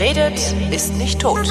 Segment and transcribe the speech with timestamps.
[0.00, 1.46] Wer redet, ist nicht tot.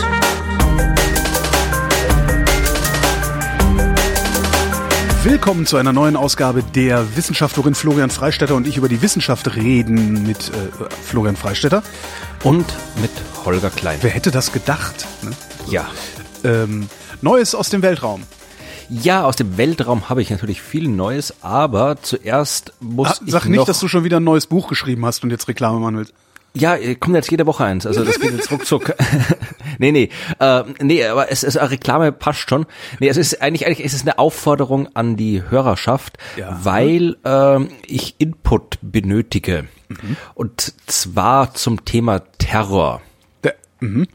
[5.23, 10.25] Willkommen zu einer neuen Ausgabe der Wissenschaftlerin Florian Freistetter und ich über die Wissenschaft reden
[10.25, 11.83] mit äh, Florian Freistetter.
[12.43, 12.65] Und
[12.99, 13.11] mit
[13.45, 13.99] Holger Klein.
[14.01, 15.05] Wer hätte das gedacht?
[15.21, 15.29] Ne?
[15.67, 15.87] Ja.
[16.43, 16.89] Ähm,
[17.21, 18.23] Neues aus dem Weltraum.
[18.89, 23.45] Ja, aus dem Weltraum habe ich natürlich viel Neues, aber zuerst muss Ah, ich sag
[23.45, 25.97] noch nicht, dass du schon wieder ein neues Buch geschrieben hast und jetzt Reklame machen
[25.97, 26.15] willst.
[26.53, 27.85] Ja, äh, kommt jetzt jede Woche eins.
[27.85, 28.93] Also das geht jetzt ruckzuck.
[29.77, 30.09] nee, nee.
[30.39, 32.65] Äh, nee, aber es ist Reklame passt schon.
[32.99, 36.59] Nee, es ist eigentlich, eigentlich ist es eine Aufforderung an die Hörerschaft, Ja.
[36.63, 39.65] weil ähm, ich Input benötige.
[40.35, 43.01] Und zwar zum Thema Terror.
[43.79, 44.07] Mhm.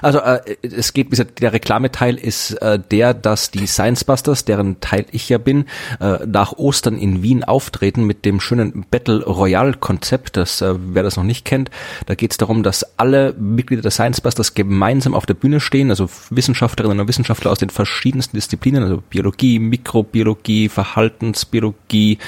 [0.00, 4.44] Also äh, es geht, wie gesagt, der Reklameteil ist äh, der, dass die Science Busters,
[4.44, 5.66] deren Teil ich ja bin,
[6.00, 10.36] äh, nach Ostern in Wien auftreten mit dem schönen Battle Royale Konzept.
[10.36, 11.70] Das, äh, wer das noch nicht kennt,
[12.06, 15.90] da geht es darum, dass alle Mitglieder der Science Busters gemeinsam auf der Bühne stehen,
[15.90, 22.18] also Wissenschaftlerinnen und Wissenschaftler aus den verschiedensten Disziplinen, also Biologie, Mikrobiologie, Verhaltensbiologie,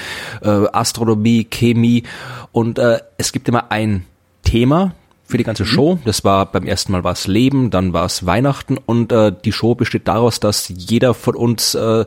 [0.41, 2.03] äh, Astronomie, Chemie
[2.51, 4.05] und äh, es gibt immer ein
[4.43, 4.93] Thema,
[5.31, 5.97] für die ganze Show.
[6.05, 9.51] Das war beim ersten Mal war es Leben, dann war es Weihnachten und äh, die
[9.51, 12.05] Show besteht daraus, dass jeder von uns äh,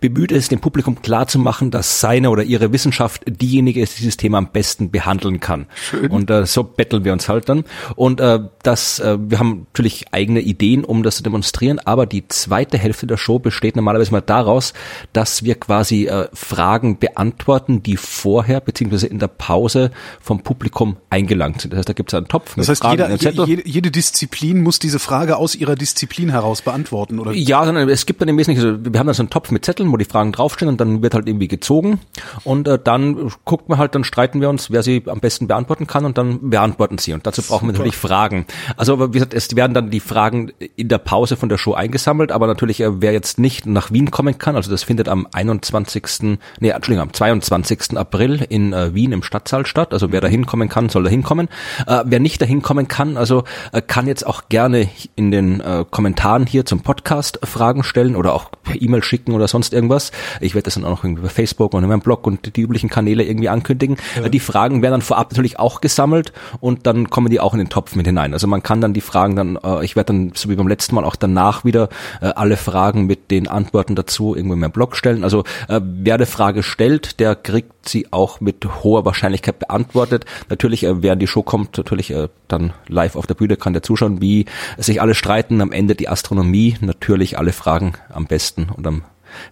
[0.00, 4.38] bemüht ist, dem Publikum klarzumachen, dass seine oder ihre Wissenschaft diejenige ist, die dieses Thema
[4.38, 5.66] am besten behandeln kann.
[6.10, 7.64] Und äh, so betteln wir uns halt dann.
[7.96, 12.28] Und äh, das, äh, wir haben natürlich eigene Ideen, um das zu demonstrieren, aber die
[12.28, 14.74] zweite Hälfte der Show besteht normalerweise mal daraus,
[15.14, 19.90] dass wir quasi äh, Fragen beantworten, die vorher beziehungsweise in der Pause
[20.20, 21.72] vom Publikum eingelangt sind.
[21.72, 24.78] Das heißt, da gibt es einen Topf Das heißt, Fragen, jeder, jede, jede Disziplin muss
[24.78, 27.32] diese Frage aus ihrer Disziplin heraus beantworten, oder?
[27.32, 29.64] Ja, sondern es gibt dann im Wesentlichen, also wir haben dann so einen Topf mit
[29.64, 32.00] Zetteln, wo die Fragen draufstehen und dann wird halt irgendwie gezogen
[32.44, 35.86] und äh, dann guckt man halt, dann streiten wir uns, wer sie am besten beantworten
[35.86, 38.46] kann und dann beantworten sie und dazu brauchen wir natürlich Fragen.
[38.76, 41.74] Also aber wie gesagt, es werden dann die Fragen in der Pause von der Show
[41.74, 45.26] eingesammelt, aber natürlich, äh, wer jetzt nicht nach Wien kommen kann, also das findet am
[45.32, 47.96] 21., nee, Entschuldigung, am 22.
[47.96, 51.48] April in äh, Wien im Stadtsaal statt, also wer da hinkommen kann, soll da hinkommen.
[51.86, 55.84] Äh, wer nicht dahin kommen kann, also äh, kann jetzt auch gerne in den äh,
[55.90, 60.12] Kommentaren hier zum Podcast Fragen stellen oder auch per E-Mail schicken oder sonst irgendwas.
[60.40, 62.60] Ich werde das dann auch noch irgendwie bei Facebook und in meinem Blog und die
[62.60, 63.96] üblichen Kanäle irgendwie ankündigen.
[64.22, 67.58] Äh, Die Fragen werden dann vorab natürlich auch gesammelt und dann kommen die auch in
[67.58, 68.32] den Topf mit hinein.
[68.32, 70.94] Also man kann dann die Fragen dann, äh, ich werde dann so wie beim letzten
[70.94, 71.88] Mal auch danach wieder
[72.20, 75.24] äh, alle Fragen mit den Antworten dazu irgendwo in meinem Blog stellen.
[75.24, 80.24] Also äh, wer eine Frage stellt, der kriegt sie auch mit hoher Wahrscheinlichkeit beantwortet.
[80.48, 83.82] Natürlich, äh, in die Show kommt, natürlich äh, dann live auf der Bühne kann der
[83.82, 84.46] zuschauen, wie
[84.78, 85.60] sich alle streiten.
[85.60, 89.02] Am Ende die Astronomie, natürlich alle Fragen am besten und am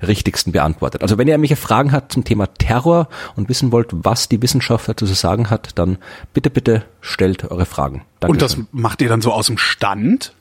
[0.03, 1.03] richtigsten beantwortet.
[1.03, 4.89] Also wenn ihr irgendwelche Fragen habt zum Thema Terror und wissen wollt, was die Wissenschaft
[4.89, 5.99] dazu zu sagen hat, dann
[6.33, 8.05] bitte, bitte stellt eure Fragen.
[8.21, 8.33] Danke.
[8.33, 10.33] Und das macht ihr dann so aus dem Stand?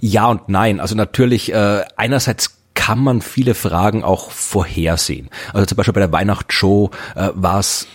[0.00, 0.80] Ja und nein.
[0.80, 5.28] Also natürlich, äh, einerseits kann man viele Fragen auch vorhersehen.
[5.52, 7.86] Also zum Beispiel bei der Weihnachtsshow äh, war es,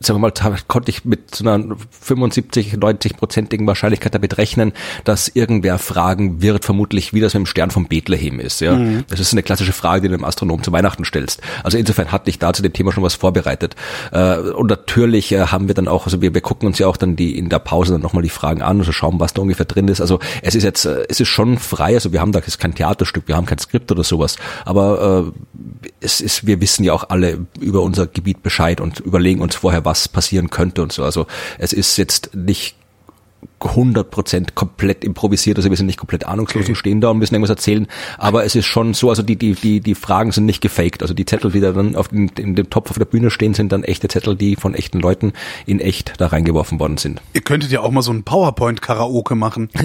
[0.00, 4.72] sagen wir mal, konnte ich mit so einer 75, 90-prozentigen Wahrscheinlichkeit damit rechnen,
[5.04, 8.60] dass irgendwer fragen wird, vermutlich wie das mit dem Stern von Bethlehem ist.
[8.60, 8.78] Ja,
[9.08, 11.40] Das ist eine klassische Frage, die du einem Astronom zu Weihnachten stellst.
[11.62, 13.74] Also insofern hatte ich da zu dem Thema schon was vorbereitet.
[14.12, 16.96] Äh, und natürlich äh, haben wir dann auch, also wir, wir gucken uns ja auch
[16.96, 19.66] dann die in der Pause dann nochmal die Fragen an, also schauen, was da ungefähr
[19.66, 20.00] drin ist.
[20.00, 22.74] Also es ist jetzt, äh, es ist schon frei, also wir haben da jetzt kein
[22.74, 27.10] Theaterstück, wir haben kein Skript oder sowas, aber äh, es ist, wir wissen ja auch
[27.10, 31.04] alle über unser Gebiet Bescheid und überlegen uns vorher, was passieren könnte und so.
[31.04, 31.26] Also
[31.58, 32.76] es ist jetzt nicht
[33.60, 37.50] 100% komplett improvisiert, also wir sind nicht komplett ahnungslos und stehen da und müssen irgendwas
[37.50, 37.86] erzählen,
[38.18, 41.14] aber es ist schon so, also die, die, die, die Fragen sind nicht gefaked, also
[41.14, 43.72] die Zettel, die da dann auf den, in dem Topf auf der Bühne stehen, sind
[43.72, 45.32] dann echte Zettel, die von echten Leuten
[45.64, 47.22] in echt da reingeworfen worden sind.
[47.32, 49.70] Ihr könntet ja auch mal so ein PowerPoint-Karaoke machen.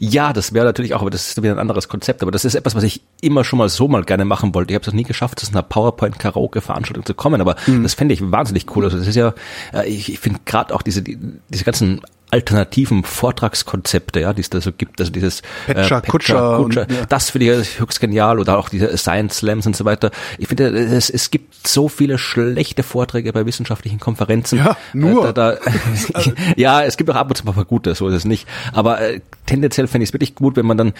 [0.00, 2.22] Ja, das wäre natürlich auch, aber das ist wieder ein anderes Konzept.
[2.22, 4.72] Aber das ist etwas, was ich immer schon mal so mal gerne machen wollte.
[4.72, 8.30] Ich habe es noch nie geschafft, zu einer PowerPoint-Karaoke-Veranstaltung zu kommen, aber das fände ich
[8.30, 8.84] wahnsinnig cool.
[8.84, 9.34] Also das ist ja,
[9.72, 11.18] äh, ich, ich finde gerade auch diese, die,
[11.48, 12.00] diese ganzen
[12.30, 16.84] alternativen Vortragskonzepte, ja, die es da so gibt, also dieses Petscher, Kutscher und- ja.
[17.08, 20.10] das finde ich höchst genial oder auch diese Science Slams und so weiter.
[20.38, 24.58] Ich finde, es, es gibt so viele schlechte Vorträge bei wissenschaftlichen Konferenzen.
[24.58, 25.28] Ja, nur.
[25.28, 25.58] Äh, Da, da,
[26.56, 28.46] ja, es gibt auch ab und zu mal ein paar gute, so ist es nicht.
[28.72, 30.92] Aber äh, tendenziell fände ich es wirklich gut, wenn man dann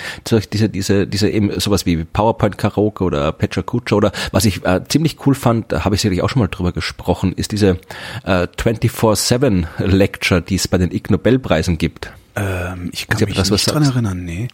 [0.53, 4.81] diese, diese, diese eben sowas wie PowerPoint Karaoke oder Petra Kutscher oder was ich äh,
[4.89, 7.79] ziemlich cool fand, da habe ich sicherlich auch schon mal drüber gesprochen, ist diese
[8.25, 12.13] äh, 24-7 Lecture, die es bei den Ig Nobelpreisen gibt.
[12.35, 14.49] Ähm, ich kann haben mich das, nicht dran erinnern, nee.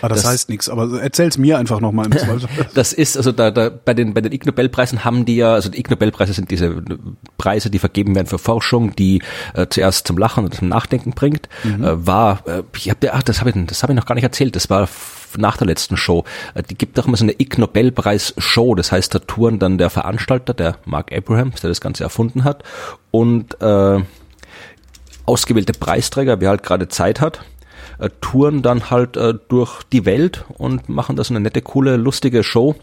[0.00, 2.48] Ah, das, das heißt nichts, aber erzähl's mir einfach nochmal im Zweifel.
[2.74, 5.70] das ist, also da, da bei den bei den Ig Nobelpreisen haben die ja, also
[5.70, 6.82] die Ig Nobelpreise sind diese
[7.36, 9.22] Preise, die vergeben werden für Forschung, die
[9.54, 11.48] äh, zuerst zum Lachen und zum Nachdenken bringt.
[11.64, 11.84] Mhm.
[11.84, 14.24] Äh, war, äh, ich habe, ach, das habe ich, das habe ich noch gar nicht
[14.24, 14.54] erzählt.
[14.56, 14.88] Das war
[15.36, 16.24] nach der letzten Show.
[16.54, 18.74] Äh, die gibt auch immer so eine Ig Nobelpreis Show.
[18.74, 22.62] Das heißt, da touren dann der Veranstalter, der Mark Abrahams, der das Ganze erfunden hat,
[23.10, 24.00] und äh,
[25.28, 27.40] ausgewählte Preisträger, wer halt gerade Zeit hat
[27.98, 31.96] äh, touren dann halt äh, durch die Welt und machen da so eine nette, coole,
[31.96, 32.76] lustige Show,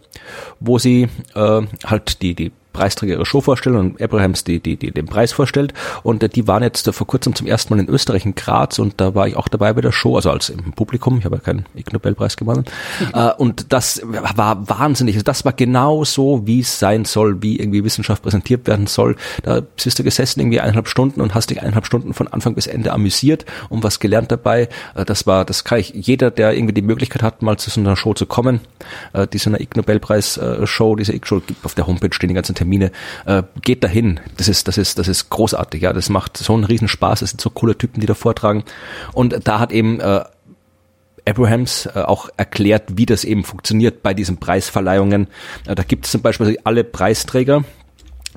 [0.60, 4.92] wo sie äh, halt die, die Preisträger ihre Show vorstellen und Abrahams die, die, die
[4.92, 5.74] den Preis vorstellt.
[6.04, 8.80] Und äh, die waren jetzt äh, vor kurzem zum ersten Mal in Österreich, in Graz,
[8.80, 11.18] und da war ich auch dabei bei der Show, also als im Publikum.
[11.20, 12.66] Ich habe ja keinen Ig Nobelpreis gewonnen.
[13.14, 15.16] äh, und das war wahnsinnig.
[15.16, 19.16] Also das war genau so, wie es sein soll, wie irgendwie Wissenschaft präsentiert werden soll.
[19.44, 22.68] Da bist du gesessen irgendwie eineinhalb Stunden und hast dich eineinhalb Stunden von Anfang bis
[22.68, 24.68] Ende amüsiert und was gelernt dabei.
[25.06, 27.96] Das war, das kann ich, jeder, der irgendwie die Möglichkeit hat, mal zu so einer
[27.96, 28.60] Show zu kommen,
[29.14, 32.30] äh, die so eine Ig Nobelpreis Show, diese Ig Show gibt auf der Homepage stehen
[32.30, 32.92] die ganzen Termine Termine,
[33.26, 34.20] äh, geht dahin.
[34.38, 35.94] Das ist, das ist, das ist großartig, ja.
[35.94, 37.22] Das macht so einen Riesenspaß.
[37.22, 38.64] Es sind so coole Typen, die da vortragen.
[39.14, 40.24] Und da hat eben äh,
[41.28, 45.28] Abrahams äh, auch erklärt, wie das eben funktioniert bei diesen Preisverleihungen.
[45.68, 47.64] Äh, da gibt es zum Beispiel alle Preisträger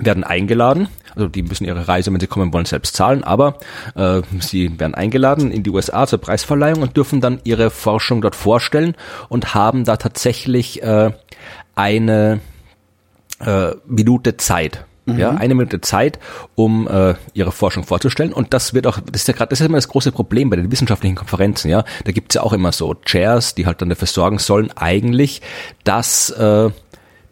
[0.01, 0.87] werden eingeladen,
[1.17, 3.59] also die müssen ihre Reise, wenn sie kommen wollen, selbst zahlen, aber
[3.97, 8.37] äh, sie werden eingeladen in die USA zur Preisverleihung und dürfen dann ihre Forschung dort
[8.37, 8.95] vorstellen
[9.29, 11.11] und haben da tatsächlich äh,
[11.75, 12.41] eine
[13.41, 14.85] äh, Minute Zeit.
[15.17, 15.39] Ja, mhm.
[15.39, 16.19] eine Minute Zeit,
[16.55, 18.31] um äh, ihre Forschung vorzustellen.
[18.31, 20.57] Und das wird auch, das ist ja gerade, das ist immer das große Problem bei
[20.57, 21.83] den wissenschaftlichen Konferenzen, ja.
[22.05, 25.41] Da gibt's ja auch immer so Chairs, die halt dann dafür sorgen sollen, eigentlich,
[25.83, 26.69] dass äh,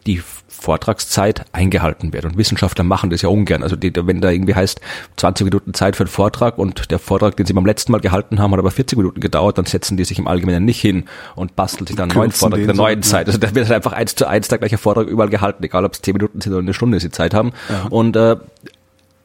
[0.07, 0.23] die
[0.59, 2.25] Vortragszeit eingehalten wird.
[2.25, 3.63] Und Wissenschaftler machen das ja ungern.
[3.63, 4.81] Also die, wenn da irgendwie heißt
[5.17, 8.39] 20 Minuten Zeit für einen Vortrag und der Vortrag, den sie beim letzten Mal gehalten
[8.39, 11.05] haben, hat aber 40 Minuten gedauert, dann setzen die sich im Allgemeinen nicht hin
[11.35, 13.27] und basteln sich dann einen neuen Vortrag in der neuen so, Zeit.
[13.27, 15.93] Also da wird halt einfach eins zu eins der gleiche Vortrag überall gehalten, egal ob
[15.93, 17.53] es 10 Minuten sind oder eine Stunde sie Zeit haben.
[17.69, 17.87] Ja.
[17.89, 18.37] Und äh,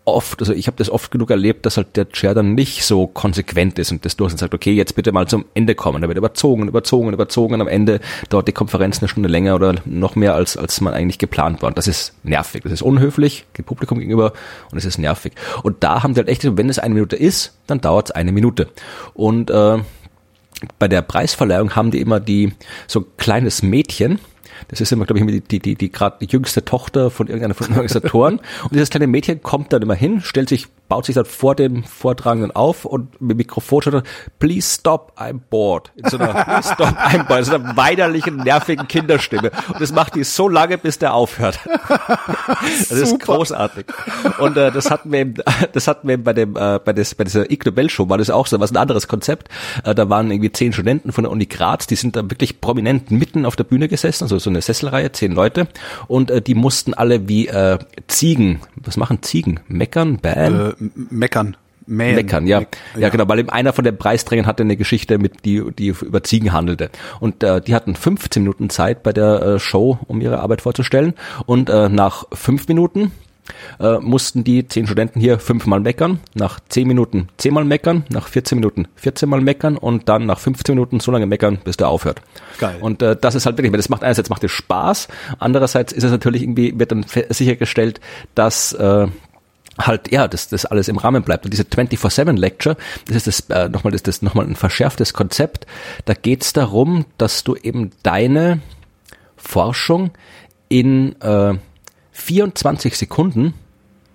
[0.05, 3.07] oft, also ich habe das oft genug erlebt, dass halt der Chair dann nicht so
[3.07, 6.03] konsequent ist und das durch und sagt, okay, jetzt bitte mal zum Ende kommen.
[6.03, 10.17] Da wird überzogen, überzogen, überzogen am Ende dauert die Konferenz eine Stunde länger oder noch
[10.17, 11.69] mehr, als, als man eigentlich geplant war.
[11.69, 14.33] Und das ist nervig, das ist unhöflich dem Publikum gegenüber
[14.73, 15.35] und es ist nervig.
[15.63, 18.33] Und da haben die halt echt, wenn es eine Minute ist, dann dauert es eine
[18.33, 18.69] Minute.
[19.15, 19.79] Und äh,
[20.79, 22.53] bei der Preisverleihung haben die immer die
[22.87, 24.19] so kleines Mädchen,
[24.69, 27.67] das ist immer, glaube ich, die, die, die, gerade die jüngste Tochter von irgendeiner von
[27.67, 28.39] den Organisatoren.
[28.63, 31.85] Und dieses kleine Mädchen kommt dann immer hin, stellt sich baut sich dann vor dem
[31.85, 34.05] Vortragenden auf und mit Mikrofon schaut
[34.39, 35.91] please stop, I'm bored.
[35.97, 37.39] In so einer, please stop, I'm bored.
[37.39, 39.53] In so einer weinerlichen, nervigen Kinderstimme.
[39.69, 41.59] Und das macht die so lange, bis der aufhört.
[42.89, 43.87] Das ist großartig.
[44.39, 45.35] Und äh, das hatten wir eben,
[45.73, 48.19] das hatten wir eben bei dem, äh, bei, des, bei dieser Ig Nobel Show war
[48.19, 49.49] das auch so, was ein anderes Konzept.
[49.85, 53.11] Äh, da waren irgendwie zehn Studenten von der Uni Graz, die sind da wirklich prominent
[53.11, 55.69] mitten auf der Bühne gesessen, also so eine Sesselreihe, zehn Leute.
[56.07, 57.79] Und äh, die mussten alle wie äh,
[58.09, 59.61] Ziegen, was machen Ziegen?
[59.69, 60.82] Meckern, bähen?
[61.11, 61.57] Meckern.
[61.87, 62.15] Mähen.
[62.15, 62.61] Meckern, ja.
[62.61, 62.67] ja.
[62.97, 63.09] ja.
[63.09, 66.53] genau, weil eben einer von den Preisträgern hatte eine Geschichte mit, die, die über Ziegen
[66.53, 66.91] handelte.
[67.19, 71.15] Und äh, die hatten 15 Minuten Zeit bei der äh, Show, um ihre Arbeit vorzustellen.
[71.47, 73.11] Und äh, nach fünf Minuten
[73.81, 78.57] äh, mussten die zehn Studenten hier fünfmal meckern, nach zehn Minuten zehnmal meckern, nach 14
[78.57, 82.23] Minuten 14 Mal meckern und dann nach 15 Minuten so lange meckern, bis der aufhört.
[82.59, 82.77] Geil.
[82.81, 85.09] Und äh, das ist halt wirklich, das macht einerseits macht es Spaß,
[85.39, 88.01] andererseits ist es natürlich irgendwie, wird dann sichergestellt,
[88.35, 89.09] dass äh,
[89.79, 91.45] halt ja, dass das alles im Rahmen bleibt.
[91.45, 92.77] Und diese 24-7 Lecture,
[93.07, 95.67] das ist das äh, nochmal das, das nochmal ein verschärftes Konzept.
[96.05, 98.61] Da geht es darum, dass du eben deine
[99.37, 100.11] Forschung
[100.69, 101.55] in äh,
[102.13, 103.55] 24 Sekunden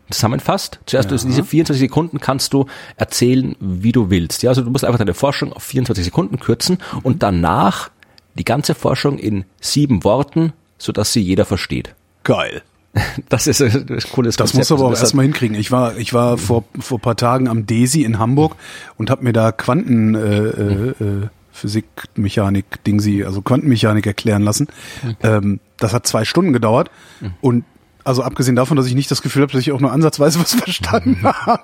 [0.09, 0.79] zusammenfasst.
[0.85, 1.17] Zuerst ja.
[1.17, 4.43] diese 24 Sekunden kannst du erzählen, wie du willst.
[4.43, 7.89] Ja, also du musst einfach deine Forschung auf 24 Sekunden kürzen und danach
[8.35, 11.95] die ganze Forschung in sieben Worten, so dass sie jeder versteht.
[12.23, 12.61] Geil.
[13.29, 15.57] Das ist ein cooles Das muss aber auch erstmal hinkriegen.
[15.57, 18.55] Ich war, ich war vor, vor paar Tagen am DESI in Hamburg
[18.97, 21.85] und habe mir da Quanten, äh, äh, äh, Physik,
[22.15, 24.67] Mechanik, Dingsi, also Quantenmechanik erklären lassen.
[25.03, 25.15] Mhm.
[25.23, 27.33] Ähm, das hat zwei Stunden gedauert mhm.
[27.41, 27.63] und
[28.07, 30.53] also abgesehen davon, dass ich nicht das Gefühl habe, dass ich auch nur ansatzweise was
[30.53, 31.63] verstanden habe,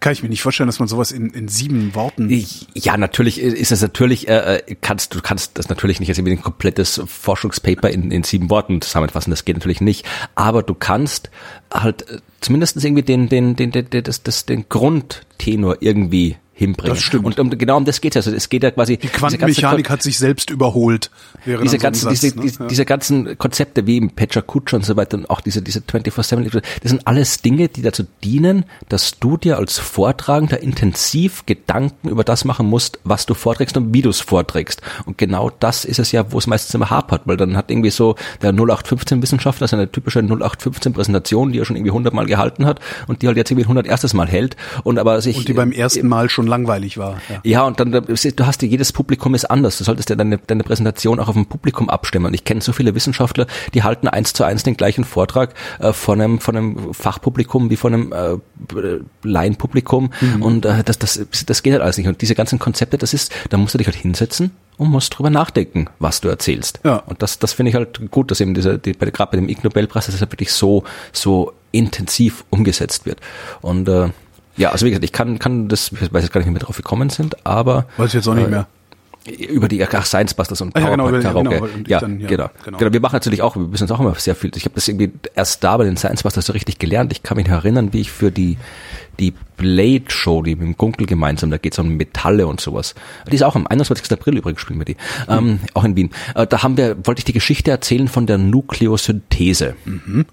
[0.00, 2.28] kann ich mir nicht vorstellen, dass man sowas in, in sieben Worten.
[2.74, 6.36] Ja, natürlich ist es natürlich, äh, äh, kannst du kannst das natürlich nicht als irgendwie
[6.36, 9.30] ein komplettes Forschungspaper in, in sieben Worten zusammenfassen.
[9.30, 10.04] Das geht natürlich nicht.
[10.34, 11.30] Aber du kannst
[11.72, 16.96] halt äh, zumindest irgendwie den den den den, den, das, das, den Grundtenor irgendwie hinbringen.
[16.96, 17.26] Das stimmt.
[17.26, 18.26] Und um, genau um das geht es.
[18.26, 18.96] Also es geht ja quasi.
[18.96, 21.10] Die Quantenmechanik hat sich selbst überholt.
[21.44, 22.42] Diese ganzen, so Satz, diese, ne?
[22.42, 22.66] diese, ja.
[22.66, 26.62] diese ganzen Konzepte wie im Pecha Kutscher und so weiter und auch diese, diese 24-7,
[26.82, 32.24] das sind alles Dinge, die dazu dienen, dass du dir als Vortragender intensiv Gedanken über
[32.24, 34.80] das machen musst, was du vorträgst und wie du es vorträgst.
[35.04, 37.90] Und genau das ist es ja, wo es meistens immer hapert, weil dann hat irgendwie
[37.90, 42.64] so der 0815 Wissenschaftler seine typische 0815 Präsentation, die er schon irgendwie 100 Mal gehalten
[42.64, 45.52] hat und die halt jetzt irgendwie 100 erstes Mal hält und aber sich und die
[45.52, 47.20] beim ersten Mal schon langweilig war.
[47.28, 49.78] Ja, ja und dann du hast ja jedes Publikum ist anders.
[49.78, 52.26] Du solltest ja deine, deine Präsentation auch auf ein Publikum abstimmen.
[52.26, 55.92] Und ich kenne so viele Wissenschaftler, die halten eins zu eins den gleichen Vortrag äh,
[55.92, 60.42] von einem von einem Fachpublikum wie von einem äh, Laienpublikum mhm.
[60.42, 62.08] und äh, das das das geht halt alles nicht.
[62.08, 65.30] Und diese ganzen Konzepte, das ist, da musst du dich halt hinsetzen und musst drüber
[65.30, 66.80] nachdenken, was du erzählst.
[66.84, 66.96] Ja.
[67.06, 69.48] Und das, das finde ich halt gut, dass eben diese, die, bei, gerade bei dem
[69.48, 73.20] Ig Nobelpreis, dass es halt wirklich so, so intensiv umgesetzt wird.
[73.60, 74.10] Und äh,
[74.56, 76.60] ja, also wie gesagt, ich kann, kann das, ich weiß jetzt gar nicht, wie wir
[76.60, 77.86] drauf gekommen sind, aber.
[77.96, 78.66] Weiß ich jetzt auch nicht äh, mehr
[79.28, 81.48] über die ach, Science Busters und ah, ja, genau, Karaoke.
[81.48, 82.26] Genau, ja, genau,
[82.64, 82.78] genau.
[82.78, 82.92] genau.
[82.92, 84.50] Wir machen natürlich auch, wir müssen uns auch immer sehr viel.
[84.54, 87.12] Ich habe das irgendwie erst da bei den Science Busters so richtig gelernt.
[87.12, 88.56] Ich kann mich erinnern, wie ich für die
[89.18, 92.94] die Blade Show, die mit dem Gunkel gemeinsam, da geht es um Metalle und sowas.
[93.30, 94.12] Die ist auch am 21.
[94.12, 94.96] April übrigens spielen wir die,
[95.28, 95.32] mhm.
[95.38, 96.10] ähm, auch in Wien.
[96.34, 99.74] Äh, da haben wir, wollte ich die Geschichte erzählen von der Nukleosynthese.
[99.86, 100.26] Mhm.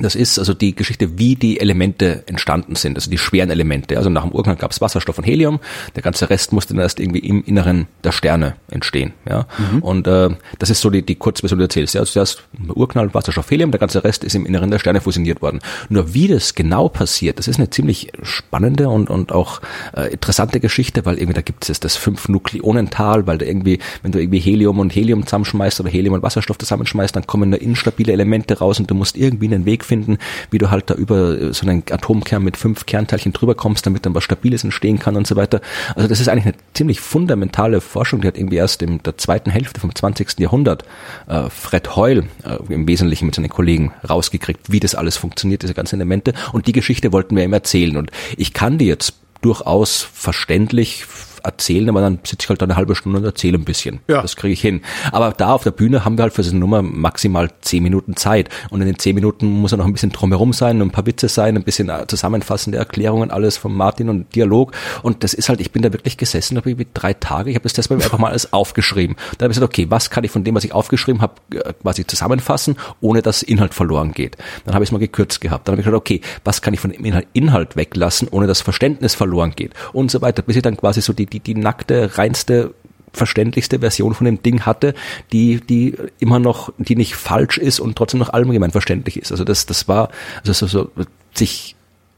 [0.00, 3.96] Das ist also die Geschichte, wie die Elemente entstanden sind, also die schweren Elemente.
[3.96, 5.60] Also nach dem Urknall gab es Wasserstoff und Helium,
[5.96, 9.12] der ganze Rest musste dann erst irgendwie im Inneren der Sterne entstehen.
[9.28, 9.46] Ja?
[9.58, 9.82] Mhm.
[9.82, 11.94] Und äh, das ist so die, die Kurzversion, die du erzählst.
[11.94, 12.00] Ja?
[12.00, 15.60] Also zuerst Urknall, Wasserstoff, Helium, der ganze Rest ist im Inneren der Sterne fusioniert worden.
[15.88, 19.60] Nur wie das genau passiert, das ist eine ziemlich spannende und, und auch
[19.96, 24.20] äh, interessante Geschichte, weil irgendwie da gibt es das Fünf-Nukleonental, weil da irgendwie, wenn du
[24.20, 28.58] irgendwie Helium und Helium zusammenschmeißt oder Helium und Wasserstoff zusammenschmeißt, dann kommen da instabile Elemente
[28.58, 30.18] raus und du musst irgendwie einen Weg finden,
[30.50, 34.14] wie du halt da über so einen Atomkern mit fünf Kernteilchen drüber kommst, damit dann
[34.14, 35.60] was Stabiles entstehen kann und so weiter.
[35.96, 39.50] Also das ist eigentlich eine ziemlich fundamentale Forschung, die hat irgendwie erst in der zweiten
[39.50, 40.38] Hälfte vom 20.
[40.38, 40.84] Jahrhundert
[41.26, 45.74] äh, Fred Hoyle äh, im Wesentlichen mit seinen Kollegen rausgekriegt, wie das alles funktioniert, diese
[45.74, 46.34] ganzen Elemente.
[46.52, 47.96] Und die Geschichte wollten wir ihm erzählen.
[47.96, 51.04] Und ich kann die jetzt durchaus verständlich
[51.44, 54.00] erzählen, aber dann sitze ich halt eine halbe Stunde und erzähle ein bisschen.
[54.08, 54.22] Ja.
[54.22, 54.82] Das kriege ich hin.
[55.12, 58.48] Aber da auf der Bühne haben wir halt für diese Nummer maximal zehn Minuten Zeit.
[58.70, 61.28] Und in den zehn Minuten muss er noch ein bisschen drumherum sein, ein paar Witze
[61.28, 64.72] sein, ein bisschen äh, zusammenfassende Erklärungen, alles von Martin und Dialog.
[65.02, 67.56] Und das ist halt, ich bin da wirklich gesessen, da bin ich drei Tage, ich
[67.56, 69.16] habe das Test einfach mal alles aufgeschrieben.
[69.38, 71.72] Dann habe ich gesagt, okay, was kann ich von dem, was ich aufgeschrieben habe, äh,
[71.82, 74.36] quasi zusammenfassen, ohne dass Inhalt verloren geht.
[74.64, 75.68] Dann habe ich es mal gekürzt gehabt.
[75.68, 78.60] Dann habe ich gesagt, okay, was kann ich von dem Inhalt, Inhalt weglassen, ohne dass
[78.60, 82.18] Verständnis verloren geht und so weiter, bis ich dann quasi so die, die, die nackte,
[82.18, 82.74] reinste
[83.12, 84.94] verständlichste Version von dem Ding hatte,
[85.32, 89.32] die, die immer noch, die nicht falsch ist und trotzdem noch allgemein verständlich ist.
[89.32, 90.90] Also das, das war, also so, so
[91.34, 91.74] sich.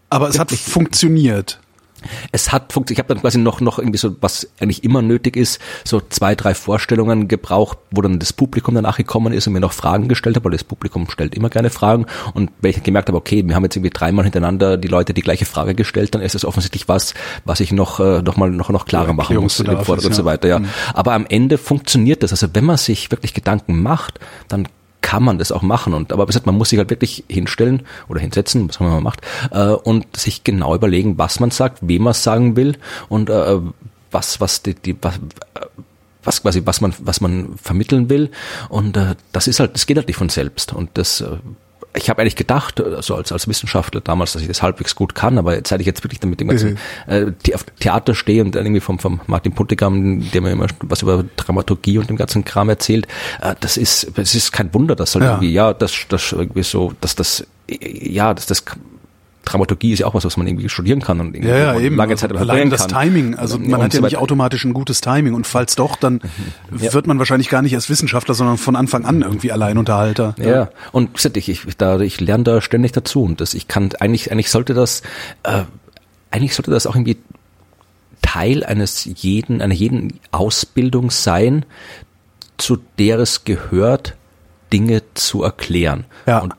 [0.09, 1.61] Aber es hat funktioniert
[2.33, 2.99] es hat funktioniert.
[2.99, 6.35] Ich habe dann quasi noch noch irgendwie so was eigentlich immer nötig ist, so zwei
[6.35, 10.37] drei Vorstellungen gebraucht, wo dann das Publikum danach gekommen ist und mir noch Fragen gestellt
[10.37, 13.54] hat, weil das Publikum stellt immer gerne Fragen und wenn ich gemerkt habe, okay, wir
[13.54, 16.88] haben jetzt irgendwie dreimal hintereinander die Leute die gleiche Frage gestellt, dann ist es offensichtlich
[16.88, 17.14] was,
[17.45, 20.49] was ich noch äh, noch mal noch noch klarer machen muss und so weiter.
[20.49, 20.69] Ja, mhm.
[20.95, 22.33] aber am Ende funktioniert das.
[22.33, 24.66] Also wenn man sich wirklich Gedanken macht, dann
[25.00, 25.95] kann man das auch machen.
[25.95, 29.00] Und aber wie gesagt, man muss sich halt wirklich hinstellen oder hinsetzen, was man mal
[29.00, 32.76] macht, äh, und sich genau überlegen, was man sagt, wem man sagen will
[33.09, 33.59] und äh,
[34.11, 35.14] was, was die, die was,
[36.23, 38.30] was quasi, was man, was man vermitteln will.
[38.69, 40.73] Und äh, das ist halt, das geht halt nicht von selbst.
[40.73, 41.37] Und das äh,
[41.94, 45.38] ich habe eigentlich gedacht, also als, als Wissenschaftler damals, dass ich das halbwegs gut kann,
[45.38, 47.35] aber seit ich jetzt wirklich damit dem ganzen mhm.
[47.47, 51.25] äh, auf Theater stehe und irgendwie vom, vom Martin Puntigam, der mir immer was über
[51.37, 53.09] Dramaturgie und dem ganzen Kram erzählt,
[53.40, 55.32] äh, das ist, es ist kein Wunder, dass halt ja.
[55.32, 58.64] irgendwie, ja, das, das irgendwie so, dass das, ja, dass das
[59.44, 61.97] Dramaturgie ist ja auch was, was man irgendwie studieren kann und ja, ja, eben.
[61.97, 63.02] lange Zeit also Allein das kann.
[63.02, 66.20] Timing, also man und hat ja nicht automatisch ein gutes Timing und falls doch, dann
[66.78, 66.92] ja.
[66.92, 70.35] wird man wahrscheinlich gar nicht als Wissenschaftler, sondern von Anfang an irgendwie Alleinunterhalter.
[70.38, 70.68] Ja, ja.
[70.92, 74.50] und ich, ich, da, ich lerne da ständig dazu und das, ich kann eigentlich, eigentlich
[74.50, 75.02] sollte das,
[75.42, 75.62] äh,
[76.30, 77.16] eigentlich sollte das auch irgendwie
[78.23, 81.64] Teil eines jeden, einer jeden Ausbildung sein,
[82.59, 84.16] zu der es gehört,
[84.73, 86.05] Dinge zu erklären.
[86.27, 86.39] Ja.
[86.39, 86.55] Und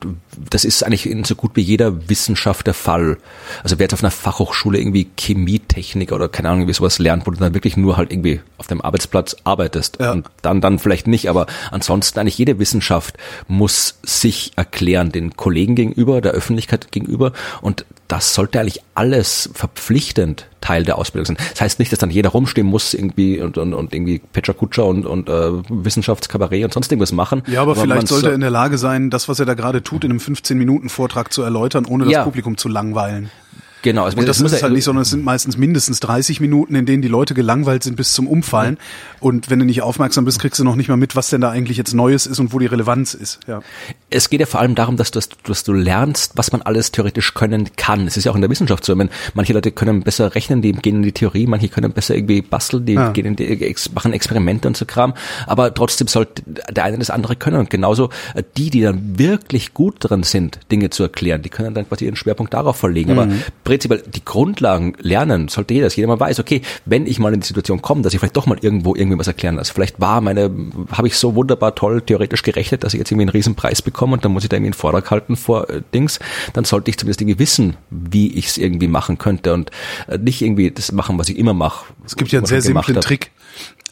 [0.50, 3.18] das ist eigentlich in so gut wie jeder Wissenschaft der Fall.
[3.64, 7.32] Also wer jetzt auf einer Fachhochschule irgendwie Chemietechnik oder keine Ahnung, wie sowas lernt, wo
[7.32, 10.12] du dann wirklich nur halt irgendwie auf dem Arbeitsplatz arbeitest ja.
[10.12, 15.76] und dann, dann vielleicht nicht, aber ansonsten eigentlich jede Wissenschaft muss sich erklären, den Kollegen
[15.76, 21.38] gegenüber, der Öffentlichkeit gegenüber und das sollte eigentlich alles verpflichtend Teil der Ausbildung sein.
[21.52, 24.86] Das heißt nicht, dass dann jeder rumstehen muss irgendwie und, und, und irgendwie Petra Kutscher
[24.86, 27.42] und, und äh, Wissenschaftskabarett und sonst irgendwas machen.
[27.48, 29.82] Ja, aber, aber vielleicht sollte er in der Lage sein, das, was er da gerade
[29.82, 32.24] tut, in einem 15-Minuten-Vortrag zu erläutern, ohne das ja.
[32.26, 33.32] Publikum zu langweilen.
[33.82, 36.76] Genau, also und das muss ist halt nicht, sondern es sind meistens mindestens 30 Minuten,
[36.76, 38.78] in denen die Leute gelangweilt sind bis zum Umfallen.
[39.20, 41.50] Und wenn du nicht aufmerksam bist, kriegst du noch nicht mal mit, was denn da
[41.50, 43.40] eigentlich jetzt Neues ist und wo die Relevanz ist.
[43.48, 43.62] Ja.
[44.10, 47.34] Es geht ja vor allem darum, dass du, dass du lernst, was man alles theoretisch
[47.34, 48.08] können kann.
[48.08, 48.94] Es ist ja auch in der Wissenschaft so.
[48.94, 52.16] Ich meine, manche Leute können besser rechnen, die gehen in die Theorie, manche können besser
[52.16, 53.12] irgendwie basteln, die Ja.
[53.12, 55.14] gehen in die, machen Experimente und so Kram.
[55.48, 57.58] Aber trotzdem sollte der eine das andere können.
[57.58, 61.74] Und genauso äh, die, die dann wirklich gut dran sind, Dinge zu erklären, die können
[61.74, 63.12] dann quasi ihren Schwerpunkt darauf verlegen.
[63.12, 63.28] Aber
[63.72, 67.40] prinzipiell die Grundlagen lernen sollte jeder, dass jeder mal weiß, okay, wenn ich mal in
[67.40, 69.74] die Situation komme, dass ich vielleicht doch mal irgendwo irgendwie was erklären lasse.
[69.74, 70.52] Vielleicht war meine,
[70.92, 74.16] habe ich so wunderbar toll theoretisch gerechnet, dass ich jetzt irgendwie einen riesen Preis bekomme
[74.16, 76.20] und dann muss ich da irgendwie einen Vortrag halten vor äh, Dings,
[76.52, 79.72] dann sollte ich zumindest irgendwie wissen, wie ich es irgendwie machen könnte und
[80.10, 81.86] äh, nicht irgendwie das machen, was ich immer mache.
[82.06, 83.32] Es gibt ja einen sehr simplen Trick.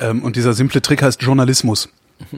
[0.01, 1.87] Ähm, und dieser simple Trick heißt Journalismus.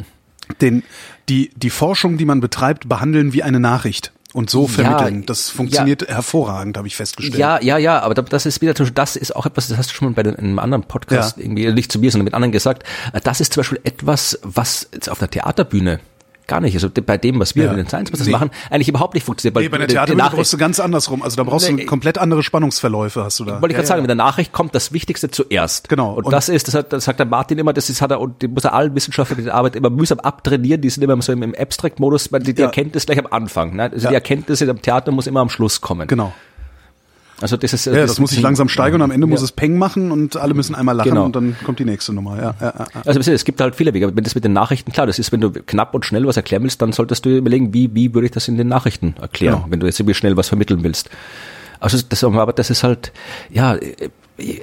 [0.60, 0.84] Den,
[1.30, 4.12] die, die Forschung, die man betreibt, behandeln wie eine Nachricht.
[4.34, 5.26] Und so vermitteln.
[5.26, 7.38] Das funktioniert hervorragend, habe ich festgestellt.
[7.38, 9.96] Ja, ja, ja, aber da- das ist wieder, das ist auch etwas, das hast du
[9.96, 11.44] schon mal bei einem anderen Podcast Ja.
[11.44, 12.84] irgendwie, nicht zu mir, sondern mit anderen gesagt.
[13.24, 16.00] Das ist zum Beispiel etwas, was jetzt auf der Theaterbühne
[16.52, 17.72] gar nicht, also bei dem, was wir Ja.
[17.72, 18.34] in den Science Busters Nee.
[18.34, 19.56] machen, eigentlich überhaupt nicht funktioniert.
[19.56, 21.24] Nee, bei der Theaterbühne brauchst du ganz andersrum.
[21.24, 21.86] Also da brauchst du Nee.
[21.86, 23.54] komplett andere Spannungsverläufe, hast du da.
[23.62, 24.02] Wollte ich Ja, gerade sagen, ja.
[24.04, 25.88] mit der Nachricht kommt das Wichtigste zuerst.
[25.90, 26.14] Genau.
[26.14, 28.20] Und, Und- das ist, das, hat, das sagt der Martin immer, das ist, hat er,
[28.20, 31.32] und die muss er allen Wissenschaftlern, die Arbeit immer mühsam abtrainieren, die sind immer so
[31.32, 32.68] im, im Abstract-Modus, weil die, die Ja.
[32.68, 33.76] Erkenntnis gleich am Anfang.
[33.76, 33.84] Ne?
[33.84, 34.10] Also Ja.
[34.10, 36.08] die Erkenntnis im Theater muss immer am Schluss kommen.
[36.08, 36.34] Genau.
[37.42, 39.46] Also das ist, Ja, das, muss sich langsam steigern und am Ende muss Ja.
[39.46, 41.26] es Peng machen und alle müssen einmal lachen Genau.
[41.26, 42.38] und dann kommt die nächste Nummer.
[42.38, 42.86] Ja, ja, ja.
[43.06, 44.06] Also es gibt halt viele Wege.
[44.08, 46.38] Aber wenn das mit den Nachrichten, klar, das ist, wenn du knapp und schnell was
[46.38, 49.16] erklären willst, dann solltest du dir überlegen, wie, wie würde ich das in den Nachrichten
[49.20, 49.66] erklären, Genau.
[49.70, 51.10] wenn du jetzt irgendwie schnell was vermitteln willst.
[51.80, 53.12] Also das, aber das ist halt,
[53.50, 53.76] ja,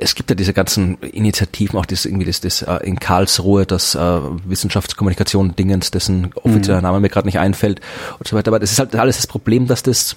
[0.00, 3.94] es gibt ja diese ganzen Initiativen, auch das irgendwie das, das äh, in Karlsruhe, das
[3.97, 7.80] äh, Wissenschaftskommunikation Dingens, dessen offizieller Name mir gerade nicht einfällt
[8.18, 8.49] und so weiter.
[8.50, 10.16] Aber das ist halt alles das Problem, dass das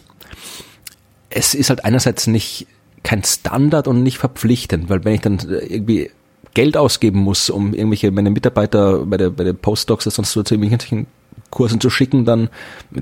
[1.32, 2.68] es ist halt einerseits nicht
[3.04, 6.12] kein Standard und nicht verpflichtend, weil wenn ich dann äh, irgendwie
[6.54, 10.44] Geld ausgeben muss, um irgendwelche meine Mitarbeiter bei der bei den Postdocs oder sonst so
[10.44, 11.08] zu irgendwelchen
[11.50, 12.50] Kursen zu schicken, dann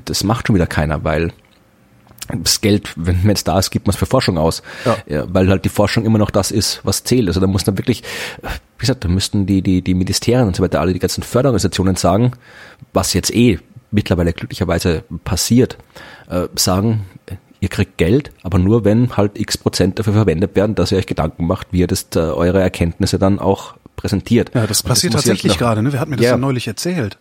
[0.06, 1.32] das macht schon wieder keiner, weil
[2.44, 4.62] das Geld, wenn es da ist, gibt man es für Forschung aus,
[5.08, 5.26] Ja.
[5.34, 7.28] weil halt die Forschung immer noch das ist, was zählt.
[7.28, 8.04] Also da muss dann wirklich,
[8.44, 11.96] wie gesagt, da müssten die die die Ministerien und so weiter, alle die ganzen Förderorganisationen
[11.96, 12.34] sagen,
[12.94, 13.58] was jetzt eh
[13.90, 15.78] mittlerweile glücklicherweise passiert,
[16.30, 17.06] äh, sagen,
[17.62, 21.08] ihr kriegt Geld, aber nur wenn halt x Prozent dafür verwendet werden, dass ihr euch
[21.08, 24.52] Gedanken macht, wie ihr das äh, eure Erkenntnisse dann auch präsentiert.
[24.56, 25.92] Ja, das passiert halt tatsächlich gerade, ne?
[25.92, 26.32] Wer hat mir das Ja.
[26.32, 27.18] ja neulich erzählt?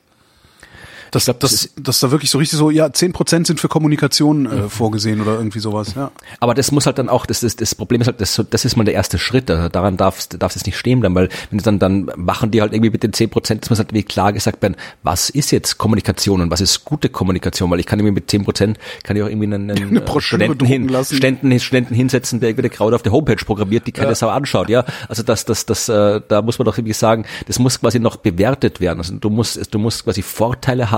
[1.11, 4.47] Dass, glaub, das dass, dass da wirklich so richtig so, ja, 10% sind für Kommunikation
[4.47, 6.11] äh, vorgesehen oder irgendwie sowas, ja.
[6.40, 8.77] Aber das muss halt dann auch, das, das, das Problem ist halt, das, das ist
[8.77, 9.51] mal der erste Schritt.
[9.51, 12.73] Also daran darf darf es nicht stehen bleiben, weil wenn dann, dann machen die halt
[12.73, 15.79] irgendwie mit den 10 Prozent, das muss halt wie klar gesagt werden, was ist jetzt
[15.79, 19.23] Kommunikation und was ist gute Kommunikation, weil ich kann irgendwie mit 10 Prozent, kann ich
[19.23, 21.05] auch irgendwie einen, einen Eine Broschüre Studenten, hin.
[21.05, 24.14] Studenten, Studenten hinsetzen, der irgendwie Crowd auf der Homepage programmiert, die keine Ja.
[24.14, 24.85] Sau anschaut, ja.
[25.09, 28.16] Also das, das, das, äh, da muss man doch irgendwie sagen, das muss quasi noch
[28.16, 28.99] bewertet werden.
[28.99, 30.98] Also du musst, du musst quasi Vorteile haben,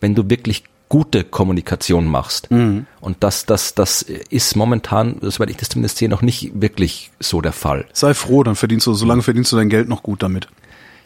[0.00, 2.50] wenn du wirklich gute Kommunikation machst.
[2.50, 2.86] Mhm.
[3.00, 7.40] Und das, das, das ist momentan, soweit ich das zumindest sehe, noch nicht wirklich so
[7.40, 7.86] der Fall.
[7.92, 10.48] Sei froh, dann verdienst du, solange verdienst du dein Geld noch gut damit.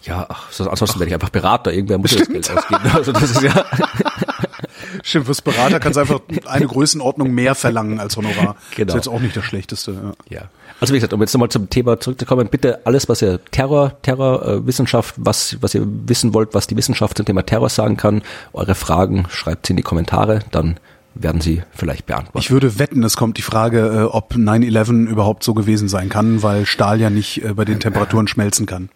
[0.02, 1.72] Ja, ach, so- ansonsten werde ich einfach Berater.
[1.72, 2.80] Irgendwer muss ja das Geld ausgeben.
[2.94, 3.64] Also das ist ja,
[5.02, 8.56] Stimmt, fürs Berater kannst du einfach eine Größenordnung mehr verlangen als Honorar.
[8.76, 8.86] Genau.
[8.86, 10.14] Das ist jetzt auch nicht das Schlechteste.
[10.28, 10.38] Ja.
[10.40, 10.48] ja.
[10.80, 14.46] Also wie gesagt, um jetzt nochmal zum Thema zurückzukommen, bitte alles, was ihr Terror, Terror,
[14.46, 18.22] äh, Wissenschaft, was, was ihr wissen wollt, was die Wissenschaft zum Thema Terror sagen kann,
[18.52, 20.78] eure Fragen schreibt sie in die Kommentare, dann
[21.14, 22.42] werden sie vielleicht beantwortet.
[22.44, 26.42] Ich würde wetten, es kommt die Frage, äh, ob 9-11 überhaupt so gewesen sein kann,
[26.44, 28.88] weil Stahl ja nicht äh, bei den Temperaturen schmelzen kann.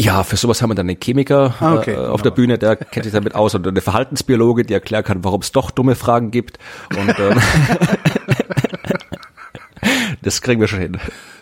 [0.00, 2.22] Ja, für sowas haben wir dann einen Chemiker Ah, okay, äh, auf wunderbar.
[2.22, 5.50] der Bühne, der kennt sich damit aus und eine Verhaltensbiologe, die erklären kann, warum es
[5.50, 6.58] doch dumme Fragen gibt.
[6.96, 7.40] Und ähm,
[10.22, 10.98] das kriegen wir schon hin.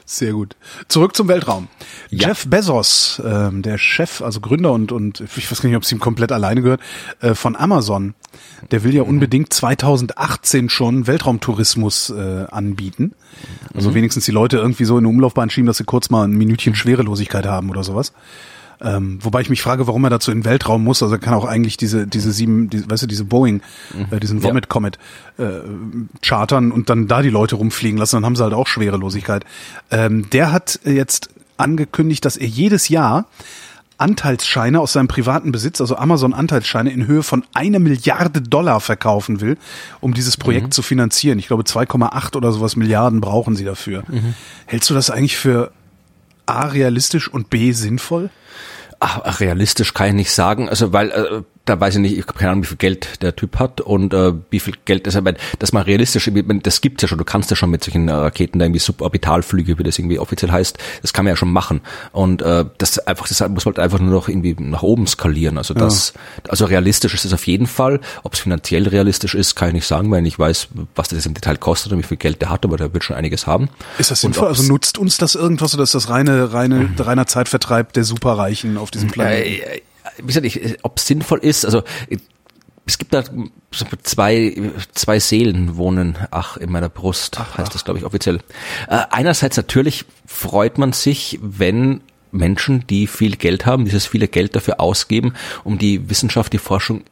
[0.08, 0.54] Sehr gut.
[0.86, 1.66] Zurück zum Weltraum.
[2.10, 2.28] Ja.
[2.28, 5.90] Jeff Bezos, ähm, der Chef, also Gründer und, und ich weiß gar nicht, ob es
[5.90, 6.80] ihm komplett alleine gehört,
[7.20, 8.14] äh, von Amazon,
[8.70, 9.08] der will ja Mhm.
[9.10, 13.14] unbedingt 2018 schon Weltraumtourismus äh, anbieten.
[13.74, 13.94] Also Mhm.
[13.94, 16.76] wenigstens die Leute irgendwie so in eine Umlaufbahn schieben, dass sie kurz mal ein Minütchen
[16.76, 18.12] Schwerelosigkeit haben oder sowas.
[18.80, 21.02] Ähm, wobei ich mich frage, warum er dazu in den Weltraum muss.
[21.02, 23.62] Also er kann auch eigentlich diese diese sieben, die, weißt du, diese Boeing,
[24.10, 24.42] äh, diesen Mhm.
[24.42, 24.98] Vomit Comet
[25.38, 25.44] äh,
[26.22, 28.16] chartern und dann da die Leute rumfliegen lassen.
[28.16, 29.44] Dann haben sie halt auch Schwerelosigkeit.
[29.90, 33.26] Ähm, der hat jetzt angekündigt, dass er jedes Jahr
[33.98, 39.56] Anteilsscheine aus seinem privaten Besitz, also Amazon-Anteilsscheine in Höhe von einer Milliarde Dollar verkaufen will,
[40.00, 41.38] um dieses Projekt zu finanzieren.
[41.38, 44.02] Ich glaube 2,8 oder sowas Milliarden brauchen sie dafür.
[44.66, 45.70] Hältst du das eigentlich für
[46.46, 48.30] A realistisch und B sinnvoll?
[48.98, 52.38] Ach, realistisch kann ich nicht sagen, also weil äh, da weiß ich nicht, ich habe
[52.38, 55.82] keine Ahnung, wie viel Geld der Typ hat und äh, wie viel Geld, das mal
[55.82, 56.30] realistisch,
[56.62, 59.78] das gibt's ja schon, du kannst ja schon mit solchen äh, Raketen da irgendwie Suborbitalflüge,
[59.78, 61.80] wie das irgendwie offiziell heißt, das kann man ja schon machen
[62.12, 65.74] und äh, das einfach, das muss halt einfach nur noch irgendwie nach oben skalieren, also
[65.74, 66.50] das, ja.
[66.50, 69.86] also realistisch ist es auf jeden Fall, ob es finanziell realistisch ist, kann ich nicht
[69.86, 72.64] sagen, weil ich weiß, was das im Detail kostet und wie viel Geld der hat,
[72.64, 73.68] aber der wird schon einiges haben.
[73.98, 74.46] Ist das sinnvoll?
[74.46, 76.94] Also nutzt uns das irgendwas oder ist das reine, reine, mhm.
[77.00, 79.62] reiner Zeitvertreib der Superreichen auf diesem Planeten?
[79.62, 79.80] Äh,
[80.18, 81.82] wie gesagt, ich, ob es sinnvoll ist, also
[82.86, 83.24] es gibt da
[84.02, 88.36] zwei, zwei Seelen wohnen, ach, in meiner Brust, ach, heißt das, glaube ich, offiziell.
[88.88, 94.54] Äh, einerseits natürlich freut man sich, wenn Menschen, die viel Geld haben, dieses viele Geld
[94.54, 97.02] dafür ausgeben, um die Wissenschaft, die Forschung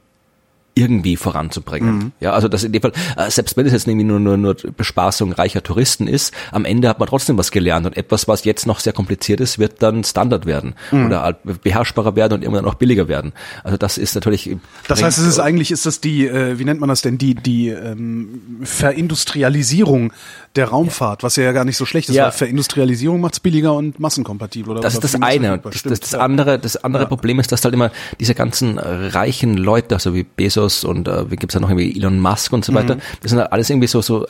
[0.75, 1.95] irgendwie voranzubringen.
[1.97, 2.13] Mhm.
[2.21, 4.55] Ja, also das in dem Fall, äh, selbst wenn es jetzt irgendwie nur, nur, nur
[4.55, 8.67] Bespaßung reicher Touristen ist, am Ende hat man trotzdem was gelernt und etwas, was jetzt
[8.67, 11.07] noch sehr kompliziert ist, wird dann Standard werden mhm.
[11.07, 11.33] oder
[11.63, 13.33] beherrschbarer werden und irgendwann auch billiger werden.
[13.63, 14.57] Also das ist natürlich.
[14.89, 17.35] Das heißt, es ist eigentlich, ist das die, äh, wie nennt man das denn, die,
[17.35, 20.13] die ähm, Verindustrialisierung
[20.57, 22.25] der Raumfahrt, was ja gar nicht so schlecht ist, ja.
[22.25, 24.81] weil Verindustrialisierung macht's billiger und massenkompatibel, oder?
[24.81, 25.59] Das ist das eine.
[25.59, 27.09] Das, das, das, andere, das andere ja.
[27.09, 27.91] Problem ist, dass halt immer
[28.21, 32.21] diese ganzen reichen Leute, also wie Bezos und äh, wie gibt's da noch irgendwie Elon
[32.21, 32.77] Musk und so mhm.
[32.77, 34.27] weiter, das sind halt alles irgendwie so, so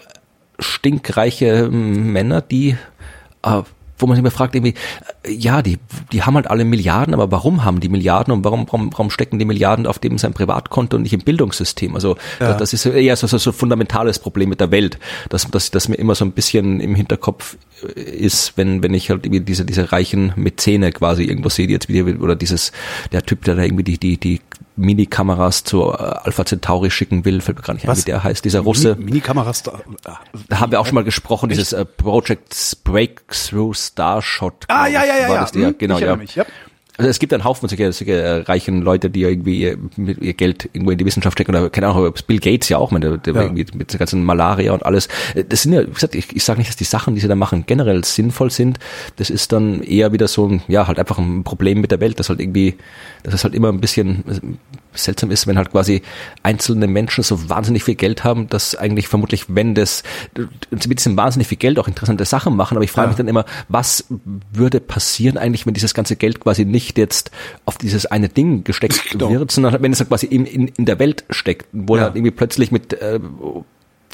[0.58, 2.76] stinkreiche Männer, die
[3.42, 3.62] äh,
[4.04, 4.74] wo man sich immer fragt, irgendwie,
[5.22, 5.78] äh, ja, die,
[6.12, 9.38] die haben halt alle Milliarden, aber warum haben die Milliarden und warum, warum, warum stecken
[9.38, 11.94] die Milliarden auf dem sein Privatkonto und nicht im Bildungssystem?
[11.94, 12.52] Also ja.
[12.52, 14.98] das ist eher so, so, so fundamentales Problem mit der Welt,
[15.30, 17.56] dass, dass, dass mir immer so ein bisschen im Hinterkopf
[17.96, 21.72] äh, ist, wenn, wenn ich halt irgendwie diese, diese reichen Mäzene quasi irgendwo sehe, die
[21.72, 22.72] jetzt wieder, oder dieses,
[23.10, 24.40] der Typ, der da irgendwie die, die, die
[24.76, 28.44] Minikameras zu äh, Alpha Centauri schicken will, fällt mir gar nicht ein, wie der heißt,
[28.44, 28.96] dieser Russe.
[28.96, 29.80] Minikameras da,
[30.48, 31.58] da haben wir auch schon mal gesprochen, Echt?
[31.58, 34.64] dieses äh, Project Breakthrough Starshot.
[34.68, 35.44] Ah, ja, ja, ja, ja.
[35.44, 36.16] Der, hm, genau, ja.
[36.16, 36.44] Mich, ja.
[36.96, 40.68] Also es gibt einen Haufen solche, solche äh, reichen Leute, die irgendwie ihr, ihr Geld
[40.72, 43.34] irgendwo in die Wissenschaft stecken oder keine Ahnung, Bill Gates ja auch, mit, der, der
[43.34, 43.42] ja.
[43.42, 45.08] irgendwie mit der ganzen Malaria und alles.
[45.48, 47.34] Das sind ja, wie gesagt, ich, ich sage nicht, dass die Sachen, die sie da
[47.34, 48.78] machen, generell sinnvoll sind.
[49.16, 52.20] Das ist dann eher wieder so ein, ja, halt einfach ein Problem mit der Welt,
[52.20, 52.76] das halt irgendwie,
[53.24, 54.22] dass es halt immer ein bisschen
[54.94, 56.02] seltsam ist, wenn halt quasi
[56.42, 60.02] einzelne Menschen so wahnsinnig viel Geld haben, dass eigentlich vermutlich, wenn das,
[60.70, 63.08] mit diesem wahnsinnig viel Geld auch interessante Sachen machen, aber ich frage ja.
[63.08, 64.06] mich dann immer, was
[64.52, 67.30] würde passieren eigentlich, wenn dieses ganze Geld quasi nicht jetzt
[67.64, 69.30] auf dieses eine Ding gesteckt genau.
[69.30, 72.04] wird, sondern wenn es halt quasi in, in, in der Welt steckt, wo ja.
[72.04, 73.20] halt irgendwie plötzlich mit äh,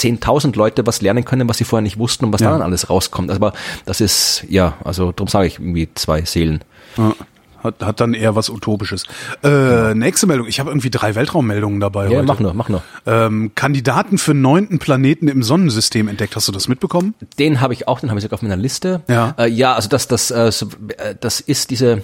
[0.00, 2.50] 10.000 Leute was lernen können, was sie vorher nicht wussten und was ja.
[2.50, 3.30] dann alles rauskommt.
[3.30, 3.52] Aber
[3.84, 6.64] das ist, ja, also darum sage ich irgendwie zwei Seelen.
[6.96, 7.14] Ja.
[7.62, 9.04] Hat, hat dann eher was Utopisches.
[9.42, 9.94] Äh.
[9.94, 10.46] Nächste Meldung.
[10.46, 12.04] Ich habe irgendwie drei Weltraummeldungen dabei.
[12.08, 12.26] Ja, heute.
[12.26, 12.82] mach nur, mach nur.
[13.06, 16.36] Ähm, Kandidaten für neunten Planeten im Sonnensystem entdeckt.
[16.36, 17.14] Hast du das mitbekommen?
[17.38, 19.02] Den habe ich auch, den habe ich sogar auf meiner Liste.
[19.08, 22.02] Ja, äh, ja also das, das, äh, äh, das ist diese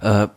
[0.00, 0.28] äh,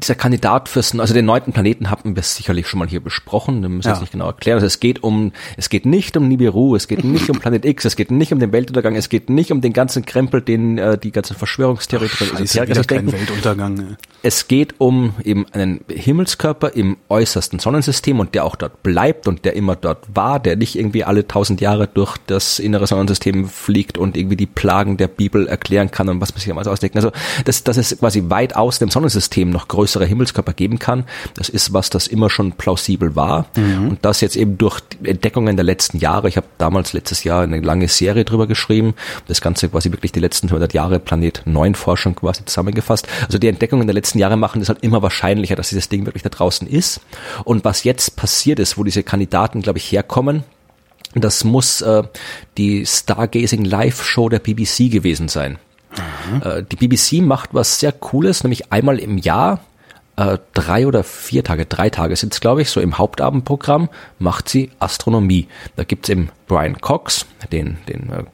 [0.00, 3.68] dieser Kandidat fürs, also den neunten Planeten haben wir sicherlich schon mal hier besprochen, wir
[3.68, 3.94] müssen ja.
[3.94, 4.56] jetzt nicht genau erklären.
[4.56, 7.84] Also es geht um, es geht nicht um Nibiru, es geht nicht um Planet X,
[7.84, 10.98] es geht nicht um den Weltuntergang, es geht nicht um den ganzen Krempel, den äh,
[10.98, 13.12] die ganzen Verschwörungstheoretiker und Esoteriker denken.
[13.12, 13.96] Weltuntergang.
[14.22, 19.44] Es geht um eben einen Himmelskörper im äußersten Sonnensystem und der auch dort bleibt und
[19.44, 23.98] der immer dort war, der nicht irgendwie alle tausend Jahre durch das innere Sonnensystem fliegt
[23.98, 26.96] und irgendwie die Plagen der Bibel erklären kann und was man sich damals ausdenkt.
[26.96, 27.12] Also
[27.44, 31.04] das, das ist quasi weit aus dem Sonnensystem noch größer größere Himmelskörper geben kann.
[31.34, 33.46] Das ist was, das immer schon plausibel war.
[33.56, 33.88] Mhm.
[33.90, 37.60] Und das jetzt eben durch Entdeckungen der letzten Jahre, ich habe damals letztes Jahr eine
[37.60, 38.94] lange Serie drüber geschrieben,
[39.28, 43.08] das Ganze quasi wirklich die letzten 100 Jahre Planet 9 Forschung quasi zusammengefasst.
[43.24, 46.22] Also die Entdeckungen der letzten Jahre machen es halt immer wahrscheinlicher, dass dieses Ding wirklich
[46.22, 47.00] da draußen ist.
[47.44, 50.44] Und was jetzt passiert ist, wo diese Kandidaten, glaube ich, herkommen,
[51.14, 52.02] das muss äh,
[52.58, 55.58] die Stargazing Live Show der BBC gewesen sein.
[55.96, 56.42] Mhm.
[56.42, 59.60] Äh, die BBC macht was sehr Cooles, nämlich einmal im Jahr
[60.18, 64.48] äh, drei oder vier Tage, drei Tage sind es, glaube ich, so im Hauptabendprogramm, macht
[64.48, 65.46] sie Astronomie.
[65.76, 68.24] Da gibt's eben Brian Cox, den, den äh,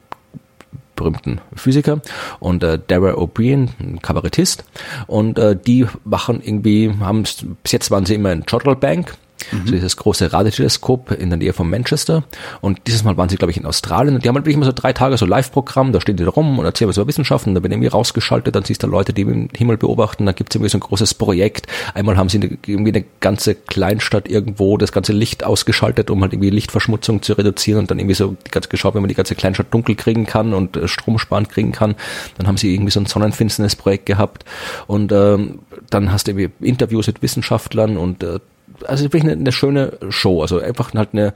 [0.95, 2.01] berühmten Physiker
[2.39, 4.63] und äh, Dara O'Brien, ein Kabarettist
[5.05, 7.23] und äh, die machen irgendwie, haben
[7.61, 8.43] bis jetzt waren sie immer in
[8.79, 9.15] Bank
[9.51, 9.65] Mhm.
[9.65, 12.23] So dieses große Radioteleskop in der Nähe von Manchester.
[12.61, 14.15] Und dieses Mal waren sie, glaube ich, in Australien.
[14.15, 15.91] Und die haben halt wirklich immer so drei Tage so Live-Programm.
[15.91, 17.55] Da stehen die da rum und erzählen was über Wissenschaften.
[17.55, 18.55] Da werden irgendwie rausgeschaltet.
[18.55, 20.25] Dann siehst du Leute, die im Himmel beobachten.
[20.25, 21.67] Da gibt es irgendwie so ein großes Projekt.
[21.93, 26.49] Einmal haben sie irgendwie eine ganze Kleinstadt irgendwo das ganze Licht ausgeschaltet, um halt irgendwie
[26.49, 27.79] Lichtverschmutzung zu reduzieren.
[27.79, 30.53] Und dann irgendwie so die ganze geschaut, wenn man die ganze Kleinstadt dunkel kriegen kann
[30.53, 31.95] und äh, Strom sparen kriegen kann.
[32.37, 34.45] Dann haben sie irgendwie so ein Sonnenfinsternis-Projekt gehabt.
[34.87, 38.39] Und ähm, dann hast du irgendwie Interviews mit Wissenschaftlern und äh,
[38.85, 40.41] also wirklich eine, eine schöne Show.
[40.41, 41.33] Also einfach halt eine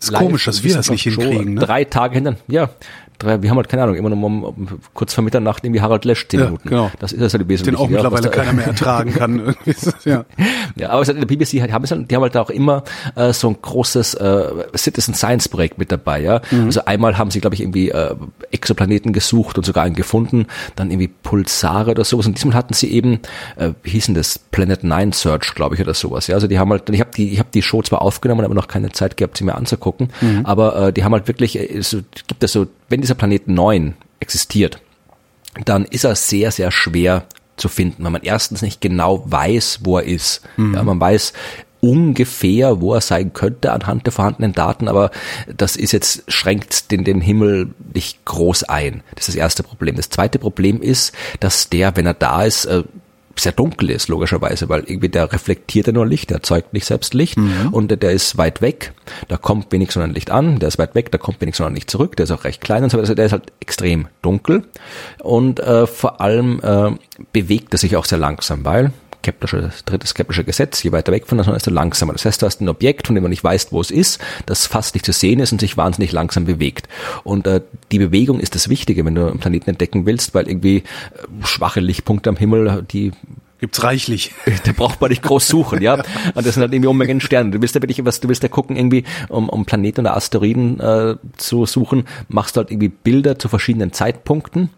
[0.00, 1.54] ist komisch, dass wir das nicht hinkriegen.
[1.54, 1.60] Ne?
[1.60, 2.70] Drei Tage hinter, ja,
[3.20, 6.04] drei, wir haben halt keine Ahnung, immer noch um, um, kurz vor Mitternacht irgendwie Harald
[6.04, 6.68] Lesch zehn Ja, Minuten.
[6.68, 6.90] genau.
[6.98, 7.76] Das ist also die wesentliche.
[7.76, 9.54] Den auch ja, mittlerweile da- keiner mehr ertragen kann.
[9.64, 10.24] Das- ja.
[10.76, 12.50] Ja, aber es hat in der BBC halt, haben es halt, die haben halt auch
[12.50, 12.82] immer
[13.14, 16.40] äh, so ein großes äh, Citizen Science Projekt mit dabei, ja.
[16.64, 18.14] Also einmal haben sie, glaube ich, irgendwie äh,
[18.50, 22.26] Exoplaneten gesucht und sogar einen gefunden, dann irgendwie Pulsare oder sowas.
[22.26, 23.20] Und diesmal hatten sie eben,
[23.56, 26.26] äh, wie hieß denn das, Planet Nine Search, glaube ich, oder sowas.
[26.26, 28.54] Ja, also die haben halt, ich habe die, ich habe die Show zwar aufgenommen, aber
[28.54, 30.08] noch keine Zeit gehabt, sie mir anzugucken.
[30.44, 33.94] Aber äh, die haben halt wirklich, äh, so, gibt es so, wenn dieser Planet 9
[34.20, 34.80] existiert,
[35.64, 37.24] dann ist er sehr, sehr schwer
[37.56, 40.42] zu finden, weil man erstens nicht genau weiß, wo er ist.
[40.74, 41.32] Ja, man weiß
[41.80, 45.10] ungefähr, wo er sein könnte anhand der vorhandenen Daten, aber
[45.54, 49.02] das ist jetzt, schränkt den, den Himmel nicht groß ein.
[49.14, 49.96] Das ist das erste Problem.
[49.96, 52.82] Das zweite Problem ist, dass der, wenn er da ist, äh,
[53.40, 57.14] sehr dunkel ist, logischerweise, weil irgendwie der reflektiert ja nur Licht, der erzeugt nicht selbst
[57.14, 57.38] Licht
[57.70, 58.92] und der, der ist weit weg,
[59.28, 62.24] da kommt wenig Sonnenlicht an, der ist weit weg, da kommt wenig Sonnenlicht zurück, der
[62.24, 64.64] ist auch recht klein und so weiter, also der ist halt extrem dunkel
[65.22, 66.90] und äh, vor allem äh,
[67.32, 68.92] bewegt er sich auch sehr langsam, weil
[69.22, 72.12] Keplersche, drittes Keplersche Gesetz, je weiter weg von der Sonne, desto langsamer.
[72.12, 74.66] Das heißt, du hast ein Objekt, von dem man nicht weiß, wo es ist, das
[74.66, 76.88] fast nicht zu sehen ist und sich wahnsinnig langsam bewegt.
[77.24, 77.60] Und äh,
[77.92, 80.82] die Bewegung ist das Wichtige, wenn du einen Planeten entdecken willst, weil irgendwie äh,
[81.44, 83.12] schwache Lichtpunkte am Himmel, die
[83.60, 84.32] Gibt's reichlich.
[84.64, 85.96] da braucht man nicht groß suchen, ja.
[85.96, 87.50] Und das sind halt irgendwie Unmengen Sterne.
[87.50, 90.80] Du willst ja wirklich was, du willst ja gucken, irgendwie, um, um Planeten oder Asteroiden
[90.80, 94.70] äh, zu suchen, machst du halt irgendwie Bilder zu verschiedenen Zeitpunkten,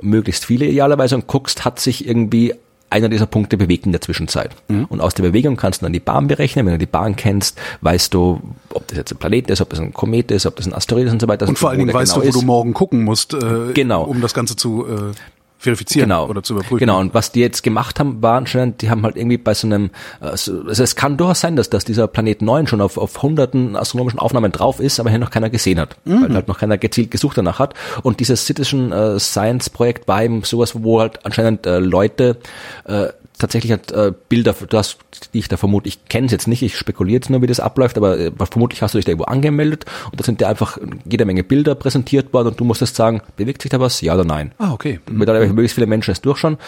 [0.00, 2.54] möglichst viele idealerweise, und guckst, hat sich irgendwie
[2.90, 4.50] einer dieser Punkte bewegt in der Zwischenzeit.
[4.68, 6.66] Und aus der Bewegung kannst du dann die Bahn berechnen.
[6.66, 8.40] Wenn du die Bahn kennst, weißt du,
[8.74, 11.06] ob das jetzt ein Planet ist, ob das ein Komet ist, ob das ein Asteroid
[11.06, 11.48] ist und so weiter.
[11.48, 12.42] Und vor allen Dingen weißt genau du, wo ist.
[12.42, 14.02] du morgen gucken musst, äh, Genau.
[14.04, 15.12] um das Ganze zu äh,
[15.60, 16.26] verifizieren genau.
[16.26, 16.78] oder zu überprüfen.
[16.78, 19.66] Genau, und was die jetzt gemacht haben, war anscheinend, die haben halt irgendwie bei so
[19.66, 19.90] einem,
[20.22, 23.22] äh, so- also es kann durchaus sein, dass, dass dieser Planet 9 schon auf, auf
[23.22, 26.78] hunderten astronomischen Aufnahmen drauf ist, aber hier noch keiner gesehen hat, weil halt noch keiner
[26.78, 27.74] gezielt gesucht danach hat.
[28.02, 32.38] Und dieses Citizen äh, Science Projekt war eben sowas, wo halt anscheinend äh, Leute
[32.86, 33.08] äh,
[33.40, 34.98] tatsächlich hat äh, Bilder, du hast,
[35.34, 37.58] die ich da vermute, ich kenne es jetzt nicht, ich spekuliere jetzt nur, wie das
[37.58, 40.78] abläuft, aber äh, vermutlich hast du dich da irgendwo angemeldet und da sind dir einfach
[41.04, 44.24] jede Menge Bilder präsentiert worden und du musstest sagen, bewegt sich da was, ja oder
[44.24, 44.52] nein.
[44.58, 45.00] Ah, okay.
[45.10, 45.48] Mit mhm.
[45.48, 46.58] möglichst viele Menschen es durchschauen.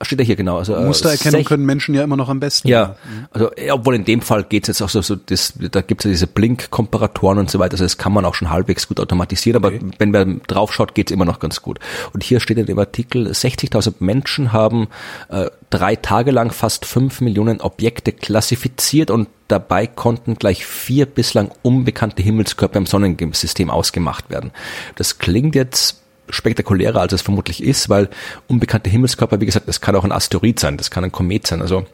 [0.00, 0.58] Steht ja hier genau.
[0.58, 2.68] Also, äh, Mustererkennung sech- können Menschen ja immer noch am besten.
[2.68, 2.94] Ja,
[3.32, 6.10] also ja, obwohl in dem Fall geht's jetzt auch so, so das, da gibt's ja
[6.10, 9.72] diese Blink-Komparatoren und so weiter, also das kann man auch schon halbwegs gut automatisieren, aber
[9.98, 11.80] wenn man draufschaut, geht's immer noch ganz gut.
[12.12, 14.86] Und hier steht in dem Artikel, 60.000 Menschen haben
[15.30, 21.50] äh, drei Tage lang fast fünf Millionen Objekte klassifiziert und dabei konnten gleich vier bislang
[21.62, 24.52] unbekannte Himmelskörper im Sonnensystem ausgemacht werden.
[24.94, 28.08] Das klingt jetzt spektakulärer, als es vermutlich ist, weil
[28.46, 31.62] unbekannte Himmelskörper, wie gesagt, das kann auch ein Asteroid sein, das kann ein Komet sein,
[31.62, 31.86] also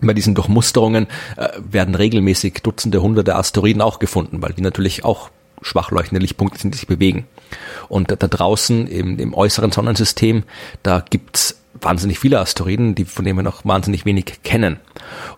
[0.00, 5.30] bei diesen Durchmusterungen äh, werden regelmäßig Dutzende, Hunderte Asteroiden auch gefunden, weil die natürlich auch
[5.60, 7.26] schwach leuchtende Lichtpunkte sind, die sich bewegen.
[7.88, 10.44] Und da, da draußen im, im äußeren Sonnensystem,
[10.82, 14.78] da gibt's wahnsinnig viele Asteroiden, die, von denen wir noch wahnsinnig wenig kennen.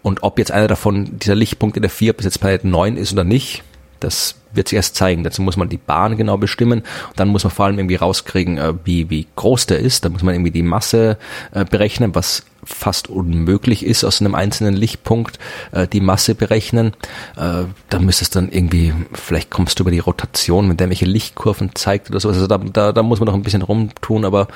[0.02, 3.12] Und ob jetzt einer davon, dieser Lichtpunkt in der 4 bis jetzt Planet 9 ist
[3.12, 3.62] oder nicht,
[4.04, 5.24] das wird sich erst zeigen.
[5.24, 6.80] Dazu muss man die Bahn genau bestimmen.
[6.80, 10.04] Und dann muss man vor allem irgendwie rauskriegen, äh, wie, wie groß der ist.
[10.04, 11.18] Da muss man irgendwie die Masse
[11.52, 15.38] äh, berechnen, was fast unmöglich ist, aus einem einzelnen Lichtpunkt
[15.72, 16.92] äh, die Masse berechnen.
[17.36, 21.74] Äh, da müsstest dann irgendwie, vielleicht kommst du über die Rotation, wenn der welche Lichtkurven
[21.74, 22.36] zeigt oder sowas.
[22.36, 24.46] Also da, da, da muss man noch ein bisschen rumtun, aber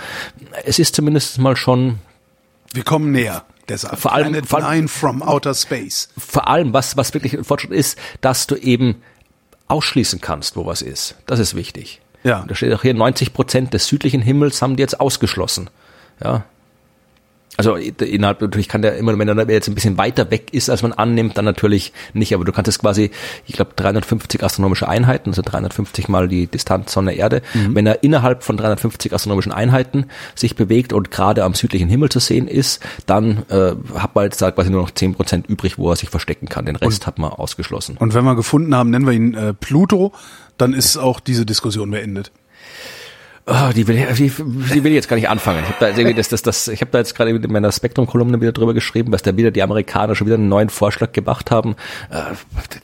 [0.65, 1.99] es ist zumindest mal schon
[2.73, 3.45] Wir kommen näher.
[3.69, 3.99] Deshalb.
[3.99, 6.09] Vor allem- vor allem- from Outer Space.
[6.17, 9.03] vor allem, was, was wirklich ein Fortschritt ist, dass du eben
[9.69, 11.15] ausschließen kannst, wo was ist.
[11.27, 12.01] Das ist wichtig.
[12.25, 12.45] Ja.
[12.49, 15.71] Da steht auch hier, 90 Prozent des südlichen Himmels haben die jetzt ausgeschlossen.
[16.23, 16.45] Ja.
[17.59, 20.83] Also innerhalb natürlich kann der immer, wenn er jetzt ein bisschen weiter weg ist, als
[20.83, 22.33] man annimmt, dann natürlich nicht.
[22.33, 23.11] Aber du kannst es quasi,
[23.47, 27.43] ich glaube, 350 astronomische Einheiten, also 350 mal die Distanz Sonne-Erde.
[27.75, 32.21] Wenn er innerhalb von 350 astronomischen Einheiten sich bewegt und gerade am südlichen Himmel zu
[32.21, 35.91] sehen ist, dann äh, hat man jetzt da quasi nur noch 10 Prozent übrig, wo
[35.91, 36.65] er sich verstecken kann.
[36.65, 37.97] Den Rest hat man ausgeschlossen.
[37.99, 40.13] Und wenn wir gefunden haben, nennen wir ihn äh, Pluto,
[40.59, 42.31] dann ist auch diese Diskussion beendet.
[43.51, 45.65] Oh, die, will, die, die will ich jetzt gar nicht anfangen.
[45.65, 48.53] Ich habe da, das, das, das, ich hab da jetzt gerade in meiner Spektrum-Kolumne wieder
[48.53, 51.75] drüber geschrieben, dass da wieder die Amerikaner schon wieder einen neuen Vorschlag gemacht haben,
[52.11, 52.35] äh,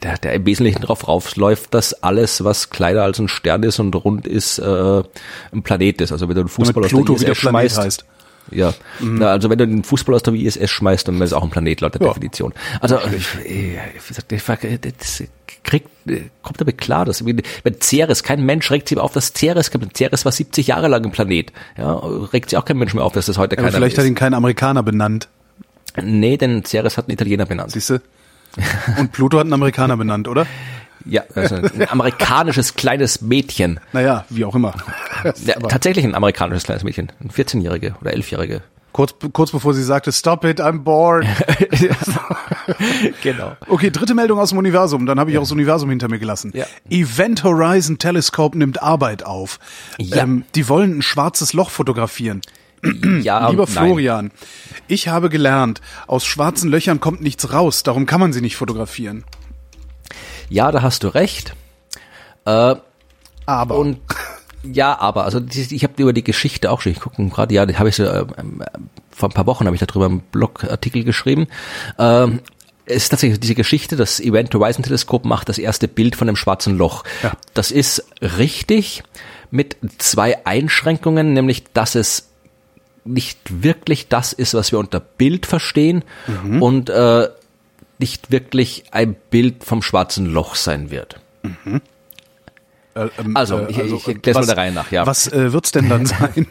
[0.02, 3.94] der, der im Wesentlichen darauf rausläuft, dass alles, was kleiner als ein Stern ist und
[3.94, 5.02] rund ist, äh,
[5.52, 6.12] ein Planet ist.
[6.12, 8.04] Also wenn du einen Fußball Damit aus Pluto der Planet schmeißt, heißt.
[8.50, 11.42] Ja, Na, also wenn du den Fußball aus der ISS schmeißt, dann ist es auch
[11.42, 12.08] ein Planet laut der Ja.
[12.08, 12.52] Definition.
[12.80, 14.32] Also ich, ich, wie gesagt,
[15.00, 15.22] das
[15.62, 15.88] kriegt,
[16.42, 17.42] kommt damit klar, dass wenn
[17.80, 21.52] Ceres, kein Mensch regt sich auf, dass Ceres, Ceres war 70 Jahre lang ein Planet.
[21.78, 24.04] Ja, regt sich auch kein Mensch mehr auf, dass das heute Aber keiner vielleicht mehr
[24.04, 24.10] hat ist.
[24.10, 25.28] ihn kein Amerikaner benannt,
[26.02, 27.70] Nee, denn Ceres hat einen Italiener benannt.
[27.70, 28.00] siehst du?
[28.98, 30.46] Und Pluto hat einen Amerikaner benannt, oder?
[31.04, 33.80] Ja, also ein amerikanisches kleines Mädchen.
[33.92, 34.74] Naja, wie auch immer.
[35.44, 37.12] Ja, tatsächlich ein amerikanisches kleines Mädchen.
[37.20, 38.62] Ein 14-Jährige oder 11-Jährige.
[38.94, 41.26] Kurz, kurz bevor sie sagte, stop it, I'm bored.
[43.22, 43.56] genau.
[43.68, 45.04] Okay, dritte Meldung aus dem Universum.
[45.04, 46.52] Dann habe ich auch das Universum hinter mir gelassen.
[46.54, 46.64] Ja.
[46.88, 49.58] Event Horizon Telescope nimmt Arbeit auf.
[49.98, 50.18] Ja.
[50.18, 52.40] Ähm, die wollen ein schwarzes Loch fotografieren.
[53.22, 53.72] Ja, Lieber nein.
[53.72, 54.30] Florian,
[54.86, 59.24] ich habe gelernt, aus schwarzen Löchern kommt nichts raus, darum kann man sie nicht fotografieren.
[60.54, 61.52] Ja, da hast du recht.
[62.44, 62.76] Äh,
[63.44, 63.98] Aber Und
[64.62, 66.92] ja, aber also ich habe über die Geschichte auch schon.
[66.92, 68.24] Ich gucke gerade, ja, habe ich so, äh,
[69.10, 71.48] vor ein paar Wochen habe ich darüber einen Blogartikel geschrieben.
[71.98, 72.38] Ähm,
[72.86, 76.36] es ist tatsächlich diese Geschichte, das Event Horizon Teleskop macht das erste Bild von dem
[76.36, 77.02] schwarzen Loch.
[77.24, 77.32] Ja.
[77.54, 79.02] Das ist richtig
[79.50, 82.28] mit zwei Einschränkungen, nämlich dass es
[83.04, 86.04] nicht wirklich das ist, was wir unter Bild verstehen
[86.60, 87.28] und äh,
[87.98, 91.20] nicht wirklich ein Bild vom schwarzen Loch sein wird.
[92.94, 95.06] äh, ähm, Also, äh, ich- ich erklär's mal was- der Reihe nach, ja.
[95.06, 96.46] Was äh, wird's denn dann sein?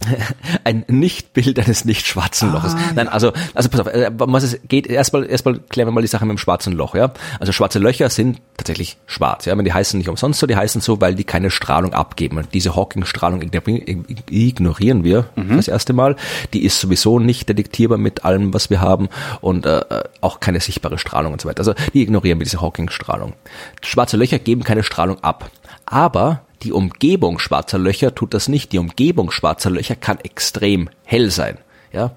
[0.64, 2.74] ein Nichtbild eines nicht schwarzen Loches.
[2.94, 6.06] Nein, also, also pass auf, äh, was es geht, erstmal, erstmal klären wir mal die
[6.06, 7.12] Sache mit dem schwarzen Loch, ja.
[7.38, 9.54] Also schwarze Löcher sind tatsächlich schwarz, ja.
[9.54, 12.38] Die heißen nicht umsonst so, die heißen so, weil die keine Strahlung abgeben.
[12.38, 16.16] Und diese Hawking-Strahlung ignori- ignorieren wir das erste Mal.
[16.54, 19.08] Die ist sowieso nicht detektierbar mit allem, was wir haben
[19.40, 19.82] und äh,
[20.20, 21.60] auch keine sichtbare Strahlung und so weiter.
[21.60, 23.34] Also die ignorieren wir, diese Hawking-Strahlung.
[23.82, 25.50] Schwarze Löcher geben keine Strahlung ab.
[25.90, 28.72] Aber die Umgebung schwarzer Löcher tut das nicht.
[28.72, 31.58] Die Umgebung schwarzer Löcher kann extrem hell sein.
[31.92, 32.12] Ja,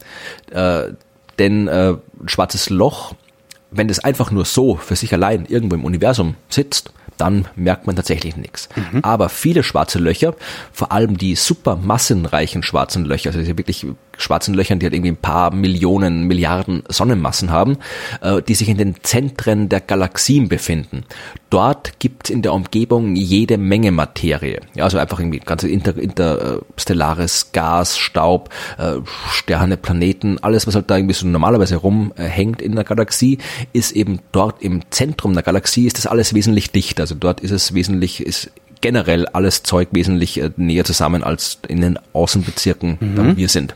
[0.51, 0.93] äh,
[1.39, 3.15] denn äh, ein schwarzes Loch,
[3.71, 7.95] wenn es einfach nur so für sich allein irgendwo im Universum sitzt, dann merkt man
[7.95, 8.69] tatsächlich nichts.
[9.01, 10.35] Aber viele schwarze Löcher,
[10.71, 15.17] vor allem die super massenreichen schwarzen Löcher, also wirklich schwarzen Löchern, die halt irgendwie ein
[15.17, 17.77] paar Millionen, Milliarden Sonnenmassen haben,
[18.21, 21.05] äh, die sich in den Zentren der Galaxien befinden.
[21.49, 24.61] Dort gibt es in der Umgebung jede Menge Materie.
[24.73, 28.95] Ja, also einfach irgendwie ganze inter, interstellares Gas, Staub, äh,
[29.31, 33.37] Sterne, Planeten, alles, was halt da irgendwie so normalerweise rumhängt in der Galaxie,
[33.71, 37.03] ist eben dort im Zentrum der Galaxie, ist das alles wesentlich dichter.
[37.03, 41.81] Also dort ist es wesentlich, ist generell alles Zeug wesentlich äh, näher zusammen als in
[41.81, 43.75] den Außenbezirken, da wir sind.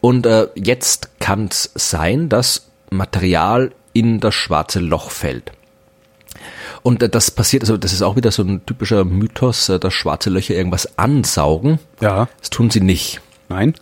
[0.00, 5.52] Und äh, jetzt kann es sein, dass Material in das schwarze Loch fällt.
[6.82, 9.94] Und äh, das passiert, also das ist auch wieder so ein typischer Mythos, äh, dass
[9.94, 11.78] schwarze Löcher irgendwas ansaugen.
[12.00, 12.28] Ja.
[12.40, 13.20] Das tun sie nicht.
[13.48, 13.74] Nein?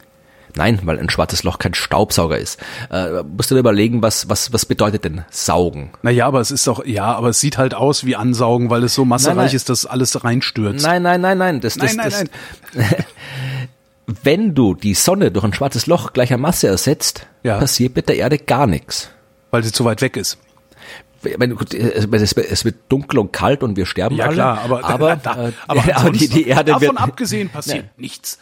[0.57, 2.59] Nein, weil ein schwarzes Loch kein Staubsauger ist.
[2.91, 5.91] Äh, musst du dir überlegen, was, was, was bedeutet denn saugen?
[6.03, 8.95] Naja, aber es ist doch, ja, aber es sieht halt aus wie Ansaugen, weil es
[8.95, 9.55] so massereich Nein, nein.
[9.55, 10.85] ist, dass alles reinstürzt.
[10.85, 11.61] Nein, nein, nein, nein.
[11.61, 12.29] Das, das, Nein, nein,
[12.75, 12.85] das,
[14.23, 17.59] Wenn du die Sonne durch ein schwarzes Loch gleicher Masse ersetzt, Ja.
[17.59, 19.11] passiert mit der Erde gar nichts.
[19.51, 20.39] Weil sie zu weit weg ist.
[21.23, 24.35] Wenn, gut, es, es wird dunkel und kalt und wir sterben Ja alle.
[24.35, 28.39] klar, aber, aber, da, äh, aber, aber die, die Erde davon wird, abgesehen passiert nichts.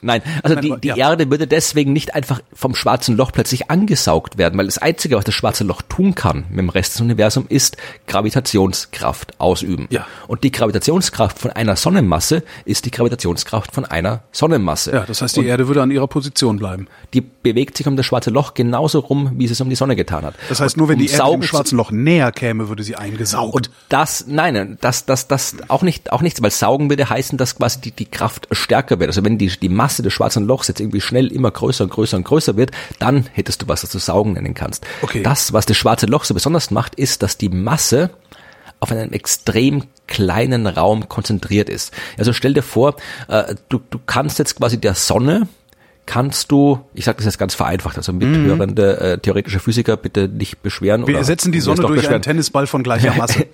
[0.00, 0.96] Nein, also Nein, die, die ja.
[0.96, 5.24] Erde würde deswegen nicht einfach vom schwarzen Loch plötzlich angesaugt werden, weil das Einzige, was
[5.24, 9.86] das schwarze Loch tun kann mit dem Rest des Universums, ist Gravitationskraft ausüben.
[9.90, 10.06] Ja.
[10.28, 14.92] Und die Gravitationskraft von einer Sonnenmasse ist die Gravitationskraft von einer Sonnenmasse.
[14.92, 16.86] Ja, das heißt, die Erde würde an ihrer Position bleiben.
[17.12, 19.96] Die bewegt sich um das schwarze Loch genauso rum, wie sie es um die Sonne
[19.96, 20.34] getan hat.
[20.48, 22.96] Das heißt, Und nur wenn um die Erde zu- schwarzen Loch näher käme, würde sie
[22.96, 23.54] eingesaugt.
[23.54, 27.56] und das, nein, das, das, das auch nicht, auch nichts, weil saugen würde heißen, dass
[27.56, 29.08] quasi die, die Kraft stärker wird.
[29.08, 32.16] Also wenn die, die Masse des schwarzen Lochs jetzt irgendwie schnell immer größer und größer
[32.16, 34.86] und größer wird, dann hättest du was, das du saugen nennen kannst.
[35.02, 35.22] Okay.
[35.22, 38.10] Das, was das schwarze Loch so besonders macht, ist, dass die Masse
[38.80, 41.92] auf einen extrem kleinen Raum konzentriert ist.
[42.18, 42.96] Also stell dir vor,
[43.28, 45.48] äh, du, du kannst jetzt quasi der Sonne
[46.06, 50.62] kannst du, ich sage das jetzt ganz vereinfacht, also mithörende äh, theoretische Physiker bitte nicht
[50.62, 51.02] beschweren.
[51.02, 51.08] Mhm.
[51.08, 52.14] wir ersetzen die Sonne durch beschweren.
[52.14, 53.46] einen Tennisball von gleicher Masse.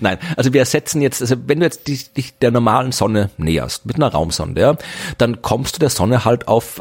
[0.00, 3.86] Nein, also wir ersetzen jetzt, also wenn du jetzt dich, dich der normalen Sonne näherst,
[3.86, 4.76] mit einer Raumsonde, ja,
[5.18, 6.80] dann kommst du der Sonne halt auf,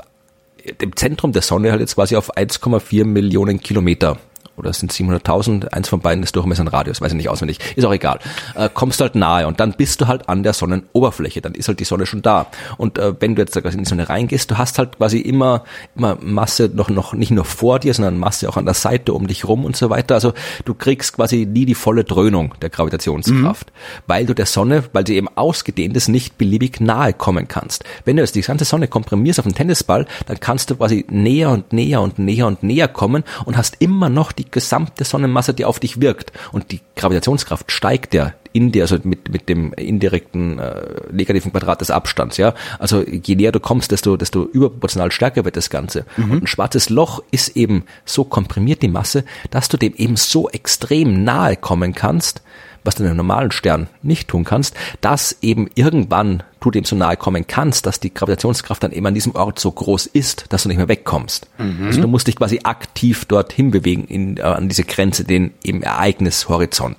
[0.82, 4.17] dem Zentrum der Sonne halt jetzt quasi auf 1,4 Millionen Kilometer.
[4.56, 7.60] Oder es sind 700.000, eins von beiden ist Durchmesser ein Radius, weiß ich nicht auswendig,
[7.76, 8.20] ist auch egal.
[8.54, 11.68] Äh, kommst du halt nahe und dann bist du halt an der Sonnenoberfläche, dann ist
[11.68, 12.46] halt die Sonne schon da.
[12.78, 15.63] Und äh, wenn du jetzt quasi in die Sonne reingehst, du hast halt quasi immer,
[15.96, 19.26] immer Masse noch, noch nicht nur vor dir, sondern Masse auch an der Seite um
[19.26, 20.13] dich rum und so weiter.
[20.13, 20.34] Also
[20.66, 23.72] du kriegst quasi nie die volle Dröhnung der Gravitationskraft,
[24.06, 27.86] weil du der Sonne, weil sie eben ausgedehnt ist, nicht beliebig nahe kommen kannst.
[28.06, 31.50] Wenn du jetzt die ganze Sonne komprimierst auf einen Tennisball, dann kannst du quasi näher
[31.50, 35.66] und näher und näher und näher kommen und hast immer noch die gesamte Sonnenmasse, die
[35.66, 36.32] auf dich wirkt.
[36.52, 41.82] Und die Gravitationskraft steigt ja in dir, also mit, mit dem indirekten äh, negativen Quadrat
[41.82, 42.54] des Abstands, ja.
[42.78, 46.06] Also je näher du kommst, desto, desto überproportional stärker wird das Ganze.
[46.34, 50.50] Und ein schwarzes Loch ist eben so komprimiert, die Masse, dass du dem eben so
[50.50, 52.44] extrem nahe kommen kannst,
[52.84, 56.96] was du in einem normalen Stern nicht tun kannst, dass eben irgendwann du dem so
[56.96, 60.64] nahe kommen kannst, dass die Gravitationskraft dann eben an diesem Ort so groß ist, dass
[60.64, 61.48] du nicht mehr wegkommst.
[61.58, 61.88] Mhm.
[61.88, 65.84] Also du musst dich quasi aktiv dorthin bewegen, in, äh, an diese Grenze, den eben
[65.84, 66.98] Ereignishorizont.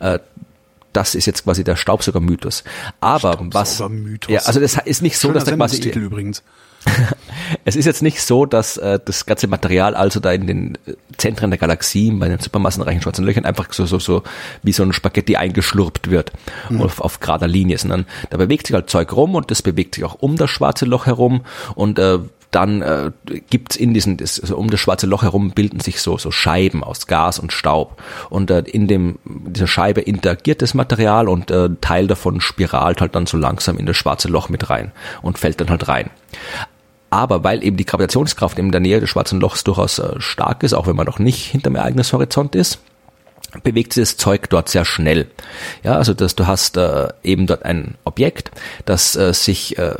[0.00, 0.18] Äh,
[0.92, 2.64] das ist jetzt quasi der Staubsaugermythos.
[3.00, 3.82] Aber was,
[4.28, 6.42] ja, also das ist nicht so, Schöner dass da quasi, übrigens.
[7.64, 10.94] es ist jetzt nicht so, dass äh, das ganze Material also da in den äh,
[11.16, 14.22] Zentren der Galaxien bei den supermassenreichen schwarzen Löchern einfach so so so
[14.62, 16.32] wie so ein Spaghetti eingeschlurpt wird
[16.68, 16.82] mhm.
[16.82, 20.04] auf, auf gerader Linie, sondern da bewegt sich halt Zeug rum und das bewegt sich
[20.04, 21.42] auch um das schwarze Loch herum
[21.74, 22.18] und äh,
[22.50, 23.12] dann äh,
[23.48, 26.82] gibt in diesen, das, also um das schwarze Loch herum bilden sich so, so Scheiben
[26.82, 28.02] aus Gas und Staub.
[28.28, 33.14] Und äh, in dem, dieser Scheibe interagiert das Material und äh, Teil davon spiralt halt
[33.14, 34.92] dann so langsam in das schwarze Loch mit rein
[35.22, 36.10] und fällt dann halt rein.
[37.10, 40.74] Aber weil eben die Gravitationskraft in der Nähe des schwarzen Lochs durchaus äh, stark ist,
[40.74, 42.78] auch wenn man noch nicht hinterm Ereignishorizont ist,
[43.62, 45.26] bewegt sich das Zeug dort sehr schnell.
[45.82, 48.52] Ja, also dass du hast äh, eben dort ein Objekt,
[48.84, 49.96] das äh, sich äh,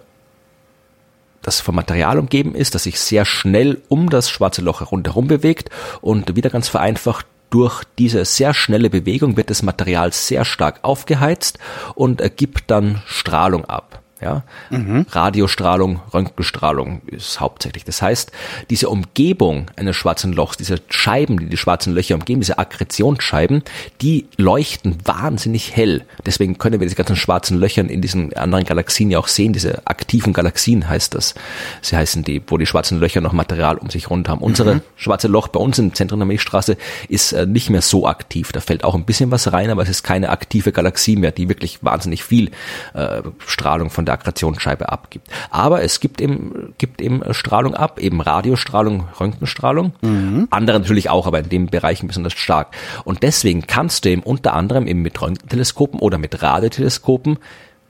[1.42, 5.70] das vom Material umgeben ist, das sich sehr schnell um das schwarze Loch rundherum bewegt
[6.00, 11.58] und wieder ganz vereinfacht durch diese sehr schnelle Bewegung wird das Material sehr stark aufgeheizt
[11.94, 13.99] und ergibt dann Strahlung ab.
[14.20, 14.42] Ja?
[14.70, 15.06] Mhm.
[15.10, 17.84] Radiostrahlung, Röntgenstrahlung ist hauptsächlich.
[17.84, 18.32] Das heißt,
[18.68, 23.62] diese Umgebung eines schwarzen Lochs, diese Scheiben, die die schwarzen Löcher umgeben, diese Akkretionsscheiben,
[24.00, 26.04] die leuchten wahnsinnig hell.
[26.26, 29.52] Deswegen können wir diese ganzen schwarzen Löchern in diesen anderen Galaxien ja auch sehen.
[29.52, 31.34] Diese aktiven Galaxien heißt das.
[31.80, 34.42] Sie heißen die, wo die schwarzen Löcher noch Material um sich rund haben.
[34.42, 34.82] Unsere mhm.
[34.96, 36.76] schwarze Loch bei uns im Zentrum der Milchstraße
[37.08, 38.52] ist äh, nicht mehr so aktiv.
[38.52, 41.48] Da fällt auch ein bisschen was rein, aber es ist keine aktive Galaxie mehr, die
[41.48, 42.50] wirklich wahnsinnig viel
[42.94, 45.28] äh, Strahlung von der Akkretionsscheibe abgibt.
[45.50, 49.92] Aber es gibt eben, gibt eben Strahlung ab, eben Radiostrahlung, Röntgenstrahlung.
[50.02, 50.48] Mhm.
[50.50, 52.68] Andere natürlich auch, aber in dem Bereich besonders stark.
[53.04, 57.38] Und deswegen kannst du eben unter anderem eben mit Röntgenteleskopen oder mit Radioteleskopen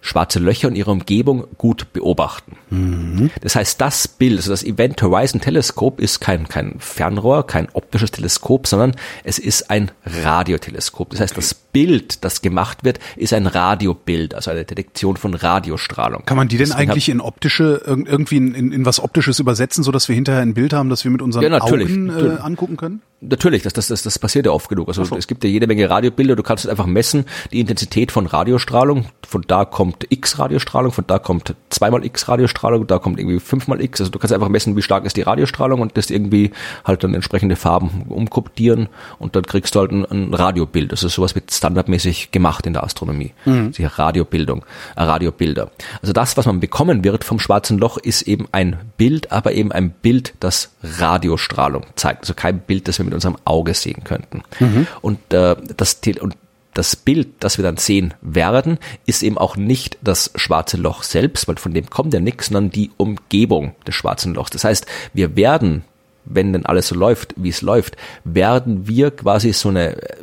[0.00, 2.56] schwarze Löcher und ihre Umgebung gut beobachten.
[2.70, 3.30] Mhm.
[3.42, 8.10] Das heißt, das Bild, also das Event Horizon Teleskop ist kein, kein Fernrohr, kein optisches
[8.10, 11.10] Teleskop, sondern es ist ein Radioteleskop.
[11.10, 16.24] Das heißt, das Bild, das gemacht wird, ist ein Radiobild, also eine Detektion von Radiostrahlung.
[16.24, 19.84] Kann man die denn Deswegen eigentlich in optische, irgendwie in, in, in was optisches übersetzen,
[19.84, 22.76] so dass wir hinterher ein Bild haben, das wir mit unseren ja, Augen äh, angucken
[22.76, 23.02] können?
[23.22, 24.88] Natürlich, das, das, das, das passiert ja oft genug.
[24.88, 25.14] Also so.
[25.16, 29.44] es gibt ja jede Menge Radiobilder, du kannst einfach messen, die Intensität von Radiostrahlung, von
[29.46, 34.00] da kommt X Radiostrahlung, von da kommt zweimal X Radiostrahlung, da kommt irgendwie fünfmal X.
[34.00, 36.52] Also du kannst einfach messen, wie stark ist die Radiostrahlung und das irgendwie
[36.84, 40.90] halt dann entsprechende Farben umkoptieren und dann kriegst du halt ein, ein Radiobild.
[40.90, 43.34] Das ist sowas wird standardmäßig gemacht in der Astronomie.
[43.44, 43.72] Mhm.
[43.72, 44.64] Die Radiobildung,
[44.96, 45.70] äh, Radiobilder.
[46.00, 49.72] Also das, was man bekommen wird vom schwarzen Loch, ist eben ein Bild, aber eben
[49.72, 52.22] ein Bild, das Radiostrahlung zeigt.
[52.22, 54.42] Also kein Bild, das wir mit unserem Auge sehen könnten.
[54.58, 54.86] Mhm.
[55.00, 56.36] Und äh, das und
[56.74, 61.48] das Bild, das wir dann sehen werden, ist eben auch nicht das schwarze Loch selbst,
[61.48, 64.50] weil von dem kommt ja nichts, sondern die Umgebung des schwarzen Lochs.
[64.50, 65.84] Das heißt, wir werden,
[66.24, 70.14] wenn denn alles so läuft, wie es läuft, werden wir quasi so eine äh,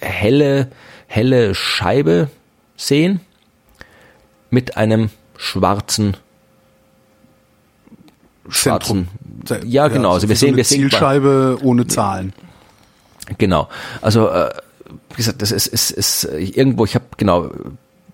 [0.00, 0.68] helle,
[1.06, 2.28] helle Scheibe
[2.76, 3.20] sehen
[4.50, 6.16] mit einem schwarzen
[8.48, 9.08] schwarzen
[9.64, 12.32] ja genau ja, also, wir sehen wir sehen Zielscheibe ohne Zahlen
[13.38, 13.68] genau
[14.00, 14.50] also äh,
[15.10, 17.50] wie gesagt das ist ist, ist irgendwo ich habe genau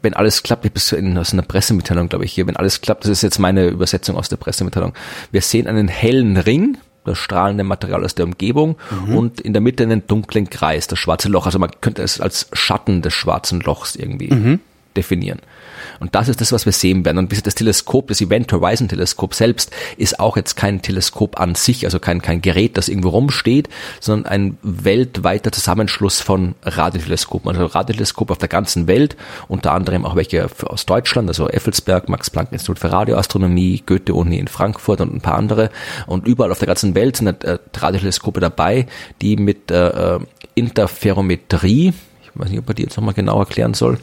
[0.03, 3.05] wenn alles klappt, ich bin in aus einer Pressemitteilung, glaube ich, hier, wenn alles klappt,
[3.05, 4.95] das ist jetzt meine Übersetzung aus der Pressemitteilung.
[5.33, 9.17] Wir sehen einen hellen Ring, das strahlende Material aus der Umgebung mhm.
[9.17, 11.47] und in der Mitte einen dunklen Kreis, das schwarze Loch.
[11.47, 14.61] Also man könnte es als Schatten des schwarzen Lochs irgendwie mhm.
[14.97, 15.41] definieren.
[16.01, 17.19] Und das ist das, was wir sehen werden.
[17.19, 21.85] Und das Teleskop, das Event Horizon Teleskop selbst, ist auch jetzt kein Teleskop an sich,
[21.85, 23.69] also kein, kein Gerät, das irgendwo rumsteht,
[24.01, 27.51] sondern ein weltweiter Zusammenschluss von Radioteleskopen.
[27.51, 29.17] Also Radioteleskope auf der ganzen Welt,
[29.49, 35.15] unter anderem auch welche aus Deutschland, also Effelsberg, Max-Planck-Institut für Radioastronomie, Goethe-Uni in Frankfurt und
[35.15, 35.71] ein paar andere.
[36.07, 38.87] Und überall auf der ganzen Welt sind äh, Radioteleskope dabei,
[39.21, 40.21] die mit äh, äh
[40.55, 41.95] Interferometrie,
[42.35, 43.95] ich weiß nicht, ob er die jetzt nochmal genau erklären soll.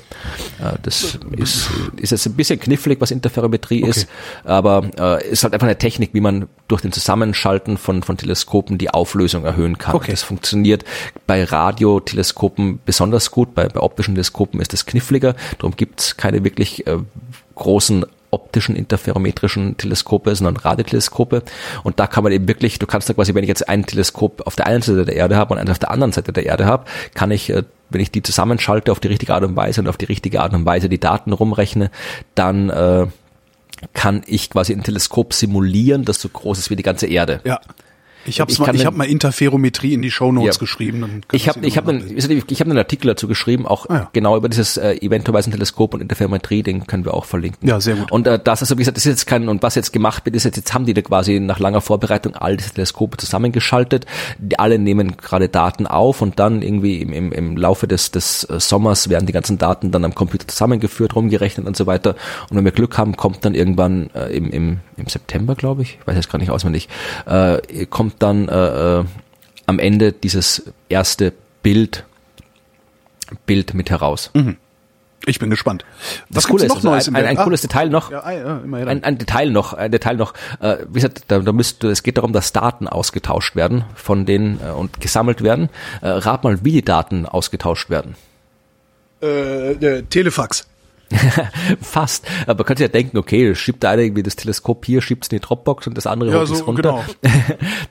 [0.59, 3.89] Äh, das ist, ist jetzt ein bisschen knifflig, was Interferometrie okay.
[3.89, 4.07] ist,
[4.43, 8.77] aber äh, ist halt einfach eine Technik, wie man durch den Zusammenschalten von, von Teleskopen
[8.77, 9.95] die Auflösung erhöhen kann.
[9.95, 10.11] Okay.
[10.11, 10.83] Das funktioniert
[11.27, 16.43] bei Radioteleskopen besonders gut, bei, bei optischen Teleskopen ist es kniffliger, darum gibt es keine
[16.43, 16.97] wirklich äh,
[17.55, 21.43] großen optischen interferometrischen Teleskope, sondern Radioteleskope.
[21.83, 24.45] Und da kann man eben wirklich, du kannst da quasi, wenn ich jetzt ein Teleskop
[24.45, 26.65] auf der einen Seite der Erde habe und eins auf der anderen Seite der Erde
[26.65, 29.87] habe, kann ich, äh, wenn ich die zusammenschalte auf die richtige Art und Weise und
[29.87, 31.91] auf die richtige Art und Weise die Daten rumrechne,
[32.33, 33.07] dann äh,
[33.93, 37.41] kann ich quasi ein Teleskop simulieren, das so groß ist wie die ganze Erde.
[37.43, 37.59] Ja.
[38.25, 40.59] Ich habe ich mal, ich hab mal Interferometrie in die Shownotes Ja.
[40.59, 41.21] geschrieben.
[41.31, 44.09] Ich habe ich hab einen, ich habe einen Artikel dazu geschrieben, auch Ah, ja.
[44.13, 47.67] genau über dieses äh, Event-Horizon-Teleskop und Interferometrie, den können wir auch verlinken.
[47.67, 48.11] Ja, sehr gut.
[48.11, 50.35] Und äh, das, also wie gesagt, das ist jetzt kein, und was jetzt gemacht wird,
[50.35, 54.05] ist jetzt, jetzt haben die da quasi nach langer Vorbereitung all diese Teleskope zusammengeschaltet.
[54.39, 58.43] Die alle nehmen gerade Daten auf und dann irgendwie im, im, im Laufe des, des
[58.45, 62.15] äh, Sommers werden die ganzen Daten dann am Computer zusammengeführt, rumgerechnet und so weiter.
[62.49, 65.97] Und wenn wir Glück haben, kommt dann irgendwann äh, im, im, im September, glaube ich,
[66.01, 66.89] ich weiß jetzt gar nicht auswendig,
[67.25, 69.05] äh, kommt dann äh, äh,
[69.65, 72.05] am Ende dieses erste Bild,
[73.45, 74.31] Bild mit heraus.
[75.27, 75.83] Ich bin gespannt.
[76.29, 78.31] Was Das Coole ist, noch also Neues ein, im ein, ein cooles Detail noch, Ah,
[78.31, 78.87] ja, ja, immerhin.
[78.87, 80.33] ein, ein Detail noch, ein Detail noch.
[80.59, 84.59] Äh, wie gesagt, da, da müsste, es geht darum, dass Daten ausgetauscht werden von denen
[84.61, 85.69] äh, und gesammelt werden.
[86.01, 88.15] Äh, rat mal, wie die Daten ausgetauscht werden.
[89.21, 90.67] äh, Telefax.
[91.81, 92.25] Fast.
[92.43, 95.31] Aber man könnte ja denken, okay, schiebt der eine irgendwie das Teleskop hier, schiebt es
[95.31, 97.03] in die Dropbox und das andere Ja, holt so, es runter.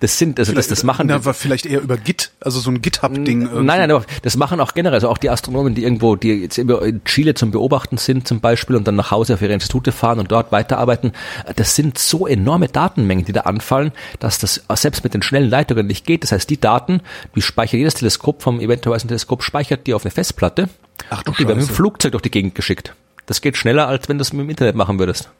[0.00, 2.82] Das sind, also das, das machen Na, war vielleicht eher über Git, also so ein
[2.82, 3.48] GitHub-Ding.
[3.52, 6.58] Nein, nein, aber das machen auch generell, also auch die Astronomen, die irgendwo, die jetzt
[6.58, 10.18] in Chile zum Beobachten sind zum Beispiel und dann nach Hause auf ihre Institute fahren
[10.18, 11.12] und dort weiterarbeiten,
[11.56, 15.86] das sind so enorme Datenmengen, die da anfallen, dass das selbst mit den schnellen Leitungen
[15.86, 16.22] nicht geht.
[16.22, 17.00] Das heißt, die Daten,
[17.34, 20.68] die speichert jedes Teleskop vom Event Horizon Teleskop, speichert die auf eine Festplatte
[21.10, 21.74] Ach du und die werden mit dem.
[21.74, 22.94] Flugzeug durch die Gegend geschickt.
[23.26, 25.30] Das geht schneller, als wenn du das mit dem Internet machen würdest.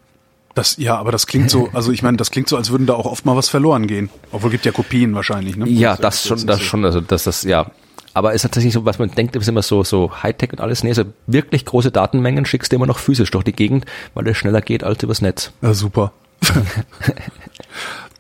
[0.54, 2.94] Das, ja, aber das klingt so, also ich meine, das klingt so, als würden da
[2.94, 4.08] auch oft mal was verloren gehen.
[4.30, 5.68] Obwohl gibt ja Kopien wahrscheinlich, ne?
[5.68, 6.64] Ja, das jetzt schon, das so.
[6.64, 7.66] schon, also das, das, ja.
[8.14, 10.84] Aber es ist tatsächlich so, was man denkt, ist immer so, so Hightech und alles.
[10.84, 14.36] Nee, also wirklich große Datenmengen schickst du immer noch physisch durch die Gegend, weil es
[14.36, 15.50] schneller geht als übers Netz.
[15.60, 16.12] Ja, super.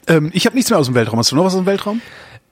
[0.08, 1.20] ähm, ich habe nichts mehr aus dem Weltraum.
[1.20, 2.00] Hast du noch was aus dem Weltraum?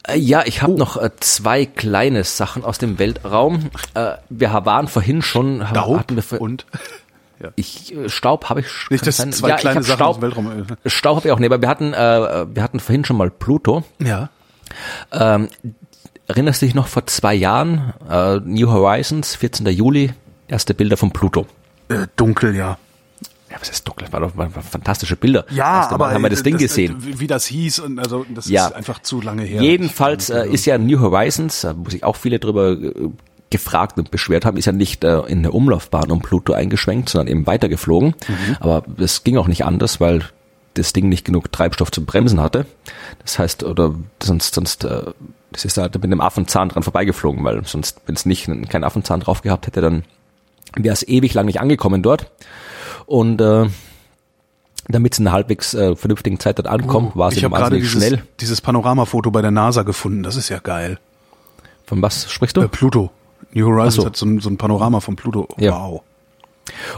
[0.06, 3.70] Äh, Ja, ich habe noch äh, zwei kleine Sachen aus dem Weltraum.
[3.94, 6.48] Äh, wir waren vorhin schon, Daub hatten wir vor,
[7.48, 10.08] und ich, äh, Staub habe ich nicht, dass sein- zwei ja, ich kleine Sachen Staub,
[10.08, 10.66] aus dem Weltraum.
[10.84, 13.30] äh, Staub habe ich auch, nee, aber wir hatten, äh, wir hatten vorhin schon mal
[13.30, 13.84] Pluto.
[14.00, 14.30] Ja.
[15.12, 15.48] Ähm,
[16.28, 19.66] erinnerst du dich noch vor zwei Jahren, äh, New Horizons, 14.
[19.68, 20.12] Juli,
[20.48, 21.46] erste Bilder von Pluto.
[21.88, 22.78] Äh, dunkel, ja.
[23.50, 24.10] Ja, was ist dunkel?
[24.12, 25.44] War doch waren fantastische Bilder.
[25.50, 26.96] Ja, aber haben wir das Ding äh, gesehen.
[27.00, 28.68] Wie das hieß und also das Ja.
[28.68, 29.60] ist einfach zu lange her.
[29.60, 32.92] Jedenfalls äh, ist ja New Horizons, da wo sich auch viele drüber äh,
[33.52, 37.28] gefragt und beschwert haben, ist ja nicht äh, in der Umlaufbahn um Pluto eingeschwenkt, sondern
[37.28, 38.14] eben weitergeflogen.
[38.58, 40.24] Aber das ging auch nicht anders, weil
[40.74, 42.66] das Ding nicht genug Treibstoff zum Bremsen hatte.
[43.20, 45.02] Das heißt, oder sonst, sonst, äh,
[45.52, 49.20] das ist halt mit einem Affenzahn dran vorbeigeflogen, weil sonst, wenn es nicht keinen Affenzahn
[49.20, 50.04] drauf gehabt hätte, dann
[50.74, 52.30] wäre es ewig lang nicht angekommen dort.
[53.06, 53.66] Und äh,
[54.88, 57.52] damit es in einer halbwegs äh, vernünftigen Zeit dort ankommt, war es Oh, ich eben
[57.52, 58.22] wahnsinnig dieses, schnell.
[58.40, 60.22] dieses Panoramafoto bei der NASA gefunden.
[60.22, 60.98] Das ist ja geil.
[61.86, 62.62] Von was sprichst du?
[62.62, 63.10] Äh, Pluto.
[63.52, 64.06] New Horizons so.
[64.06, 65.48] hat so ein, so ein Panorama von Pluto.
[65.58, 65.72] Ja.
[65.72, 66.02] Wow.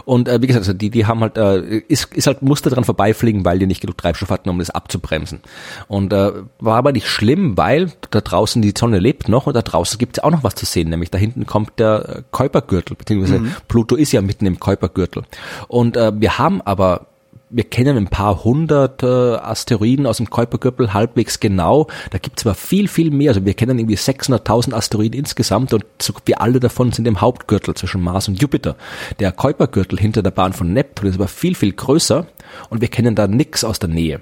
[0.04, 2.84] Und äh, wie gesagt, also die, die haben halt, äh, ist, ist halt musste dran
[2.84, 5.40] vorbeifliegen, weil die nicht genug Treibstoff hatten, um das abzubremsen.
[5.88, 9.62] Und äh, war aber nicht schlimm, weil da draußen die Sonne lebt noch und da
[9.62, 12.96] draußen gibt es auch noch was zu sehen, nämlich da hinten kommt der äh, Kuipergürtel,
[12.96, 15.24] beziehungsweise Pluto ist ja mitten im Kuipergürtel.
[15.68, 17.06] Und äh, wir haben aber
[17.54, 21.86] wir kennen ein paar hundert äh, Asteroiden aus dem Kuipergürtel halbwegs genau.
[22.10, 23.30] Da gibt es aber viel, viel mehr.
[23.30, 27.74] Also wir kennen irgendwie 600.000 Asteroiden insgesamt und so wie alle davon sind im Hauptgürtel
[27.74, 28.74] zwischen Mars und Jupiter.
[29.20, 32.26] Der Kuipergürtel hinter der Bahn von Neptun ist aber viel, viel größer
[32.70, 34.20] und wir kennen da nix aus der Nähe.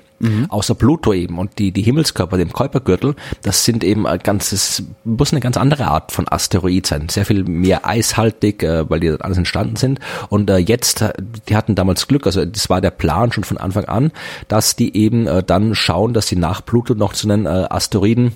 [0.50, 1.38] Außer Pluto eben.
[1.38, 5.88] Und die, die Himmelskörper, dem Kuipergürtel, das sind eben ein ganzes, muss eine ganz andere
[5.88, 7.08] Art von Asteroid sein.
[7.08, 9.98] Sehr viel mehr eishaltig, äh, weil die alles entstanden sind.
[10.28, 11.04] Und äh, jetzt,
[11.48, 14.10] die hatten damals Glück, also das war der Plan schon von Anfang an,
[14.48, 18.32] dass die eben äh, dann schauen, dass sie nach Pluto noch zu einen äh, Asteroiden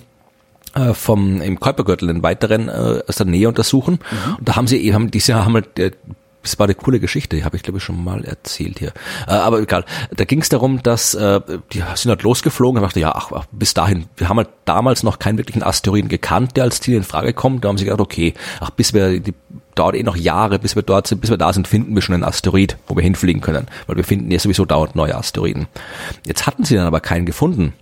[0.75, 3.99] äh, vom im Kuipergürtel einen weiteren äh, aus der Nähe untersuchen.
[4.37, 5.91] Und da haben sie eben, haben, diese haben halt, äh,
[6.43, 8.93] das war eine coole Geschichte, die habe ich glaube ich schon mal erzählt hier.
[9.27, 9.83] Äh, aber egal.
[10.15, 11.41] Da ging es darum, dass äh,
[11.73, 15.19] die sind halt losgeflogen und dachte, ja, ach, bis dahin, wir haben halt damals noch
[15.19, 17.65] keinen wirklichen Asteroiden gekannt, der als Ziel in Frage kommt.
[17.65, 19.33] Da haben sie gedacht, okay, ach, bis wir die
[19.77, 22.15] dauert eh noch Jahre, bis wir dort sind, bis wir da sind, finden wir schon
[22.15, 25.67] einen Asteroid, wo wir hinfliegen können, weil wir finden ja sowieso dauernd neue Asteroiden.
[26.25, 27.73] Jetzt hatten sie dann aber keinen gefunden.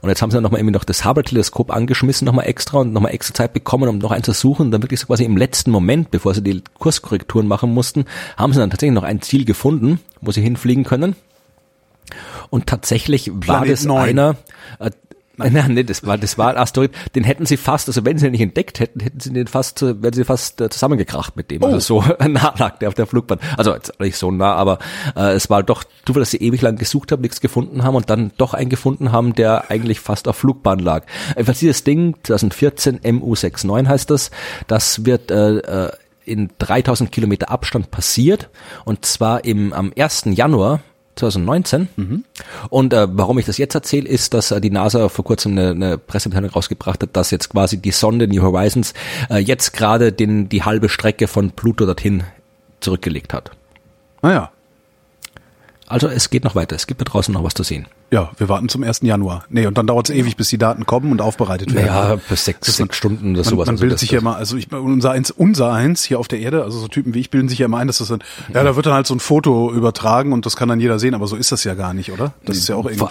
[0.00, 3.12] Und jetzt haben sie dann nochmal irgendwie noch das Hubble-Teleskop angeschmissen, nochmal extra und nochmal
[3.14, 4.66] extra Zeit bekommen, um noch einen zu suchen.
[4.66, 8.04] Und dann wirklich so quasi im letzten Moment, bevor sie die Kurskorrekturen machen mussten,
[8.36, 11.16] haben sie dann tatsächlich noch ein Ziel gefunden, wo sie hinfliegen können.
[12.50, 14.08] Und tatsächlich war Planet das 9.
[14.08, 14.36] einer,
[15.40, 18.18] äh, Nein, nee, das war, das war ein Asteroid, den hätten sie fast, also wenn
[18.18, 21.36] sie ihn nicht entdeckt hätten, hätten sie den fast, äh, wären sie fast äh, zusammengekracht
[21.36, 21.64] mit dem.
[21.64, 23.38] Also so nah lag der auf der Flugbahn.
[23.56, 24.78] Also jetzt nicht so nah, aber
[25.16, 28.10] äh, es war doch Zufall, dass sie ewig lang gesucht haben, nichts gefunden haben und
[28.10, 31.04] dann doch einen gefunden haben, der eigentlich fast auf Flugbahn lag.
[31.30, 34.30] Jedenfalls dieses Ding, 2014 MU69 heißt das,
[34.66, 35.92] das wird äh, äh,
[36.24, 38.48] in 3000 Kilometer Abstand passiert
[38.84, 40.24] und zwar im, am 1.
[40.26, 40.80] Januar
[41.16, 41.88] 2019.
[41.96, 42.24] Mhm.
[42.70, 45.70] Und äh, warum ich das jetzt erzähle, ist, dass äh, die NASA vor kurzem eine,
[45.70, 48.94] eine Pressemitteilung rausgebracht hat, dass jetzt quasi die Sonde New Horizons
[49.30, 52.24] äh, jetzt gerade den die halbe Strecke von Pluto dorthin
[52.80, 53.50] zurückgelegt hat.
[54.22, 54.50] Naja.
[54.50, 55.42] Ah,
[55.86, 56.76] also es geht noch weiter.
[56.76, 57.86] Es gibt da draußen noch was zu sehen.
[58.12, 59.00] Ja, wir warten zum 1.
[59.02, 59.44] Januar.
[59.48, 61.86] Nee, und dann dauert es ewig, bis die Daten kommen und aufbereitet werden.
[61.86, 63.66] Ja, bis sechs, Das sechs Stunden oder Man, sowas.
[63.66, 66.28] man Also bildet das- sich ja immer, also ich, unser eins, unser eins hier auf
[66.28, 68.22] der Erde, also so Typen wie ich bilden sich ja immer ein, dass das dann,
[68.52, 71.14] ja, da wird dann halt so ein Foto übertragen und das kann dann jeder sehen,
[71.14, 72.34] aber so ist das ja gar nicht, oder?
[72.44, 73.10] Das ist ja auch Vor,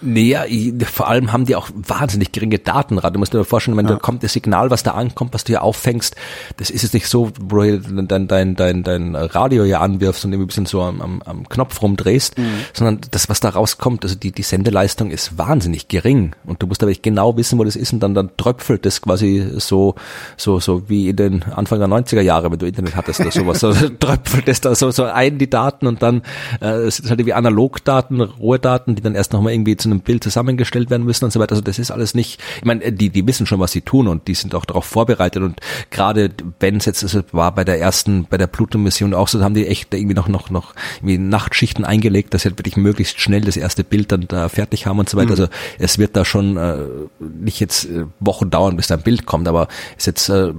[0.00, 0.12] irgendwie.
[0.12, 3.12] nee, ja, vor allem haben die auch wahnsinnig geringe Datenrate.
[3.14, 5.62] Du musst dir vorstellen, wenn da kommt das Signal, was da ankommt, was du hier
[5.62, 6.16] auffängst,
[6.56, 10.32] das ist jetzt nicht so, wo du dein, dein, dein, dein Radio ja anwirfst und
[10.32, 12.44] irgendwie ein bisschen so am, am, am Knopf rumdrehst, Mhm.
[12.72, 16.34] sondern das, was da rauskommt, also die, die Sendeleistung ist wahnsinnig gering.
[16.44, 19.50] Und du musst aber genau wissen, wo das ist und dann, dann tröpfelt das quasi
[19.56, 19.94] so,
[20.36, 23.60] so, so wie in den Anfang der 90er Jahre, wenn du Internet hattest oder sowas,
[23.60, 26.22] so tröpfelt das da so, so ein, die Daten und dann,
[26.60, 30.00] äh, es sind halt irgendwie Analogdaten, rohe Daten, die dann erst nochmal irgendwie zu einem
[30.00, 31.52] Bild zusammengestellt werden müssen und so weiter.
[31.52, 34.26] Also das ist alles nicht, ich meine, die, die wissen schon, was sie tun und
[34.28, 35.60] die sind auch darauf vorbereitet und
[35.90, 36.30] gerade
[36.60, 39.54] wenn es jetzt, also war bei der ersten, bei der Pluto-Mission auch so, da haben
[39.54, 43.42] die echt irgendwie noch, noch, noch irgendwie Nachtschichten eingelegt, dass sie halt wirklich möglichst schnell
[43.42, 45.30] das erste Bild dann da fertig haben und so weiter.
[45.30, 46.78] Also es wird da schon äh,
[47.20, 49.68] nicht jetzt äh, Wochen dauern, bis da ein Bild kommt, aber
[49.98, 50.52] es jetzt äh,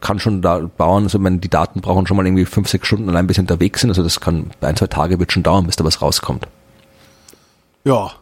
[0.00, 2.86] kann schon da dauern, also ich meine, die Daten brauchen schon mal irgendwie fünf, sechs
[2.86, 5.66] Stunden allein bis sie unterwegs sind, also das kann ein, zwei Tage wird schon dauern,
[5.66, 6.46] bis da was rauskommt.
[7.84, 8.12] Ja.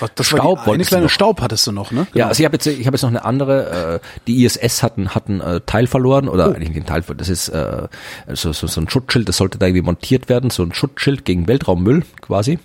[0.00, 1.08] Was, das war Staub die, eine kleine.
[1.08, 2.06] Staub hattest du noch, ne?
[2.14, 4.00] Ja, also ich habe jetzt, ich habe jetzt noch eine andere.
[4.02, 7.02] Äh, die ISS hatten hatten äh, Teil verloren oder eigentlich nicht einen Teil.
[7.02, 7.88] ver- Das ist äh,
[8.32, 9.28] so, so so ein Schutzschild.
[9.28, 12.58] Das sollte da irgendwie montiert werden, so ein Schutzschild gegen Weltraummüll quasi.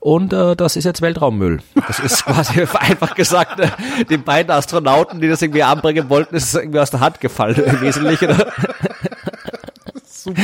[0.00, 1.60] Und äh, das ist jetzt Weltraummüll.
[1.86, 3.68] Das ist quasi einfach gesagt, äh,
[4.08, 7.56] den beiden Astronauten, die das irgendwie anbringen wollten, ist es irgendwie aus der Hand gefallen
[7.62, 8.30] im Wesentlichen.
[10.06, 10.42] Super.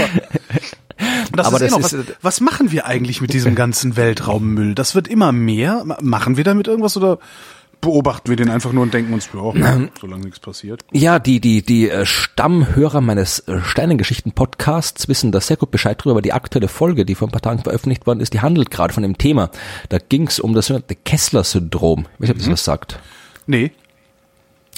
[1.33, 3.97] Das Aber ist eh das noch, ist, was, was machen wir eigentlich mit diesem ganzen
[3.97, 4.75] Weltraummüll?
[4.75, 5.83] Das wird immer mehr.
[5.85, 7.19] Ma- Machen wir damit irgendwas oder
[7.81, 10.85] beobachten wir den einfach nur und denken uns, ja, solange nichts passiert?
[10.93, 16.13] Ja, die, die, die äh, Stammhörer meines äh, Sternengeschichten-Podcasts wissen da sehr gut Bescheid drüber,
[16.13, 18.93] aber die aktuelle Folge, die vor ein paar Tagen veröffentlicht worden ist, die handelt gerade
[18.95, 19.51] von dem Thema.
[19.89, 22.07] Da ging es um das sogenannte Kessler-Syndrom.
[22.19, 22.99] Ich weiß nicht, ob das was sagt.
[23.47, 23.73] Nee.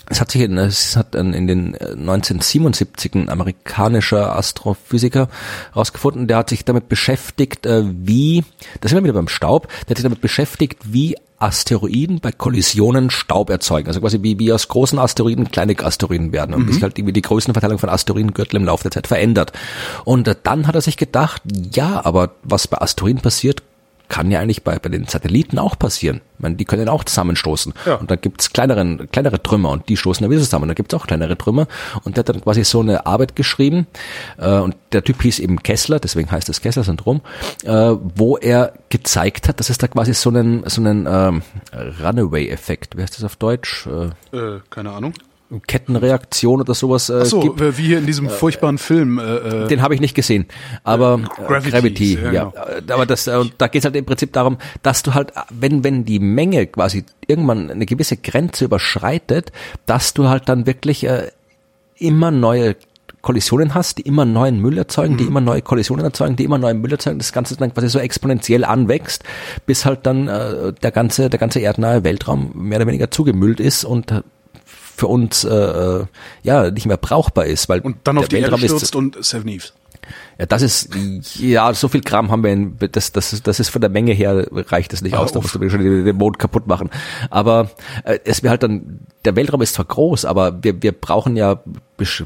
[0.09, 5.29] Es hat sich in, es hat in den äh, 1977 ein amerikanischer Astrophysiker
[5.73, 8.45] herausgefunden, der hat sich damit beschäftigt, äh, wie,
[8.81, 13.11] das sind wir wieder beim Staub, der hat sich damit beschäftigt, wie Asteroiden bei Kollisionen
[13.11, 13.89] Staub erzeugen.
[13.89, 17.13] Also quasi wie, wie aus großen Asteroiden kleine Asteroiden werden und wie sich halt irgendwie
[17.13, 19.53] die Größenverteilung von Asteroidengürtel im Laufe der Zeit verändert.
[20.05, 21.43] Und äh, dann hat er sich gedacht,
[21.73, 23.63] ja, aber was bei Asteroiden passiert,
[24.15, 26.21] kann ja eigentlich bei, bei den Satelliten auch passieren.
[26.37, 27.75] Ich meine, die können auch zusammenstoßen.
[27.85, 27.97] Ja.
[27.97, 30.63] Und dann gibt's kleineren, kleinere Trümmer und die stoßen dann wieder zusammen.
[30.63, 31.67] Und dann gibt's auch kleinere Trümmer.
[32.05, 33.89] Und der hat dann quasi so eine Arbeit geschrieben.
[34.39, 37.23] Äh, und der Typ hieß eben Kessler, deswegen heißt das Kessler-Syndrom,
[37.65, 37.71] äh,
[38.15, 41.43] wo er gezeigt hat, dass es da quasi so einen, so einen ähm,
[42.01, 43.89] Runaway-Effekt, wie heißt das auf Deutsch?
[43.89, 45.13] Äh, Äh, keine Ahnung.
[45.63, 47.79] Kettenreaktion oder sowas äh, Ach so, gibt.
[47.79, 49.19] wie hier in diesem furchtbaren Film.
[49.19, 49.23] Äh,
[49.65, 50.47] äh, Den habe ich nicht gesehen,
[50.83, 52.45] aber äh, Gravity, Gravity, ja, ja.
[52.51, 52.67] genau.
[52.67, 55.85] Äh, Aber das, äh, da geht es halt im Prinzip darum, dass du halt, wenn
[55.85, 59.53] wenn die Menge quasi irgendwann eine gewisse Grenze überschreitet,
[59.87, 61.31] dass du halt dann wirklich äh,
[61.97, 62.77] immer neue
[63.23, 65.19] Kollisionen hast, die immer neuen Müll erzeugen, Mhm.
[65.19, 67.99] die immer neue Kollisionen erzeugen, die immer neuen Müll erzeugen, das Ganze dann quasi so
[67.99, 69.25] exponentiell anwächst,
[69.65, 73.85] bis halt dann äh, der ganze der ganze erdnahe Weltraum mehr oder weniger zugemüllt ist
[73.85, 74.21] und äh,
[74.97, 76.05] für uns äh, äh,
[76.43, 79.25] ja nicht mehr brauchbar ist, weil und dann auf die Erde Weltraum ist- stürzt und
[79.25, 79.73] Seven Eves.
[80.39, 80.91] ja, das ist,
[81.39, 84.47] ja, so viel Kram haben wir, in, das, das, das ist von der Menge her,
[84.53, 86.91] reicht das nicht Ah, aus, da musst du schon den, Mond kaputt machen.
[87.31, 87.71] Aber
[88.05, 91.61] äh, es wäre halt dann, der Weltraum ist zwar groß, aber wir, wir brauchen ja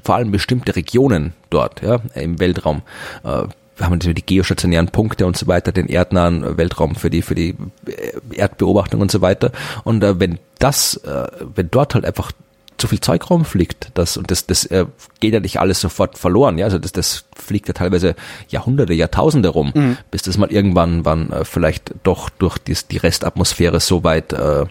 [0.03, 2.83] vor allem bestimmte Regionen dort, ja, im Weltraum.
[3.25, 3.45] Äh,
[3.77, 7.51] wir haben die geostationären Punkte und so weiter, den erdnahen Weltraum für die, für die
[7.87, 9.53] äh, Erdbeobachtung und so weiter.
[9.85, 12.33] Und äh, wenn das, äh, wenn dort halt einfach
[12.79, 14.87] zu viel Zeug rumfliegt, das und das, das äh,
[15.21, 18.15] geht ja nicht alles sofort verloren, ja, also das, das fliegt ja teilweise
[18.49, 19.73] Jahrhunderte, Jahrtausende rum,
[20.11, 24.63] bis das mal irgendwann, wann äh, vielleicht doch durch dies, die Restatmosphäre so weit, äh,
[24.63, 24.67] äh,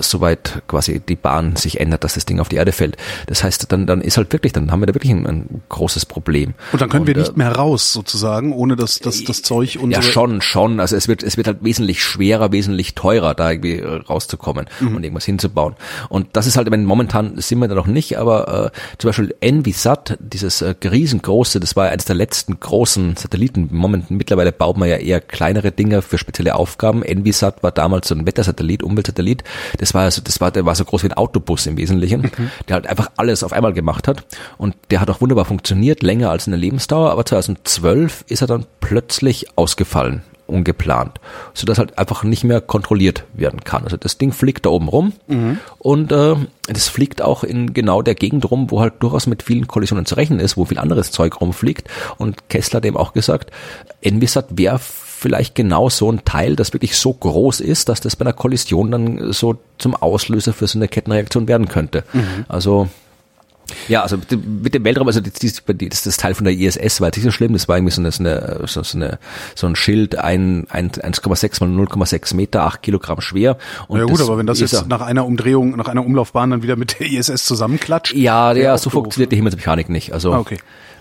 [0.00, 2.96] so weit quasi die Bahn sich ändert, dass das Ding auf die Erde fällt.
[3.26, 6.06] Das heißt, dann, dann ist halt wirklich, dann haben wir da wirklich ein, ein großes
[6.06, 6.54] Problem.
[6.72, 10.04] Und dann können wir äh, nicht mehr raus, sozusagen, ohne dass das, das Zeug unsere...
[10.04, 10.80] Ja, schon, schon.
[10.80, 15.02] Also es wird, es wird halt wesentlich schwerer, wesentlich teurer, da irgendwie äh, rauszukommen und
[15.02, 15.74] irgendwas hinzubauen.
[16.08, 16.84] Und das ist halt, ich meine,
[17.36, 21.88] sind wir da noch nicht, aber äh, zum Beispiel Envisat, dieses äh, riesengroße, das war
[21.88, 23.68] eines der letzten großen Satelliten.
[23.70, 27.02] Momentan, mittlerweile baut man ja eher kleinere Dinge für spezielle Aufgaben.
[27.02, 29.44] Envisat war damals so ein Wettersatellit, Umweltsatellit.
[29.78, 32.30] Das war also, das war, der war so groß wie ein Autobus im Wesentlichen,
[32.68, 34.24] der halt einfach alles auf einmal gemacht hat.
[34.58, 38.66] Und der hat auch wunderbar funktioniert, länger als eine Lebensdauer, aber 2012 ist er dann
[38.80, 40.22] plötzlich ausgefallen.
[40.50, 41.20] Ungeplant,
[41.54, 43.84] sodass halt einfach nicht mehr kontrolliert werden kann.
[43.84, 45.12] Also das Ding fliegt da oben rum
[45.78, 46.36] und äh,
[46.68, 50.14] das fliegt auch in genau der Gegend rum, wo halt durchaus mit vielen Kollisionen zu
[50.14, 51.88] rechnen ist, wo viel anderes Zeug rumfliegt.
[52.18, 53.50] Und Kessler hat eben auch gesagt,
[54.00, 58.24] Envisat wäre vielleicht genau so ein Teil, das wirklich so groß ist, dass das bei
[58.24, 62.04] einer Kollision dann so zum Auslöser für so eine Kettenreaktion werden könnte.
[62.48, 62.88] Also
[63.88, 67.16] ja, also mit dem- Weltraum, also das, das, das, Teil von der ISS war jetzt
[67.16, 69.18] nicht so schlimm, das war irgendwie so eine, so, eine, so, eine,
[69.54, 73.56] so ein Schild, ein, ein, 1,6 mal 0,6 Meter, 8 Kilogramm schwer.
[73.88, 76.76] Und ja gut, aber wenn das jetzt nach einer Umdrehung, nach einer Umlaufbahn dann wieder
[76.76, 78.14] mit der ISS zusammenklatscht.
[78.14, 80.12] Ja, ja, so funktioniert die Himmelsmechanik nicht.
[80.12, 80.58] Also Ah, okay.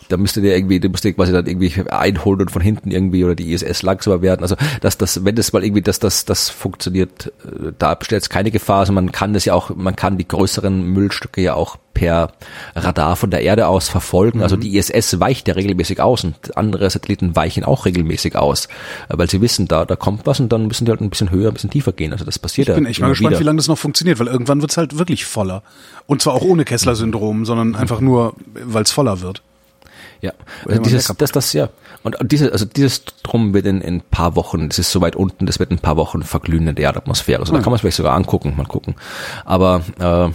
[0.09, 3.23] Da müsste der irgendwie, du musst dir quasi dann irgendwie einholen und von hinten irgendwie
[3.23, 4.41] oder die ISS langsamer werden.
[4.41, 8.29] Also dass das, wenn das mal irgendwie, dass das, das funktioniert, äh, da besteht jetzt
[8.29, 8.79] keine Gefahr.
[8.79, 12.31] Also man kann das ja auch, man kann die größeren Müllstücke ja auch per
[12.75, 14.41] Radar von der Erde aus verfolgen.
[14.41, 18.65] Also die ISS weicht ja regelmäßig aus und andere Satelliten weichen auch regelmäßig aus,
[19.09, 21.29] äh, weil sie wissen, da, da kommt was und dann müssen die halt ein bisschen
[21.29, 22.13] höher, ein bisschen tiefer gehen.
[22.13, 23.41] Also das passiert Ich bin ja echt mal gespannt, wieder.
[23.41, 25.61] wie lange das noch funktioniert, weil irgendwann wird's halt wirklich voller.
[26.07, 28.33] Und zwar auch ohne Kessler-Syndrom, sondern einfach nur,
[28.63, 29.43] weil es voller wird.
[30.21, 30.33] Ja,
[30.67, 31.69] also dieses, das, das, ja.
[32.03, 34.99] Und, und diese, also dieses Drum wird in, in ein paar Wochen, das ist so
[35.01, 37.39] weit unten, das wird in ein paar Wochen verglühen in der Erdatmosphäre.
[37.39, 37.61] Also da Ah.
[37.61, 38.95] kann man es vielleicht sogar angucken, mal gucken.
[39.45, 40.29] Aber äh,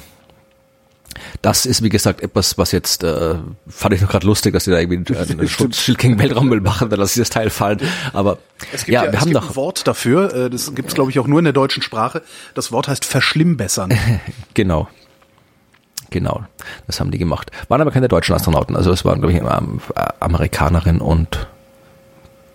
[1.42, 3.34] das ist, wie gesagt, etwas, was jetzt, äh,
[3.68, 6.98] fand ich noch gerade lustig, dass sie da irgendwie ein Schutzschild gegen Weltraummüll machen, dann
[6.98, 7.80] lasse ich das Teil fallen.
[8.12, 8.38] Aber
[8.72, 10.94] Es gibt ja, ja, wir es haben gibt doch, ein Wort dafür, äh, das gibt's
[10.94, 12.22] glaube ich auch nur in der deutschen Sprache.
[12.54, 13.92] Das Wort heißt verschlimmbessern.
[14.54, 14.88] genau.
[16.14, 16.44] Genau,
[16.86, 17.50] das haben die gemacht.
[17.66, 21.48] Waren aber keine deutschen Astronauten, also es waren, glaube ich, ähm, äh, Amerikanerin und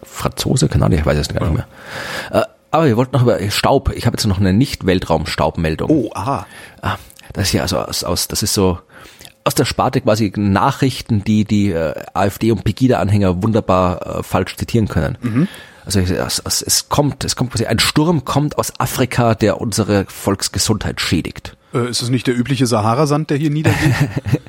[0.02, 1.68] Franzose, Ahnung, ich weiß es gar nicht mehr.
[2.32, 3.92] Äh, aber wir wollten noch über Staub.
[3.94, 5.90] Ich habe jetzt noch eine Nicht-Weltraum-Staubmeldung.
[5.90, 6.48] Oh, aha.
[6.82, 6.96] Ah,
[7.34, 8.80] das ist ja also aus, aus, das ist so
[9.44, 14.88] aus der Sparte quasi Nachrichten, die die äh, AfD und Pegida-Anhänger wunderbar äh, falsch zitieren
[14.88, 15.18] können.
[15.84, 20.06] Also es, es, es kommt, es kommt quasi ein Sturm kommt aus Afrika, der unsere
[20.06, 21.58] Volksgesundheit schädigt.
[21.74, 23.94] Äh, ist es nicht der übliche Sahara-Sand, der hier niedergeht?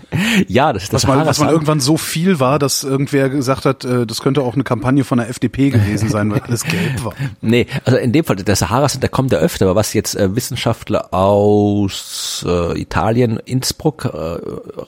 [0.48, 1.52] Ja, das ist das Was mal, was mal Sahara-Sand.
[1.52, 5.18] irgendwann so viel war, dass irgendwer gesagt hat, äh, das könnte auch eine Kampagne von
[5.18, 7.14] der FDP gewesen sein, weil alles gelb war.
[7.40, 10.16] Nee, also in dem Fall, der Sahara sind, der kommt ja öfter, aber was jetzt
[10.16, 14.08] äh, Wissenschaftler aus äh, Italien, Innsbruck äh,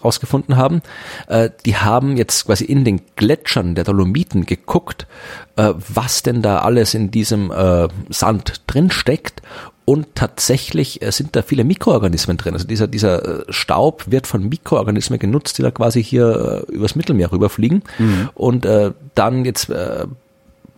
[0.03, 0.83] rausgefunden haben,
[1.29, 5.07] äh, die haben jetzt quasi in den Gletschern der Dolomiten geguckt,
[5.57, 9.41] äh, was denn da alles in diesem äh, Sand drin steckt
[9.85, 12.55] und tatsächlich äh, sind da viele Mikroorganismen drin.
[12.55, 16.95] Also dieser, dieser äh, Staub wird von Mikroorganismen genutzt, die da quasi hier äh, übers
[16.95, 17.83] Mittelmeer rüberfliegen
[18.35, 20.07] und äh, dann jetzt äh,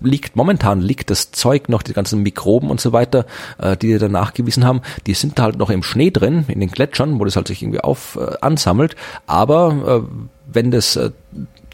[0.01, 3.27] liegt momentan liegt das Zeug noch, die ganzen Mikroben und so weiter,
[3.59, 6.71] äh, die da nachgewiesen haben, die sind da halt noch im Schnee drin, in den
[6.71, 8.97] Gletschern, wo das halt sich irgendwie auf äh, ansammelt.
[9.27, 11.11] Aber äh, wenn das äh,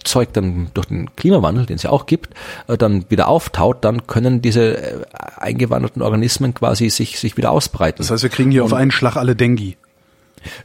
[0.05, 2.35] Zeug dann durch den Klimawandel, den es ja auch gibt,
[2.69, 5.05] äh, dann wieder auftaut, dann können diese äh,
[5.37, 7.99] eingewanderten Organismen quasi sich sich wieder ausbreiten.
[7.99, 9.75] Das heißt, wir kriegen hier auf einen Schlag alle Dengue.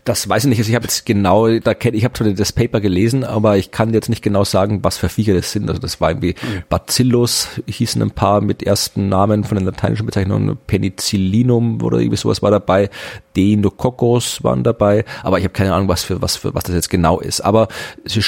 [0.03, 0.59] Das weiß ich nicht.
[0.59, 3.71] Also ich habe jetzt genau, da kenn, ich habe zwar das Paper gelesen, aber ich
[3.71, 5.69] kann jetzt nicht genau sagen, was für Viecher das sind.
[5.69, 6.36] Also das war irgendwie
[6.69, 12.41] Bacillus, hießen ein paar mit ersten Namen von den lateinischen Bezeichnungen, Penicillinum oder irgendwie sowas
[12.41, 12.89] war dabei,
[13.36, 16.89] Deinococcus waren dabei, aber ich habe keine Ahnung, was für was für was das jetzt
[16.89, 17.41] genau ist.
[17.41, 17.67] Aber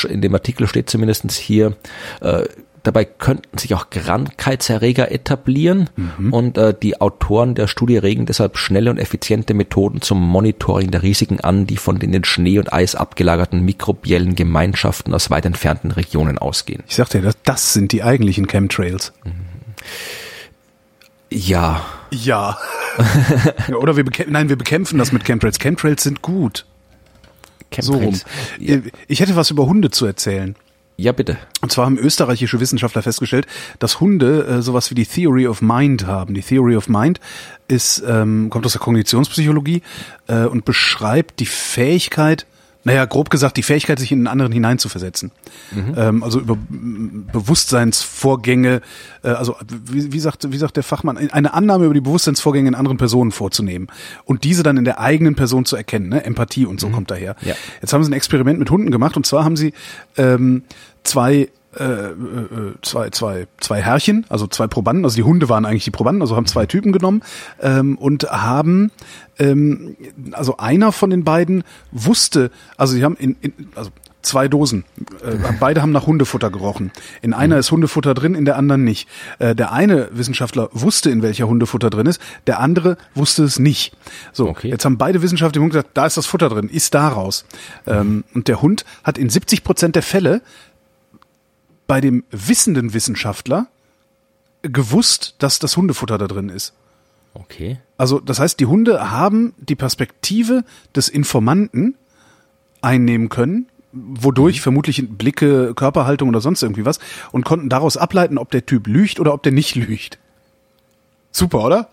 [0.10, 1.78] in dem Artikel steht zumindestens hier,
[2.22, 2.44] äh,
[2.84, 5.90] Dabei könnten sich auch Krankheitserreger etablieren
[6.32, 11.04] und äh, die Autoren der Studie regen deshalb schnelle und effiziente Methoden zum Monitoring der
[11.04, 15.92] Risiken an, die von den in Schnee und Eis abgelagerten mikrobiellen Gemeinschaften aus weit entfernten
[15.92, 16.84] Regionen ausgehen.
[16.88, 19.12] Ich sagte ja, das, das sind die eigentlichen Chemtrails.
[21.30, 22.58] Ja, Ja.
[23.68, 25.60] ja oder wir bekämpfen, nein, wir bekämpfen das mit Chemtrails.
[25.60, 26.66] Chemtrails sind gut.
[27.80, 28.02] So rum.
[28.02, 28.26] Chemtrails.
[28.60, 30.56] Ja, Ich hätte was über Hunde zu erzählen.
[31.00, 31.38] Ja, bitte.
[31.62, 33.46] Und zwar haben österreichische Wissenschaftler festgestellt,
[33.78, 36.34] dass Hunde äh, sowas wie die Theory of Mind haben.
[36.34, 37.20] Die Theory of Mind
[37.68, 39.84] ist, ähm, kommt aus der Kognitionspsychologie
[40.26, 42.48] äh, und beschreibt die Fähigkeit,
[42.84, 45.32] naja, grob gesagt, die Fähigkeit, sich in einen anderen hineinzuversetzen.
[45.98, 48.82] Ähm, also über Bewusstseinsvorgänge,
[49.24, 52.76] äh, also wie, wie, sagt, wie sagt der Fachmann, eine Annahme über die Bewusstseinsvorgänge in
[52.76, 53.88] anderen Personen vorzunehmen
[54.26, 56.10] und diese dann in der eigenen Person zu erkennen.
[56.10, 56.24] Ne?
[56.24, 57.36] Empathie und so kommt daher.
[57.42, 57.56] Ja.
[57.82, 59.74] Jetzt haben sie ein Experiment mit Hunden gemacht und zwar haben sie
[60.16, 60.64] ähm,
[61.04, 61.50] zwei
[61.80, 65.92] äh, äh, zwei, zwei, zwei Herrchen, also zwei Probanden, also die Hunde waren eigentlich die
[65.92, 67.22] Probanden, also haben zwei Typen genommen
[67.62, 68.92] ähm, und haben,
[69.40, 69.96] ähm,
[70.32, 74.84] also einer von den beiden wusste, also sie haben in, in also zwei Dosen,
[75.24, 76.92] äh, beide haben nach Hundefutter gerochen.
[77.22, 79.08] In einer ist Hundefutter drin, in der anderen nicht.
[79.40, 83.96] Äh, der eine Wissenschaftler wusste, in welcher Hundefutter drin ist, der andere wusste es nicht.
[84.34, 84.70] So, Okay.
[84.70, 87.46] jetzt haben beide Wissenschaftler im Hund gesagt, da ist das Futter drin, ist daraus.
[87.86, 90.42] Ähm, und der Hund hat in 70 Prozent der Fälle
[91.88, 93.68] bei dem wissenden Wissenschaftler
[94.62, 96.74] gewusst, dass das Hundefutter da drin ist.
[97.34, 97.80] Okay.
[97.98, 100.64] Also das heißt, die Hunde haben die Perspektive
[100.96, 101.96] des Informanten
[102.82, 107.00] einnehmen können, wodurch vermutlich Blicke, Körperhaltung oder sonst irgendwie was
[107.32, 110.18] und konnten daraus ableiten, ob der Typ lügt oder ob der nicht lügt.
[111.32, 111.90] Super, oder?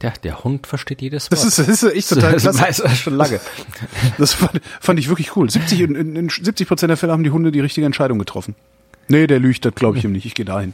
[0.00, 1.32] Der, der Hund versteht jedes Wort.
[1.32, 2.62] Das ist, das ist echt total das klasse.
[2.62, 3.40] weiß er schon lange.
[4.16, 5.50] Das fand, fand ich wirklich cool.
[5.50, 8.54] 70, in, in, in 70 Prozent der Fälle haben die Hunde die richtige Entscheidung getroffen.
[9.10, 10.24] Nee, der lügt, das glaube ich ihm nicht.
[10.24, 10.72] Ich gehe dahin.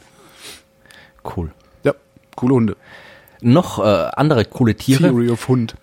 [1.35, 1.51] Cool.
[1.83, 1.93] Ja,
[2.35, 2.77] coole Hunde.
[3.41, 5.09] Noch äh, andere coole Tiere.
[5.09, 5.75] Theory of Hund.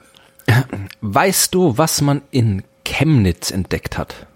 [1.01, 4.27] Weißt du, was man in Chemnitz entdeckt hat?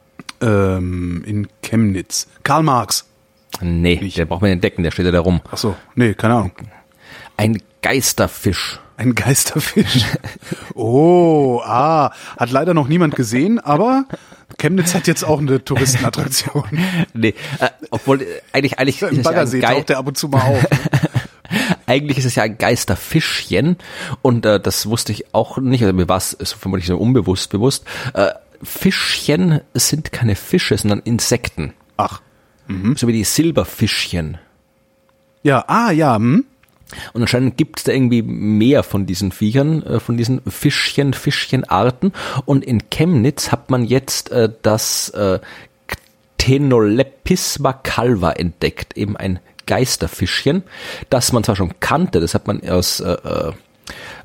[0.41, 2.27] Ähm, in Chemnitz.
[2.43, 3.07] Karl Marx.
[3.61, 4.19] Nee, Nicht.
[4.19, 5.41] der braucht man entdecken, der steht ja da rum.
[5.51, 6.53] Ach so, nee, keine Ahnung.
[7.37, 8.81] Ein Geisterfisch.
[8.97, 10.05] Ein Geisterfisch.
[10.75, 14.05] Oh, ah, hat leider noch niemand gesehen, aber
[14.57, 16.65] Chemnitz hat jetzt auch eine Touristenattraktion.
[17.15, 19.99] Nee, äh, obwohl äh, eigentlich eigentlich Im ist es ja ein Baggersee Gei- taucht der
[19.99, 20.67] ab und zu mal auf.
[21.87, 23.77] Eigentlich ist es ja ein Geisterfischchen
[24.21, 27.85] und äh, das wusste ich auch nicht, also mir war es vermutlich so unbewusst bewusst.
[28.13, 28.33] Äh,
[28.63, 31.73] Fischchen sind keine Fische, sondern Insekten.
[31.97, 32.21] Ach,
[32.97, 34.37] So wie die Silberfischchen.
[35.43, 36.45] ja, ah, ja, hm?
[37.13, 42.13] Und anscheinend gibt es da irgendwie mehr von diesen Viechern, äh, von diesen Fischchen, Fischchenarten.
[42.45, 45.41] Und in Chemnitz hat man jetzt äh, das äh,
[46.39, 50.63] Ctenolepisma calva entdeckt, eben ein Geisterfischchen,
[51.11, 53.53] das man zwar schon kannte, das hat man aus äh,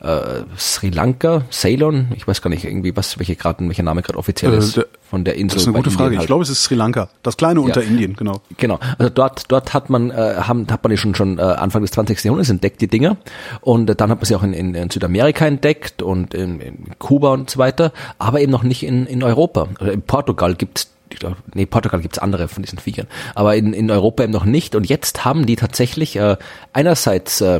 [0.03, 4.01] äh, äh, Sri Lanka, Ceylon, ich weiß gar nicht irgendwie, was, welche gerade, welcher Name
[4.01, 5.55] gerade offiziell Äh, ist, der- von der Insel.
[5.55, 6.13] Das ist eine gute Indien Frage.
[6.15, 6.27] Ich halt.
[6.27, 7.09] glaube, es ist Sri Lanka.
[7.21, 8.41] Das kleine unter Indien, genau.
[8.57, 11.81] Genau, also dort, dort hat man, äh, haben, hat man die schon schon äh, Anfang
[11.81, 12.23] des 20.
[12.23, 13.17] Jahrhunderts entdeckt, die Dinger.
[13.61, 16.85] Und äh, dann hat man sie auch in, in, in Südamerika entdeckt und in, in
[16.99, 19.67] Kuba und so weiter, aber eben noch nicht in, in Europa.
[19.79, 21.19] Also in Portugal gibt's ich
[21.53, 24.73] nee, Portugal gibt's andere von diesen Viechern, aber in, in Europa eben noch nicht.
[24.73, 26.37] Und jetzt haben die tatsächlich äh,
[26.73, 27.59] einerseits äh,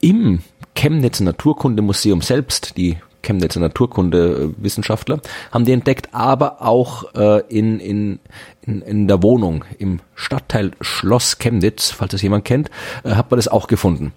[0.00, 0.40] im
[0.84, 8.18] Chemnitzer Naturkundemuseum selbst, die Chemnitzer Naturkundewissenschaftler, haben die entdeckt, aber auch äh, in, in,
[8.60, 12.70] in, in der Wohnung im Stadtteil Schloss Chemnitz, falls das jemand kennt,
[13.02, 14.12] äh, hat man das auch gefunden.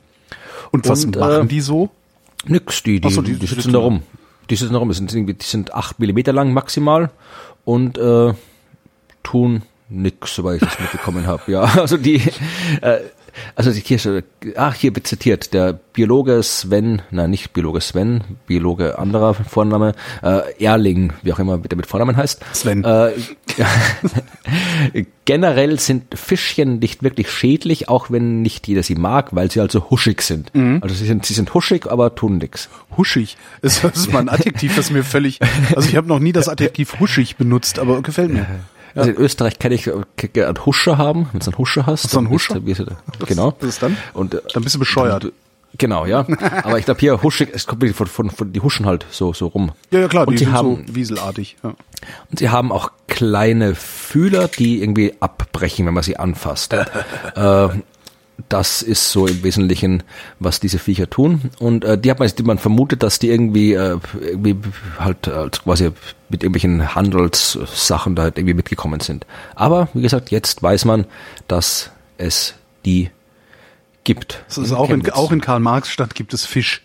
[0.72, 1.90] Und was Und, machen äh, die so?
[2.48, 4.04] Nix, die, die, so, die die, sitzen da rum.
[4.50, 4.90] Die sitzen da rum.
[4.90, 7.12] Die sind, die sind acht Millimeter lang maximal
[7.64, 8.34] und äh,
[9.24, 11.50] tun nix, soweit ich das mitbekommen habe.
[11.50, 12.22] Ja, also die,
[12.82, 13.00] äh,
[13.56, 14.24] also die hier,
[14.56, 20.64] ach, hier wird zitiert, der Biologe Sven, nein, nicht Biologe Sven, Biologe anderer Vorname, äh,
[20.64, 22.44] Erling, wie auch immer der mit Vornamen heißt.
[22.54, 22.84] Sven.
[22.84, 23.14] Äh,
[25.26, 29.90] generell sind Fischchen nicht wirklich schädlich, auch wenn nicht jeder sie mag, weil sie also
[29.90, 30.54] huschig sind.
[30.54, 30.80] Mhm.
[30.82, 32.70] Also sie sind, sie sind huschig, aber tun nix.
[32.96, 33.38] Huschig.
[33.62, 35.40] Das ist mal ein Adjektiv, das mir völlig.
[35.76, 38.46] Also ich habe noch nie das Adjektiv huschig benutzt, aber gefällt mir.
[38.98, 42.14] Also in Österreich kann ich äh, einen Huscher haben, wenn du einen Huscher hast.
[42.16, 42.54] Dann ist Huscher?
[42.56, 43.54] der- wie ist der- Genau.
[43.60, 43.98] was ist dann?
[44.14, 45.32] Und, äh, Dann bist du bescheuert.
[45.78, 46.26] Genau, ja.
[46.64, 49.34] Aber ich glaube hier huschig, es kommt wirklich von, von, von die huschen halt so
[49.34, 49.72] so rum.
[49.92, 51.58] Ja, ja klar, und die sie sind haben so wieselartig.
[51.64, 51.70] Ja.
[52.32, 56.74] und sie haben auch kleine Fühler, die irgendwie abbrechen, wenn man sie anfasst.
[57.36, 57.68] äh,
[58.50, 60.04] das ist so im Wesentlichen,
[60.40, 61.50] was diese Viecher tun.
[61.60, 64.58] Und äh, die hat man, die man vermutet, dass die irgendwie, äh, irgendwie
[65.00, 65.92] halt äh, quasi
[66.30, 69.26] mit irgendwelchen Handelssachen da halt irgendwie mitgekommen sind.
[69.56, 71.06] Aber wie gesagt, jetzt weiß man,
[71.48, 72.54] dass es
[72.86, 73.10] die
[74.04, 74.44] gibt.
[74.48, 76.84] Das ist auch in, auch in Karl-Marx-Stadt gibt es Fisch.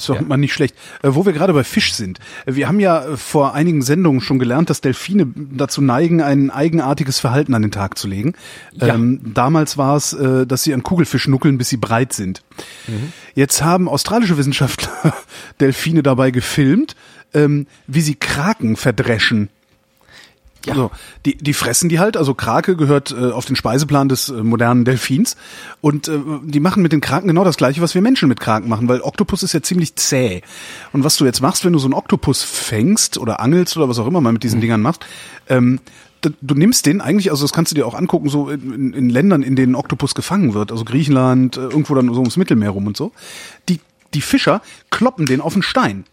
[0.00, 0.22] Ist doch Ja.
[0.22, 0.74] mal nicht schlecht.
[1.02, 2.18] Äh, wo wir gerade bei Fisch sind.
[2.46, 6.50] Äh, Wir haben ja äh, vor einigen Sendungen schon gelernt, dass Delfine dazu neigen, ein
[6.50, 8.32] eigenartiges Verhalten an den Tag zu legen.
[8.72, 8.94] Ja.
[8.94, 12.42] Ähm, damals war es, dass sie an Kugelfisch nuckeln, bis sie breit sind.
[13.34, 15.14] Jetzt haben australische Wissenschaftler
[15.60, 16.96] Delfine dabei gefilmt,
[17.34, 19.48] ähm, wie sie Kraken verdreschen.
[20.66, 20.72] Ja.
[20.72, 20.90] Also,
[21.24, 24.84] die, die fressen die halt, also Krake gehört äh, auf den Speiseplan des äh, modernen
[24.84, 25.36] Delfins
[25.80, 28.68] und äh, die machen mit den Kraken genau das gleiche, was wir Menschen mit Kraken
[28.68, 30.42] machen, weil Oktopus ist ja ziemlich zäh.
[30.92, 33.98] Und was du jetzt machst, wenn du so einen Oktopus fängst oder angelst oder was
[33.98, 35.06] auch immer mal mit diesen Dingern machst,
[35.48, 35.80] ähm,
[36.20, 39.10] du nimmst den eigentlich, also das kannst du dir auch angucken, so in, in, in
[39.10, 42.86] Ländern, in denen Oktopus gefangen wird, also Griechenland, äh, irgendwo dann so ums Mittelmeer rum
[42.86, 43.12] und so,
[43.68, 43.80] die,
[44.14, 46.04] die Fischer kloppen den auf den Stein.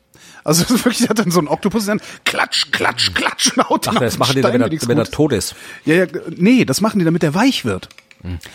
[0.47, 3.91] Also wirklich, der hat dann so ein Oktopus, dann klatsch, klatsch, klatsch und haut den
[3.91, 5.55] Ach, auf das den machen die, Stein, er, nichts wenn er tot ist.
[5.83, 6.05] Ja, ja,
[6.37, 7.89] nee, das machen die, damit der weich wird.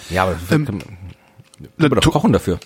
[0.09, 0.83] Ja, aber Ähm, kann
[1.79, 2.59] man doch kochen dafür.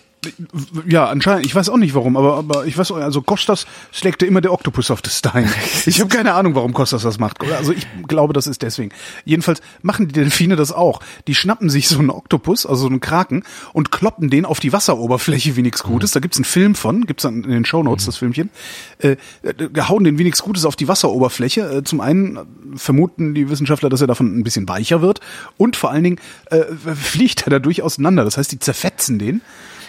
[0.86, 1.46] Ja, anscheinend.
[1.46, 4.52] Ich weiß auch nicht warum, aber, aber ich weiß, auch, also Kostas schlägt immer der
[4.52, 5.48] Oktopus auf das Stein.
[5.86, 7.40] Ich habe keine Ahnung, warum Kostas das macht.
[7.42, 8.90] Also ich glaube, das ist deswegen.
[9.24, 11.00] Jedenfalls machen die Delfine das auch.
[11.26, 14.72] Die schnappen sich so einen Oktopus, also so einen Kraken, und kloppen den auf die
[14.72, 16.10] Wasseroberfläche wie nichts Gutes.
[16.10, 18.50] Da gibt's einen Film von, gibt's dann in den Shownotes das Filmchen.
[18.98, 21.60] Äh, äh, hauen den wie nichts Gutes auf die Wasseroberfläche.
[21.60, 25.20] Äh, zum einen vermuten die Wissenschaftler, dass er davon ein bisschen weicher wird
[25.56, 26.64] und vor allen Dingen äh,
[26.94, 28.24] fliegt er dadurch auseinander.
[28.24, 29.40] Das heißt, die zerfetzen den.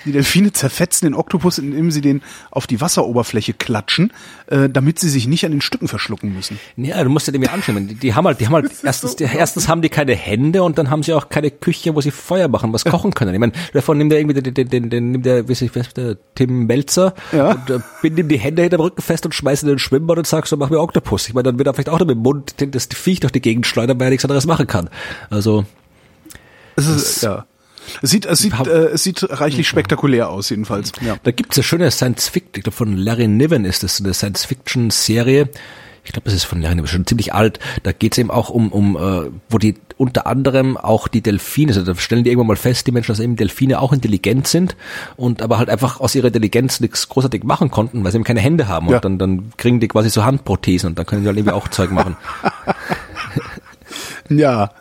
[0.08, 4.12] Die Delfine zerfetzen den Oktopus, indem sie den auf die Wasseroberfläche klatschen,
[4.48, 6.60] äh, damit sie sich nicht an den Stücken verschlucken müssen.
[6.78, 7.88] Ja, du musst dir den mir anschauen.
[7.88, 10.64] Die, die haben halt, die haben halt erstens, so die, erstens haben die keine Hände
[10.64, 13.34] und dann haben sie auch keine Küche, wo sie Feuer machen, was kochen können.
[13.34, 15.94] Ich meine, davon nimmt der irgendwie den, den, den, den nimmt der, wie ich, weiß,
[15.94, 17.52] der Tim Melzer Ja.
[17.52, 20.18] und äh, bindet ihm die Hände hinterm Rücken fest und schmeißt ihn in den Schwimmbad
[20.18, 21.28] und sagt so, mach mir Oktopus.
[21.28, 23.42] Ich meine, dann wird er vielleicht auch noch mit dem Mund das Viech durch die
[23.42, 24.90] Gegend schleudern, weil er nichts anderes machen kann.
[25.30, 25.66] Also,
[26.76, 27.46] Es ist, ja.
[28.02, 30.92] Es sieht, es sieht, äh, es sieht reichlich spektakulär aus, jedenfalls.
[31.02, 31.18] Ja.
[31.24, 35.50] Da gibt's eine schöne Science-Fiction, ich glaube von Larry Niven ist das, eine Science-Fiction-Serie.
[36.04, 37.60] Ich glaube, das ist von Larry Niven, schon ziemlich alt.
[37.84, 41.84] Da geht's eben auch um, um äh, wo die unter anderem auch die Delfine, also
[41.84, 44.76] da stellen die irgendwann mal fest, die Menschen, dass eben Delfine auch intelligent sind
[45.16, 48.42] und aber halt einfach aus ihrer Intelligenz nichts großartig machen konnten, weil sie eben keine
[48.42, 48.90] Hände haben.
[48.90, 48.98] Ja.
[48.98, 51.68] Und dann, dann kriegen die quasi so Handprothesen und dann können die halt irgendwie auch
[51.68, 52.16] Zeug machen.
[54.30, 54.72] Ja,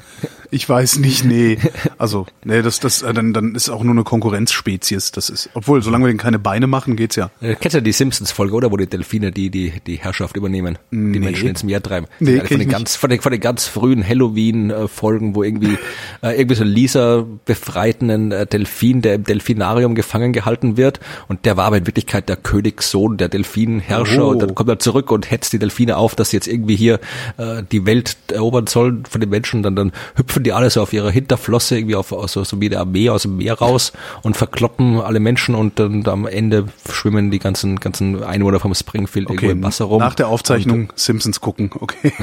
[0.51, 1.59] ich weiß nicht, nee.
[1.99, 5.13] Also, nee, das, das, äh, dann, dann ist auch nur eine Konkurrenzspezies.
[5.13, 7.31] Das ist, obwohl, solange wir denen keine Beine machen, geht's ja.
[7.41, 8.71] Äh, Kennst du die Simpsons-Folge, oder?
[8.73, 11.19] Wo die Delfine die, die, die Herrschaft übernehmen, die Nee.
[11.19, 12.07] Menschen ins Meer treiben.
[12.21, 15.79] Nee, von, den ganz, von, den, von den ganz frühen Halloween-Folgen, wo irgendwie,
[16.23, 21.01] äh, irgendwie so ein Lisa befreiten äh, Delfin, der im Delfinarium gefangen gehalten wird.
[21.29, 24.27] Und der war aber in Wirklichkeit der Königssohn, der Delfinherrscher.
[24.27, 24.31] Oh.
[24.31, 27.01] Und dann kommt er zurück und hetzt die Delfine auf, dass sie jetzt irgendwie hier
[27.37, 29.63] äh, die Welt erobern sollen von den Menschen.
[29.63, 29.93] Dann, dann
[30.37, 33.09] hüpfen die alle so auf ihre Hinterflosse irgendwie auf, aus, so, so wie der Armee
[33.09, 37.81] aus dem Meer raus und verkloppen alle Menschen und dann am Ende schwimmen die ganzen,
[37.81, 40.01] ganzen Einwohner vom Springfield irgendwo Okay, im Wasser rum.
[40.01, 42.13] nach der Aufzeichnung Simpsons gucken, okay.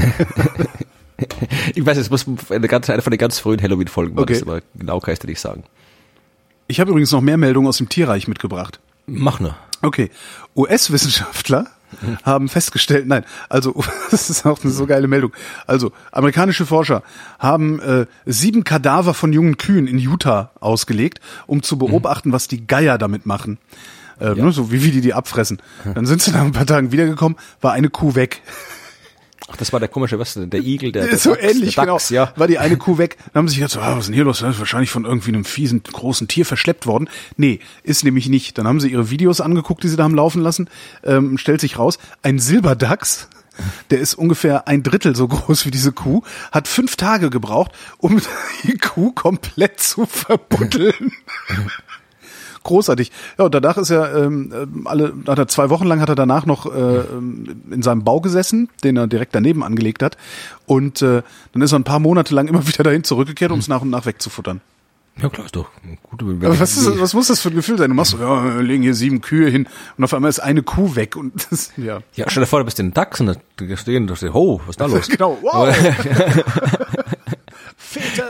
[1.74, 4.34] Ich weiß, es muss eine, ganz, eine von den ganz frühen Halloween-Folgen Okay.
[4.34, 5.64] das, aber genau kann ich dir nicht sagen.
[6.68, 8.80] Ich habe übrigens noch mehr Meldungen aus dem Tierreich mitgebracht.
[9.06, 9.56] Mach nur.
[9.82, 10.10] Okay,
[10.56, 11.68] US-Wissenschaftler
[12.24, 15.34] haben festgestellt, nein, also das ist auch eine so geile Meldung.
[15.68, 17.04] Also amerikanische Forscher
[17.40, 22.66] haben äh, sieben Kadaver von jungen Kühen in Utah ausgelegt, um zu beobachten, was die
[22.68, 23.58] Geier damit machen.
[24.20, 25.62] Äh, ne, so wie, wie die die abfressen.
[25.96, 28.42] Dann sind sie nach ein paar Tagen wiedergekommen, war eine Kuh weg.
[29.54, 30.50] Ach, das war der komische, was denn?
[30.50, 31.96] Der Igel, der, der so Dachs, ähnlich, der genau.
[31.96, 32.34] Dachs, ja.
[32.36, 33.18] War die eine Kuh weg.
[33.32, 34.40] Dann haben sie sich gedacht, so, ah, was ist denn hier los?
[34.40, 37.08] Das ist wahrscheinlich von irgendwie einem fiesen, großen Tier verschleppt worden.
[37.38, 38.58] Nee, ist nämlich nicht.
[38.58, 40.70] Dann haben sie ihre Videos angeguckt, die sie da haben laufen lassen.
[41.04, 43.28] Ähm, stellt sich raus, ein Silberdachs,
[43.92, 48.20] der ist ungefähr ein Drittel so groß wie diese Kuh, hat fünf Tage gebraucht, um
[48.64, 51.12] die Kuh komplett zu verbuddeln.
[52.64, 53.12] Großartig.
[53.38, 56.16] Ja, und danach ist er ähm, ähm, alle, hat er zwei Wochen lang hat er
[56.16, 60.18] danach noch äh, ähm, in seinem Bau gesessen, den er direkt daneben angelegt hat.
[60.66, 63.68] Und äh, dann ist er ein paar Monate lang immer wieder dahin zurückgekehrt, um es
[63.68, 64.62] nach und nach wegzufuttern.
[65.22, 65.70] Ja, klar, ist doch
[66.02, 66.24] gut.
[66.24, 67.90] Aber was, ist, was muss das für ein Gefühl sein?
[67.90, 70.64] Du machst so, ja, wir legen hier sieben Kühe hin und auf einmal ist eine
[70.64, 72.00] Kuh weg und das, ja.
[72.16, 73.36] Ja, stell dir vor, du bist in den Dachs und da
[73.78, 75.08] stehen, da steht, oh, was ist da los?
[75.14, 75.72] Genau, wow.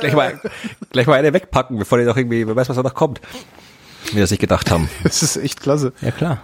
[0.02, 0.42] gleich mal,
[0.92, 3.22] gleich mal eine wegpacken, bevor die doch irgendwie, wer weiß, was da noch kommt.
[4.14, 4.90] Wie sie sich gedacht haben.
[5.04, 5.94] Das ist echt klasse.
[6.02, 6.42] Ja, klar.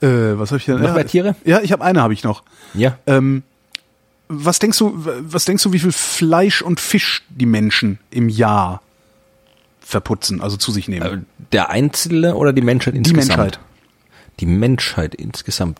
[0.00, 0.76] Äh, was habe ich denn?
[0.80, 1.36] Noch ja, mehr Tiere?
[1.44, 2.42] Ja, ich habe eine habe ich noch.
[2.74, 2.98] Ja.
[3.06, 3.42] Ähm,
[4.28, 8.82] was denkst du, was denkst du, wie viel Fleisch und Fisch die Menschen im Jahr
[9.80, 11.06] verputzen, also zu sich nehmen?
[11.06, 13.28] Äh, Der Einzelne oder die Menschheit die insgesamt?
[13.28, 13.60] Menschheit.
[14.40, 15.78] Die Menschheit insgesamt.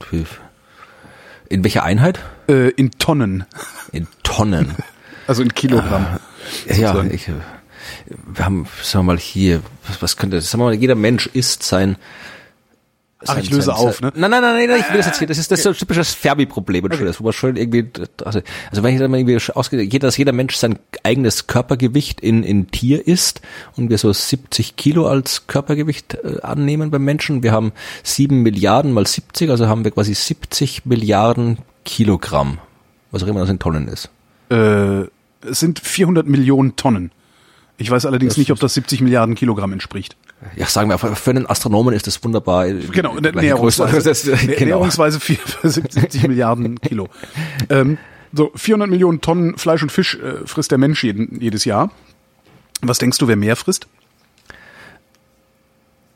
[1.48, 2.20] In welcher Einheit?
[2.48, 3.44] Äh, in Tonnen,
[3.92, 4.74] In Tonnen.
[5.26, 6.06] also in Kilogramm.
[6.66, 7.12] ja, sozusagen.
[7.12, 7.32] ich, äh,
[8.06, 11.62] wir haben, sagen wir mal hier, was, was könnte, sagen wir mal, jeder Mensch isst
[11.62, 11.96] sein,
[13.26, 14.12] Ach, ich löse auf, ne?
[14.14, 15.26] Nein, nein, nein, nein, ich will das jetzt hier.
[15.26, 17.04] Das ist das so ein typisches Ferbi-Problem, okay.
[17.04, 17.86] das, wo man schon irgendwie,
[18.24, 18.40] also,
[18.70, 22.42] also wenn ich dann mal irgendwie ausgehe, jeder, dass jeder Mensch sein eigenes Körpergewicht in,
[22.42, 23.40] in Tier isst
[23.76, 27.42] und wir so 70 Kilo als Körpergewicht äh, annehmen beim Menschen.
[27.42, 32.58] Wir haben sieben Milliarden mal 70, also haben wir quasi 70 Milliarden Kilogramm,
[33.10, 34.10] was auch immer das in Tonnen ist.
[34.50, 35.04] Äh,
[35.46, 37.10] es sind 400 Millionen Tonnen.
[37.76, 40.16] Ich weiß allerdings nicht, ob das 70 Milliarden Kilogramm entspricht.
[40.56, 42.68] Ja, sagen wir, für einen Astronomen ist das wunderbar.
[42.68, 44.64] Genau, näherungsweise, Das, äh, Nä- genau.
[44.76, 47.08] näherungsweise vier- 70 Milliarden Kilo.
[47.70, 47.98] Ähm,
[48.32, 51.90] so, 400 Millionen Tonnen Fleisch und Fisch äh, frisst der Mensch jeden, jedes Jahr.
[52.82, 53.86] Was denkst du, wer mehr frisst?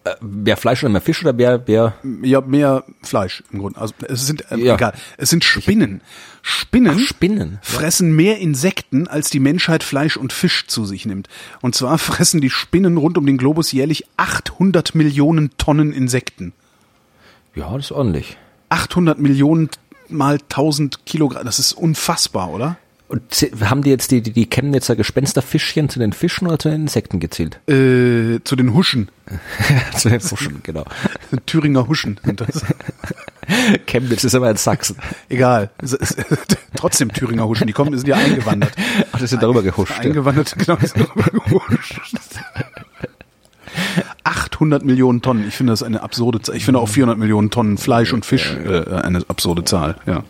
[0.04, 3.80] Äh, mehr Fleisch oder mehr Fisch oder mehr, mehr Ja, mehr Fleisch im Grunde.
[3.80, 4.74] Also es sind äh, Ja.
[4.76, 4.92] egal.
[5.16, 6.00] Es sind Spinnen.
[6.42, 7.58] Spinnen, Ach, Spinnen.
[7.62, 11.28] fressen mehr Insekten, als die Menschheit Fleisch und Fisch zu sich nimmt.
[11.60, 16.52] Und zwar fressen die Spinnen rund um den Globus jährlich 800 Millionen Tonnen Insekten.
[17.54, 18.36] Ja, das ist ordentlich.
[18.68, 19.68] 800 Millionen
[20.08, 21.44] mal 1000 Kilogramm.
[21.44, 22.76] Das ist unfassbar, oder?
[23.08, 23.22] Und
[23.64, 27.20] haben die jetzt die, die, die Chemnitzer Gespensterfischchen zu den Fischen oder zu den Insekten
[27.20, 27.58] gezählt?
[27.66, 29.08] Äh, zu den Huschen.
[29.96, 30.84] zu den Fischen, genau.
[31.46, 32.62] Thüringer Huschen sind das.
[33.86, 34.96] Chemnitz ist aber in Sachsen.
[35.30, 35.70] Egal.
[36.76, 37.66] Trotzdem Thüringer Huschen.
[37.66, 38.72] Die kommen, die sind ja eingewandert.
[39.10, 39.94] Ach, das sind darüber gehuscht.
[39.96, 40.10] Ja.
[40.10, 40.76] Eingewandert, genau.
[40.76, 42.00] die sind rübergehuscht.
[44.24, 45.48] 800 Millionen Tonnen.
[45.48, 46.56] Ich finde das eine absurde Zahl.
[46.56, 49.96] Ich finde auch 400 Millionen Tonnen Fleisch und Fisch äh, eine absurde Zahl.
[50.04, 50.24] Ja.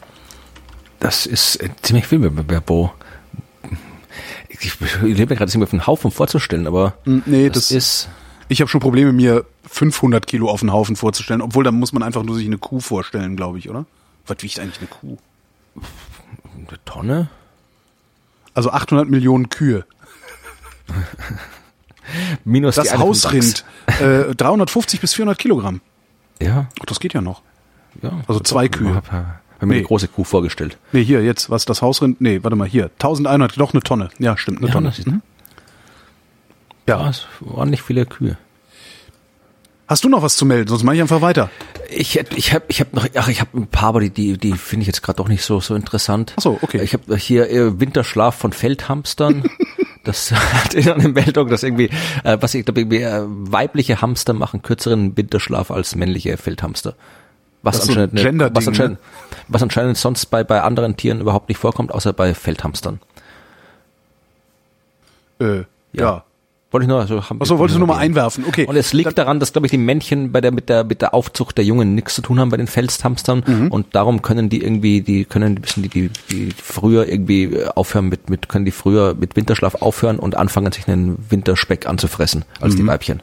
[1.01, 2.92] Das ist äh, ziemlich viel, Berbo.
[4.49, 8.09] Ich lebe gerade irgendwie auf einen Haufen vorzustellen, aber nee, das, das- ist
[8.49, 11.42] Ich habe schon Probleme, mir 500 Kilo auf den Haufen vorzustellen.
[11.42, 13.84] Obwohl, da muss man einfach nur sich eine Kuh vorstellen, glaube ich, oder?
[14.26, 15.16] Was wiegt eigentlich eine Kuh?
[16.57, 17.28] eine Tonne.
[18.55, 19.84] Also 800 Millionen Kühe.
[22.44, 23.64] Minus Das Hausrind,
[24.01, 25.80] äh, 350 bis 400 Kilogramm.
[26.40, 27.42] Ja, Ach, das geht ja noch.
[28.03, 28.12] ja.
[28.26, 28.94] Also zwei Kühe.
[28.94, 29.12] Hab,
[29.61, 29.78] hab mir Nee.
[29.80, 30.78] eine große Kuh vorgestellt.
[30.92, 34.09] Nee, hier, jetzt, was das Hausrind, nee, warte mal, hier, 1100, doch eine Tonne.
[34.18, 34.92] Ja, stimmt, eine Ja, Tonne.
[35.04, 35.22] Mhm.
[36.86, 37.12] Ja,
[37.66, 38.38] nicht viele Kühe.
[39.86, 40.68] Hast du noch was zu melden?
[40.68, 41.50] Sonst mache ich einfach weiter.
[41.90, 44.52] Ich ich habe ich hab noch ach ich habe ein paar, aber die die, die
[44.52, 46.34] finde ich jetzt gerade doch nicht so so interessant.
[46.36, 46.82] Ach so, okay.
[46.82, 49.44] Ich habe hier äh, Winterschlaf von Feldhamstern.
[50.04, 51.90] Das hat in einer Meldung, dass irgendwie,
[52.24, 56.94] äh, was ich glaube, irgendwie, äh, weibliche Hamster machen kürzeren Winterschlaf als männliche Feldhamster.
[57.69, 58.99] Was so ein anscheinend, eine- Gender-Ding, was, anscheinend,
[59.49, 63.01] was anscheinend sonst bei, bei anderen Tieren überhaupt nicht vorkommt, außer bei Feldhamstern.
[65.41, 65.62] Äh,
[65.93, 66.25] ja.
[66.71, 68.45] Wollte ich nur, also haben Achso, wolltest du nur mal einwerfen.
[68.47, 68.66] Okay.
[68.66, 71.14] Und es liegt daran, dass, glaube ich, die Männchen bei der, mit der, mit der
[71.14, 73.43] Aufzucht der Jungen nichts zu tun haben bei den Feldhamstern.
[73.47, 73.69] Mhm.
[73.69, 77.69] Und darum können die irgendwie, die können ein bisschen die, die, die früher irgendwie äh,
[77.69, 82.45] aufhören mit, mit, können die früher mit Winterschlaf aufhören und anfangen, sich einen Winterspeck anzufressen
[82.61, 82.79] als Mhm.
[82.79, 83.23] die Weibchen.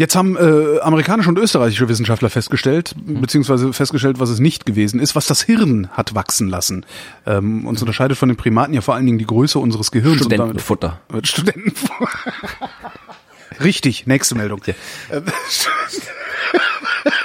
[0.00, 5.14] Jetzt haben äh, amerikanische und österreichische Wissenschaftler festgestellt, beziehungsweise festgestellt, was es nicht gewesen ist,
[5.14, 6.86] was das Hirn hat wachsen lassen.
[7.26, 10.22] Ähm, uns unterscheidet von den Primaten ja vor allen Dingen die Größe unseres Gehirns.
[10.22, 11.00] und damit- Studentenfutter.
[11.12, 12.08] Mit Studentenfutter.
[13.62, 14.62] Richtig, nächste Meldung.
[14.64, 14.74] Äh,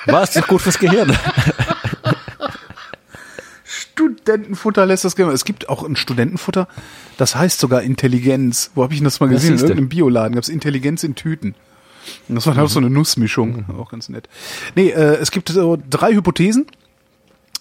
[0.07, 1.17] War es doch gut fürs Gehirn?
[3.63, 5.31] Studentenfutter lässt das gerne.
[5.31, 6.67] Es gibt auch ein Studentenfutter,
[7.15, 8.71] das heißt sogar Intelligenz.
[8.75, 9.53] Wo habe ich denn das mal gesehen?
[9.53, 11.55] In irgendeinem Bioladen gab es Intelligenz in Tüten.
[12.27, 14.29] Das war dann auch so eine Nussmischung, auch ganz nett.
[14.75, 16.67] Nee, äh, es gibt so drei Hypothesen,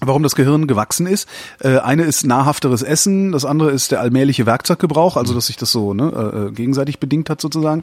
[0.07, 1.29] warum das Gehirn gewachsen ist.
[1.61, 5.73] Äh, eine ist nahrhafteres Essen, das andere ist der allmähliche Werkzeuggebrauch, also dass sich das
[5.73, 7.83] so ne, äh, gegenseitig bedingt hat sozusagen.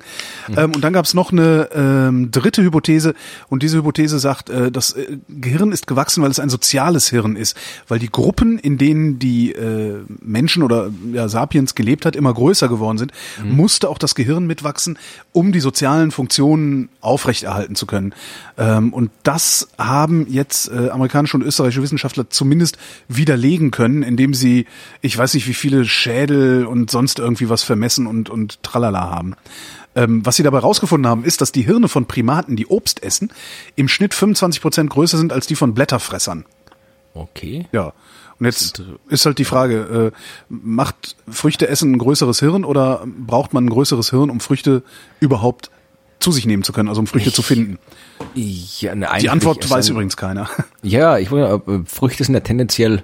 [0.56, 3.14] Ähm, und dann gab es noch eine ähm, dritte Hypothese
[3.50, 7.36] und diese Hypothese sagt, äh, das äh, Gehirn ist gewachsen, weil es ein soziales Hirn
[7.36, 7.56] ist,
[7.88, 12.68] weil die Gruppen, in denen die äh, Menschen oder ja, Sapiens gelebt hat, immer größer
[12.68, 13.12] geworden sind,
[13.44, 14.98] musste auch das Gehirn mitwachsen,
[15.32, 18.14] um die sozialen Funktionen aufrechterhalten zu können.
[18.58, 24.66] Ähm, und das haben jetzt äh, amerikanische und österreichische Wissenschaftler zumindest widerlegen können, indem sie,
[25.02, 29.36] ich weiß nicht, wie viele Schädel und sonst irgendwie was vermessen und, und tralala haben.
[29.94, 33.32] Ähm, was sie dabei rausgefunden haben, ist, dass die Hirne von Primaten, die Obst essen,
[33.76, 36.46] im Schnitt 25 Prozent größer sind als die von Blätterfressern.
[37.14, 37.68] Okay.
[37.72, 37.94] Ja.
[38.40, 40.18] Und jetzt ist halt die Frage, äh,
[40.50, 44.82] macht Früchte essen ein größeres Hirn oder braucht man ein größeres Hirn, um Früchte
[45.20, 45.70] überhaupt
[46.22, 47.78] zu sich nehmen zu können, also um Früchte zu finden?
[48.36, 50.50] Ja, ne, Die Antwort weiß ein- übrigens keiner.
[50.84, 53.04] Ja, ich äh, Früchte sind ja tendenziell,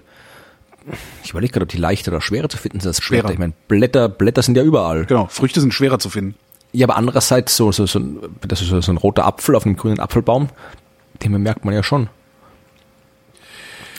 [1.24, 3.24] ich überlege gerade, ob die leichter oder schwerer zu finden sind als Schwerer.
[3.24, 3.34] Blätter.
[3.34, 5.05] Ich meine, Blätter, Blätter sind ja überall.
[5.05, 6.36] Genau, Früchte sind schwerer zu finden.
[6.72, 9.76] Ja, aber andererseits so, so, so, ein- das ist so, ein roter Apfel auf einem
[9.76, 10.49] grünen Apfelbaum,
[11.24, 12.09] den merkt man ja schon.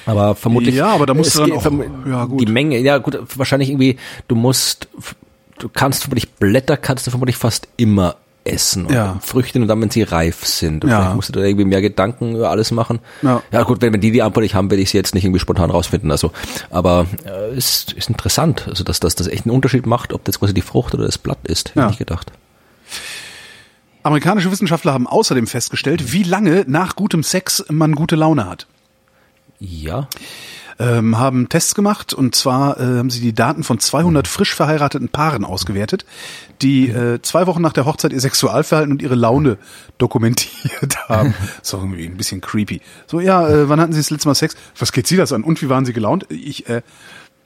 [0.07, 0.75] Aber vermutlich.
[0.75, 2.41] Ja, aber da musst du dann geht auch- ja, gut.
[2.41, 4.89] Die Menge, ja gut, wahrscheinlich irgendwie, du musst,
[5.59, 8.87] du kannst vermutlich Blätter kannst du vermutlich fast immer essen.
[8.87, 9.19] Und Ja.
[9.21, 10.85] Früchte nur dann, wenn sie reif sind.
[10.85, 11.01] Und Ja.
[11.01, 13.01] vielleicht musst du da irgendwie mehr Gedanken über alles machen.
[13.23, 13.43] Ja.
[13.53, 15.41] ja gut, wenn, wenn die die Antwort nicht haben, werde ich sie jetzt nicht irgendwie
[15.41, 16.11] spontan rausfinden.
[16.11, 16.33] Also,
[16.71, 20.39] aber äh, ist, ist interessant, also dass, dass das echt einen Unterschied macht, ob das
[20.39, 21.71] quasi die Frucht oder das Blatt ist.
[21.71, 21.85] Hätte Ja.
[21.87, 22.33] ich nicht gedacht.
[24.03, 28.67] Amerikanische Wissenschaftler haben außerdem festgestellt, wie lange nach gutem Sex man gute Laune hat.
[29.59, 30.09] Ja.
[30.79, 35.09] Ähm, haben Tests gemacht und zwar äh, haben sie die Daten von 200 frisch verheirateten
[35.09, 36.05] Paaren ausgewertet,
[36.63, 39.59] die äh, zwei Wochen nach der Hochzeit ihr Sexualverhalten und ihre Laune
[39.99, 41.35] dokumentiert haben.
[41.63, 42.81] So irgendwie ein bisschen creepy.
[43.07, 44.57] So, ja, äh, wann hatten Sie das letzte Mal Sex?
[44.79, 45.43] Was geht Sie das an?
[45.43, 46.27] Und wie waren Sie gelaunt?
[46.31, 46.83] Ich, äh,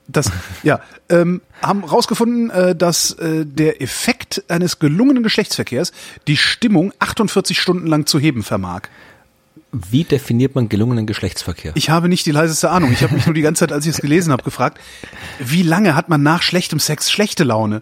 [0.09, 0.30] Das,
[0.62, 5.93] ja, ähm, haben rausgefunden, äh, dass äh, der Effekt eines gelungenen Geschlechtsverkehrs
[6.26, 8.83] die Stimmung 48 Stunden lang zu heben vermag.
[9.72, 11.72] Wie definiert man gelungenen Geschlechtsverkehr?
[11.76, 12.92] Ich habe nicht die leiseste Ahnung.
[12.92, 14.78] Ich habe mich nur die ganze Zeit, als ich es gelesen habe, gefragt,
[15.38, 17.80] wie lange hat man nach schlechtem Sex schlechte Laune?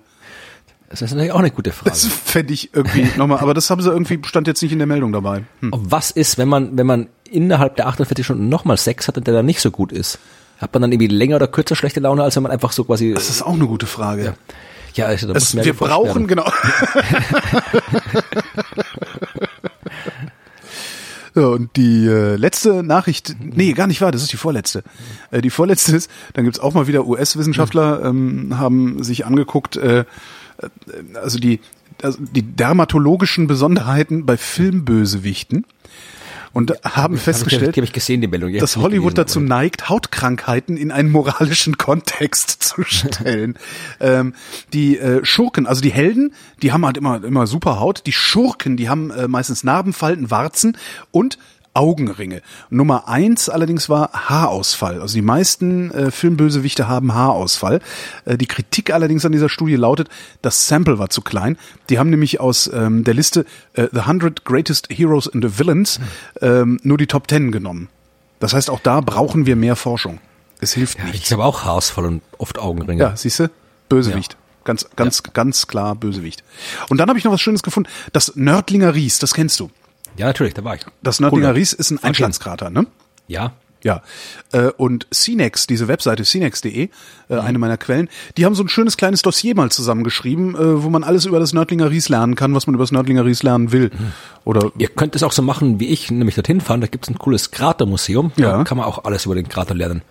[0.89, 1.91] Das ist natürlich auch eine gute Frage.
[1.91, 4.87] Das fände ich irgendwie nochmal, aber das haben sie irgendwie, stand jetzt nicht in der
[4.87, 5.45] Meldung dabei.
[5.61, 5.71] Hm.
[5.73, 9.35] Was ist, wenn man, wenn man innerhalb der 48 Stunden nochmal Sex hat und der
[9.35, 10.19] dann nicht so gut ist?
[10.59, 13.15] Hat man dann irgendwie länger oder kürzer schlechte Laune, als wenn man einfach so quasi.
[13.15, 14.25] Das ist auch eine gute Frage.
[14.25, 14.35] Ja.
[14.95, 16.27] Ja, also da Es, muss mehr wir brauchen, werden.
[16.27, 16.45] genau.
[21.35, 24.83] Ja, und die äh, letzte Nachricht, nee, gar nicht wahr, das ist die vorletzte.
[25.31, 30.01] Äh, die vorletzte ist, dann gibt's auch mal wieder US-Wissenschaftler, ähm, haben sich angeguckt, äh,
[30.01, 30.05] äh,
[31.15, 31.61] also die,
[32.03, 35.67] also die dermatologischen Besonderheiten bei Filmbösewichten
[36.53, 38.53] und haben festgestellt, Die habe ich gesehen, die Meldung.
[38.53, 43.57] Hab dass ich Hollywood gelesen, dazu aber- neigt, Hautkrankheiten in einen moralischen Kontext zu stellen.
[44.01, 44.35] ähm,
[44.73, 48.03] die äh, Schurken, also die Helden, die haben halt immer immer super Haut.
[48.07, 50.77] Die Schurken, die haben äh, meistens Narbenfalten, Warzen
[51.11, 51.39] und
[51.73, 52.43] Augenringe.
[52.69, 55.01] Nummer eins allerdings war Haarausfall.
[55.01, 57.81] Also die meisten äh, Filmbösewichte haben Haarausfall.
[58.25, 60.09] Äh, die Kritik allerdings an dieser Studie lautet,
[60.43, 61.57] das Sample war zu klein.
[61.89, 66.01] Die haben nämlich aus ähm, der Liste äh, The 100 Greatest Heroes and the Villains
[66.41, 67.89] ähm, nur die Top 10 genommen.
[68.41, 70.19] Das heißt, auch da brauchen wir mehr Forschung.
[70.61, 71.25] Es hilft Ja, nicht.
[71.25, 73.01] ich habe auch Haarausfall und oft Augenringe.
[73.03, 73.51] Ja, siehst du?
[73.89, 74.37] Bösewicht.
[74.65, 76.45] Ganz, ganz, ganz klar Bösewicht.
[76.91, 77.89] Und dann habe ich noch was Schönes gefunden.
[78.13, 79.71] Das Nördlinger Ries, das kennst du.
[80.17, 80.83] Ja, natürlich, da war ich.
[81.03, 81.55] Das Nördlinger Cool.
[81.55, 82.87] Ries ist ein Einschlagskrater, ne?
[83.29, 83.53] Ja.
[83.83, 84.03] Ja.
[84.53, 86.91] Äh, Und Cinex, diese Webseite cinex.de,
[87.31, 90.91] äh, eine meiner Quellen, die haben so ein schönes kleines Dossier mal zusammengeschrieben, äh, wo
[90.91, 93.73] man alles über das Nördlinger Ries lernen kann, was man über das Nördlinger Ries lernen
[93.73, 93.91] will.
[94.45, 96.83] Oder Ihr könnt es auch so machen wie ich, nämlich dorthin fahren.
[96.83, 98.33] Da gibt's ein cooles Kratermuseum.
[98.37, 98.59] Ja.
[98.59, 100.03] Da kann man auch alles über den Krater lernen.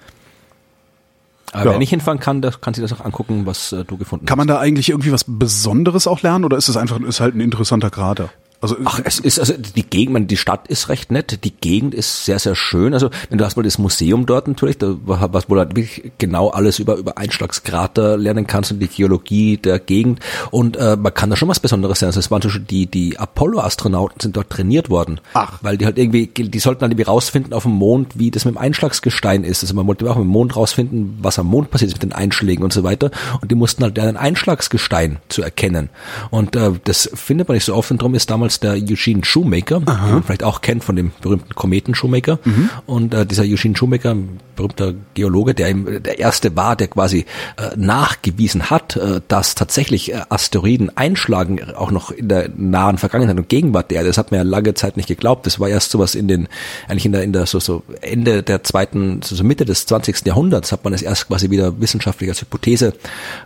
[1.51, 1.71] Aber Ja.
[1.71, 4.33] wer nicht hinfahren kann, der kann sich das auch angucken, was äh, du gefunden kann
[4.35, 4.37] hast.
[4.37, 7.41] man da eigentlich irgendwie was Besonderes auch lernen oder ist es einfach ist halt ein
[7.41, 8.29] interessanter Krater?
[8.61, 12.25] Also Ach, es ist, also die Gegend, die Stadt ist recht nett, die Gegend ist
[12.25, 12.93] sehr, sehr schön.
[12.93, 16.11] Also wenn du hast mal das Museum dort natürlich, da, was wo du halt wirklich
[16.17, 20.19] genau alles über, über Einschlagskrater lernen kannst und die Geologie der Gegend.
[20.51, 22.09] Und äh, man kann da schon was Besonderes lernen.
[22.09, 25.21] Also es waren zum Beispiel die, die Apollo-Astronauten sind dort trainiert worden.
[25.33, 25.59] Ach.
[25.61, 28.55] Weil die halt irgendwie, die sollten dann irgendwie rausfinden auf dem Mond, wie das mit
[28.55, 29.63] dem Einschlagsgestein ist.
[29.63, 32.13] Also man wollte auch mit dem Mond rausfinden, was am Mond passiert ist mit den
[32.13, 33.09] Einschlägen und so weiter.
[33.41, 35.89] Und die mussten halt lernen, Einschlagsgestein zu erkennen.
[36.29, 37.89] Und äh, das findet man nicht so oft.
[37.89, 41.53] Und darum ist damals der Eugene Shoemaker, den man vielleicht auch kennt von dem berühmten
[41.53, 42.39] Kometen Shoemaker.
[42.85, 47.25] Und äh, dieser Eugene Shoemaker, ein berühmter Geologe, der im, der erste war, der quasi
[47.55, 53.37] äh, nachgewiesen hat, äh, dass tatsächlich äh, Asteroiden einschlagen, auch noch in der nahen Vergangenheit
[53.37, 54.09] und Gegenwart der Erde.
[54.09, 55.45] Das hat man ja lange Zeit nicht geglaubt.
[55.45, 56.47] Das war erst sowas in den,
[56.89, 60.25] eigentlich in der, in der so, so Ende der zweiten, so, so Mitte des 20.
[60.25, 62.93] Jahrhunderts hat man es erst quasi wieder wissenschaftlich als Hypothese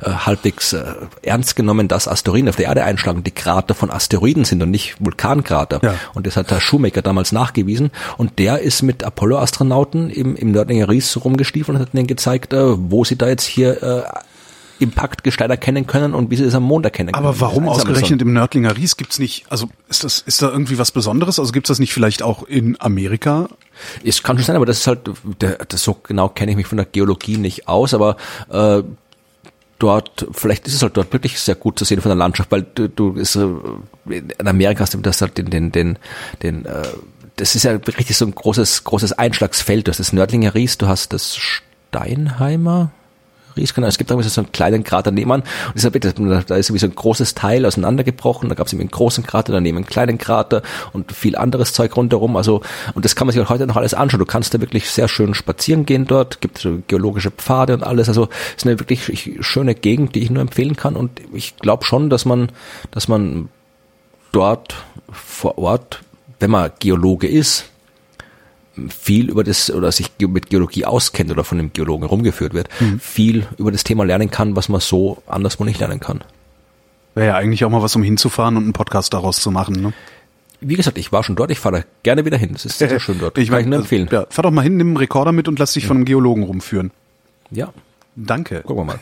[0.01, 0.84] äh, halbwegs äh,
[1.21, 4.93] ernst genommen, dass Asteroiden auf der Erde einschlagen, die Krater von Asteroiden sind und nicht
[4.99, 5.80] Vulkankrater.
[5.84, 5.95] Ja.
[6.14, 7.91] Und das hat der Shoemaker damals nachgewiesen.
[8.18, 12.76] Und der ist mit Apollo-Astronauten im, im Nördlinger Ries rumgestiefelt und hat denen gezeigt, äh,
[12.78, 14.03] wo sie da jetzt hier äh,
[14.80, 17.26] Impaktgestein erkennen können und wie sie es am Mond erkennen können.
[17.26, 20.91] Aber warum ausgerechnet im Nördlinger Ries gibt's nicht, also ist das, ist da irgendwie was
[20.91, 21.40] Besonderes?
[21.40, 23.48] Also gibt's das nicht vielleicht auch in Amerika?
[24.03, 25.10] Es kann schon sein, aber das ist halt,
[25.41, 28.18] der, das so genau kenne ich mich von der Geologie nicht aus, aber
[28.49, 28.84] äh,
[29.84, 32.61] dort, vielleicht ist es halt dort wirklich sehr gut zu sehen von der Landschaft, weil
[32.61, 33.49] du, du ist, äh,
[34.07, 35.99] in Amerika hast du das halt den, den, den,
[36.41, 36.84] den äh,
[37.35, 39.88] das ist ja richtig so ein großes, großes Einschlagsfeld.
[39.88, 42.91] Du hast das Nördlinger Ries, du hast das Steinheimer
[43.55, 43.88] Ries, genau.
[43.88, 45.41] Es gibt irgendwie so einen kleinen Krater nebenan.
[45.41, 48.49] Und deshalb, da da ist irgendwie so ein großes Teil auseinandergebrochen.
[48.49, 50.61] Da gab es eben einen großen Krater, daneben einen kleinen Krater
[50.93, 52.35] und viel anderes Zeug rundherum.
[52.35, 52.61] Also,
[52.93, 54.19] und das kann man sich auch heute noch alles anschauen.
[54.19, 56.41] Du kannst da wirklich sehr schön spazieren gehen dort.
[56.41, 58.07] Gibt so geologische Pfade und alles.
[58.07, 60.95] Also, es ist eine wirklich schöne Gegend, die ich nur empfehlen kann.
[60.95, 62.51] Und ich glaube schon, dass man,
[62.91, 63.49] dass man
[64.31, 64.75] dort
[65.11, 66.01] vor Ort,
[66.39, 67.65] wenn man Geologe ist,
[68.90, 72.70] viel über das oder sich mit Geologie auskennt oder von dem Geologen rumgeführt wird,
[73.00, 76.24] viel über das Thema lernen kann, was man so anderswo nicht lernen kann.
[77.16, 79.82] Wäre ja eigentlich auch mal was, um hinzufahren und einen Podcast daraus zu machen.
[79.82, 79.94] Ne?
[80.62, 82.50] Wie gesagt, ich war schon dort, ich fahre da gerne wieder hin.
[82.54, 83.38] Das ist sehr, sehr schön dort.
[83.38, 84.10] Ich kann ich meine, nur empfehlen.
[84.12, 86.44] Ja, fahr doch mal hin, nimm einen Rekorder mit und lass dich von einem Geologen
[86.44, 86.91] rumführen.
[87.52, 87.72] Ja,
[88.16, 88.62] Danke.
[88.62, 89.00] gucken wir mal.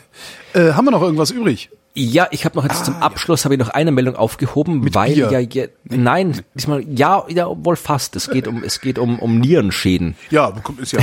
[0.52, 1.70] Äh, haben wir noch irgendwas übrig?
[1.94, 4.94] Ja, ich habe noch jetzt Ah, zum Abschluss habe ich noch eine Meldung aufgehoben, Mit
[4.94, 5.30] weil Bier.
[5.30, 8.16] ja je, nein, diesmal ja, ja wohl fast.
[8.16, 11.00] Es geht um es geht um um Nierenschäden Ja, ist ja.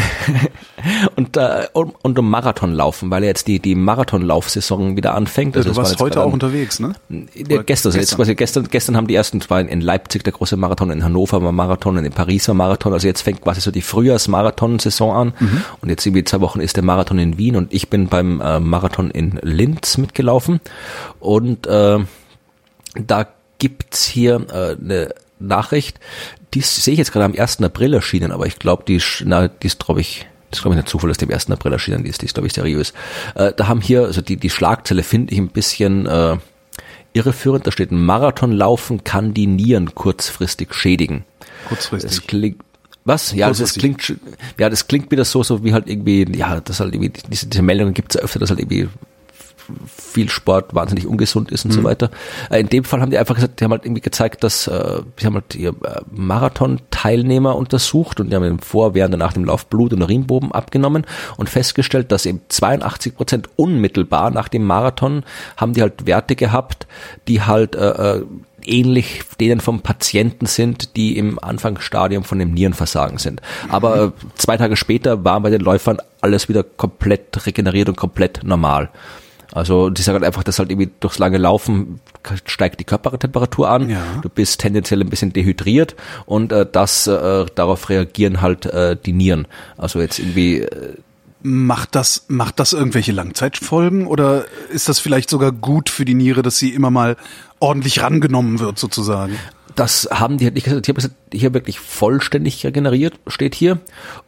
[1.16, 5.56] und äh, um, und um Marathonlaufen, weil ja jetzt die die Marathonlaufsaison wieder anfängt.
[5.56, 6.94] Also das du war warst jetzt heute auch unterwegs, ne?
[7.10, 10.58] Ja, Oder gestern, jetzt quasi gestern, gestern haben die ersten zwei in Leipzig der große
[10.58, 13.82] Marathon, in Hannover war Marathon, in Paris war Marathon, also jetzt fängt quasi so die
[13.84, 15.62] Frühjahrsmarathon-Saison an Mhm.
[15.82, 18.60] und jetzt irgendwie zwei Wochen ist der Marathon in Wien und ich bin beim äh,
[18.60, 20.60] Marathon in Linz mitgelaufen
[21.20, 22.00] und äh,
[22.96, 23.28] da
[23.58, 26.00] gibt's hier äh, eine Nachricht,
[26.54, 27.62] die sehe ich jetzt gerade am 1.
[27.62, 30.82] April erschienen, aber ich glaube, die, na, die ist, glaube ich, das ist, glaube ich,
[30.82, 31.52] nicht Zufall, dass die am 1.
[31.52, 32.94] April erschienen ist, die ist, glaube ich, seriös.
[33.36, 36.38] Äh, da haben hier, also die, die Schlagzeile finde ich ein bisschen äh,
[37.14, 41.26] irreführend, da steht, Marathon laufen kann die Nieren kurzfristig schädigen.
[41.68, 42.12] Kurzfristig.
[42.12, 42.62] Das klingt,
[43.06, 43.34] was?
[43.34, 44.16] Ja, das, das klingt,
[44.58, 47.62] ja, das klingt wieder so, so wie halt irgendwie, ja, das halt irgendwie, diese, diese
[47.62, 48.90] Meldungen gibt es ja öfter, dass halt irgendwie
[49.88, 51.76] viel Sport wahnsinnig ungesund ist und Mhm.
[51.76, 52.10] so weiter.
[52.50, 55.02] Äh, In dem Fall haben die einfach gesagt, die haben halt irgendwie gezeigt, dass äh,
[55.18, 59.34] sie haben halt ihr äh, Marathon-Teilnehmer untersucht und die haben ihnen vor, während und nach
[59.34, 61.06] dem Lauf Blut und Urinproben abgenommen
[61.38, 65.24] und festgestellt, dass eben 82 Prozent unmittelbar nach dem Marathon
[65.58, 66.88] haben die halt Werte gehabt,
[67.28, 68.24] die halt äh, äh,
[68.64, 73.42] ähnlich denen vom Patienten sind, die im Anfangsstadium von dem Nierenversagen sind.
[73.70, 78.42] Aber äh, zwei Tage später war bei den Läufern alles wieder komplett regeneriert und komplett
[78.44, 78.90] normal.
[79.52, 82.00] Also die sagen halt einfach, dass halt irgendwie durchs lange Laufen
[82.46, 84.02] steigt die Körpertemperatur an, Ja.
[84.22, 85.96] du bist tendenziell ein bisschen dehydriert
[86.26, 89.48] und äh, das äh, darauf reagieren halt äh, die Nieren.
[89.78, 90.96] Also jetzt irgendwie äh,
[91.42, 94.44] Macht das, macht das irgendwelche Langzeitfolgen oder
[94.74, 97.16] ist das vielleicht sogar gut für die Niere, dass sie immer mal
[97.60, 99.38] ordentlich rangenommen wird, sozusagen?
[99.74, 100.86] Das haben die halt nicht gesagt.
[100.90, 103.80] Ich habe hier wirklich vollständig regeneriert, steht hier.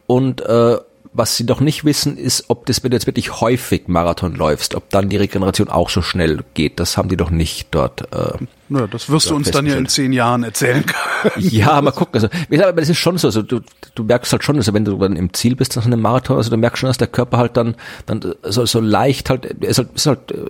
[0.06, 0.78] Und äh,
[1.14, 4.74] was sie doch nicht wissen, ist, ob das, wenn du jetzt wirklich häufig Marathon läufst,
[4.74, 6.80] ob dann die Regeneration auch so schnell geht.
[6.80, 8.02] Das haben die doch nicht dort.
[8.12, 8.38] Äh,
[8.70, 11.34] Ja, das wirst du uns dann ja in zehn Jahren erzählen können.
[11.50, 12.14] ja, mal gucken.
[12.14, 13.28] Also, wie gesagt, aber das ist schon so.
[13.28, 13.60] Also, du,
[13.94, 16.48] du merkst halt schon, also wenn du dann im Ziel bist nach einem Marathon, also
[16.48, 17.74] du merkst schon, dass der Körper halt dann,
[18.06, 20.46] dann so, so leicht halt, ist halt, ist halt äh,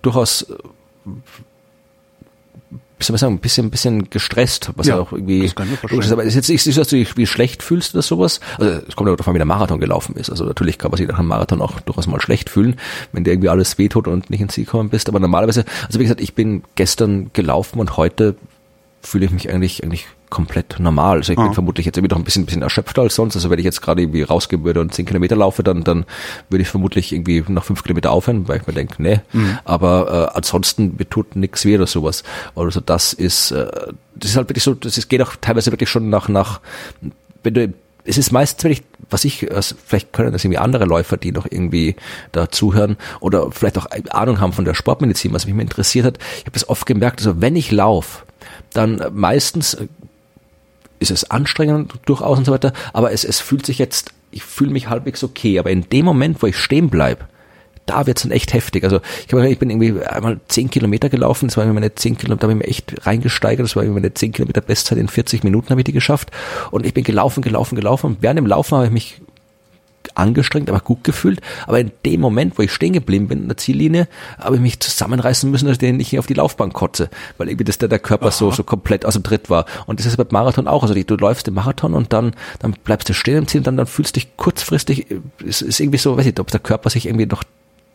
[0.00, 0.46] durchaus
[3.06, 5.68] soll man sagen, ein bisschen, ein bisschen gestresst, was Ja, ja auch irgendwie das kann
[5.72, 6.12] ich ist.
[6.12, 8.40] Aber ist jetzt nicht so, dass du dich wie schlecht fühlst oder sowas.
[8.58, 10.30] Also es kommt ja auch davon, wie der Marathon gelaufen ist.
[10.30, 12.76] Also natürlich kann man sich nach einem Marathon auch durchaus mal schlecht fühlen,
[13.12, 15.08] wenn dir irgendwie alles wehtut und nicht ins Ziel gekommen bist.
[15.08, 18.36] Aber normalerweise, also wie gesagt, ich bin gestern gelaufen und heute
[19.02, 21.18] fühle ich mich eigentlich eigentlich komplett normal.
[21.18, 21.52] Also ich bin Ah.
[21.52, 23.34] vermutlich jetzt irgendwie noch ein bisschen, bisschen erschöpfter als sonst.
[23.36, 26.06] Also wenn ich jetzt gerade irgendwie rausgehen würde und zehn Kilometer laufe, dann, dann
[26.48, 29.20] würde ich vermutlich irgendwie nach fünf Kilometer aufhören, weil ich mir denke, nee.
[29.64, 32.22] Aber äh, ansonsten mir tut nichts weh oder sowas.
[32.54, 33.66] Also das ist, äh,
[34.14, 36.60] das ist halt wirklich so, das ist, geht auch teilweise wirklich schon nach, nach,
[37.42, 41.18] wenn du es ist meistens wirklich, was ich, also vielleicht können das irgendwie andere Läufer,
[41.18, 41.96] die noch irgendwie
[42.32, 46.18] da zuhören oder vielleicht auch Ahnung haben von der Sportmedizin, was mich immer interessiert hat.
[46.38, 48.24] Ich habe das oft gemerkt, also wenn ich laufe,
[48.72, 49.76] dann meistens
[51.00, 54.70] ist es anstrengend durchaus und so weiter, aber es, es fühlt sich jetzt, ich fühle
[54.70, 57.26] mich halbwegs okay, aber in dem Moment, wo ich stehen bleib,
[57.86, 58.84] da wird's dann echt heftig.
[58.84, 62.46] Also ich, hab, ich bin irgendwie einmal zehn Kilometer gelaufen, das war meine zehn Kilometer,
[62.46, 65.70] da habe ich mir echt reingesteigert, das war meine zehn Kilometer Bestzeit in 40 Minuten
[65.70, 66.30] habe ich die geschafft
[66.70, 69.20] und ich bin gelaufen, gelaufen, gelaufen und während dem Laufen habe ich mich
[70.14, 71.40] angestrengt, aber gut gefühlt.
[71.66, 74.08] Aber in dem Moment, wo ich stehen geblieben bin in der Ziellinie,
[74.38, 77.78] habe ich mich zusammenreißen müssen, dass ich nicht auf die Laufbahn kotze, weil irgendwie das
[77.78, 79.66] der, der Körper so so komplett aus dem Tritt war.
[79.86, 80.82] Und das ist beim Marathon auch.
[80.82, 83.76] Also du läufst im Marathon und dann dann bleibst du stehen im Ziel und dann,
[83.76, 85.06] dann fühlst du dich kurzfristig,
[85.46, 87.44] es ist irgendwie so, weiß ich nicht, ob der Körper sich irgendwie noch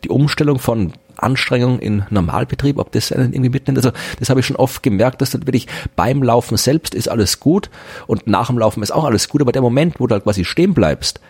[0.04, 3.78] die Umstellung von Anstrengung in Normalbetrieb, ob das einen irgendwie mitnimmt.
[3.78, 5.66] Also das habe ich schon oft gemerkt, dass dann wirklich
[5.96, 7.70] beim Laufen selbst ist alles gut
[8.06, 10.44] und nach dem Laufen ist auch alles gut, aber der Moment, wo du halt quasi
[10.44, 11.20] stehen bleibst,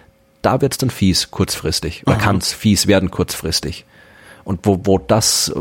[0.47, 3.85] da wird's dann fies kurzfristig oder kann's fies werden kurzfristig.
[4.45, 5.53] Und wo, wo das,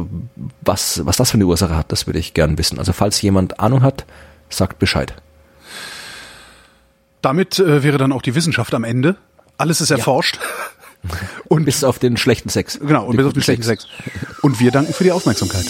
[0.61, 2.77] was, was das für eine Ursache hat, das würde ich gern wissen.
[2.77, 4.05] Also falls jemand Ahnung hat,
[4.47, 5.15] sagt Bescheid.
[7.23, 9.15] Damit äh, wäre dann auch die Wissenschaft am Ende.
[9.57, 10.37] Alles ist erforscht.
[11.47, 12.79] Und Bis auf den schlechten Sex.
[12.79, 13.87] genau, und bis auf den schlechten Sex.
[14.41, 15.65] Und wir danken für die Aufmerksamkeit.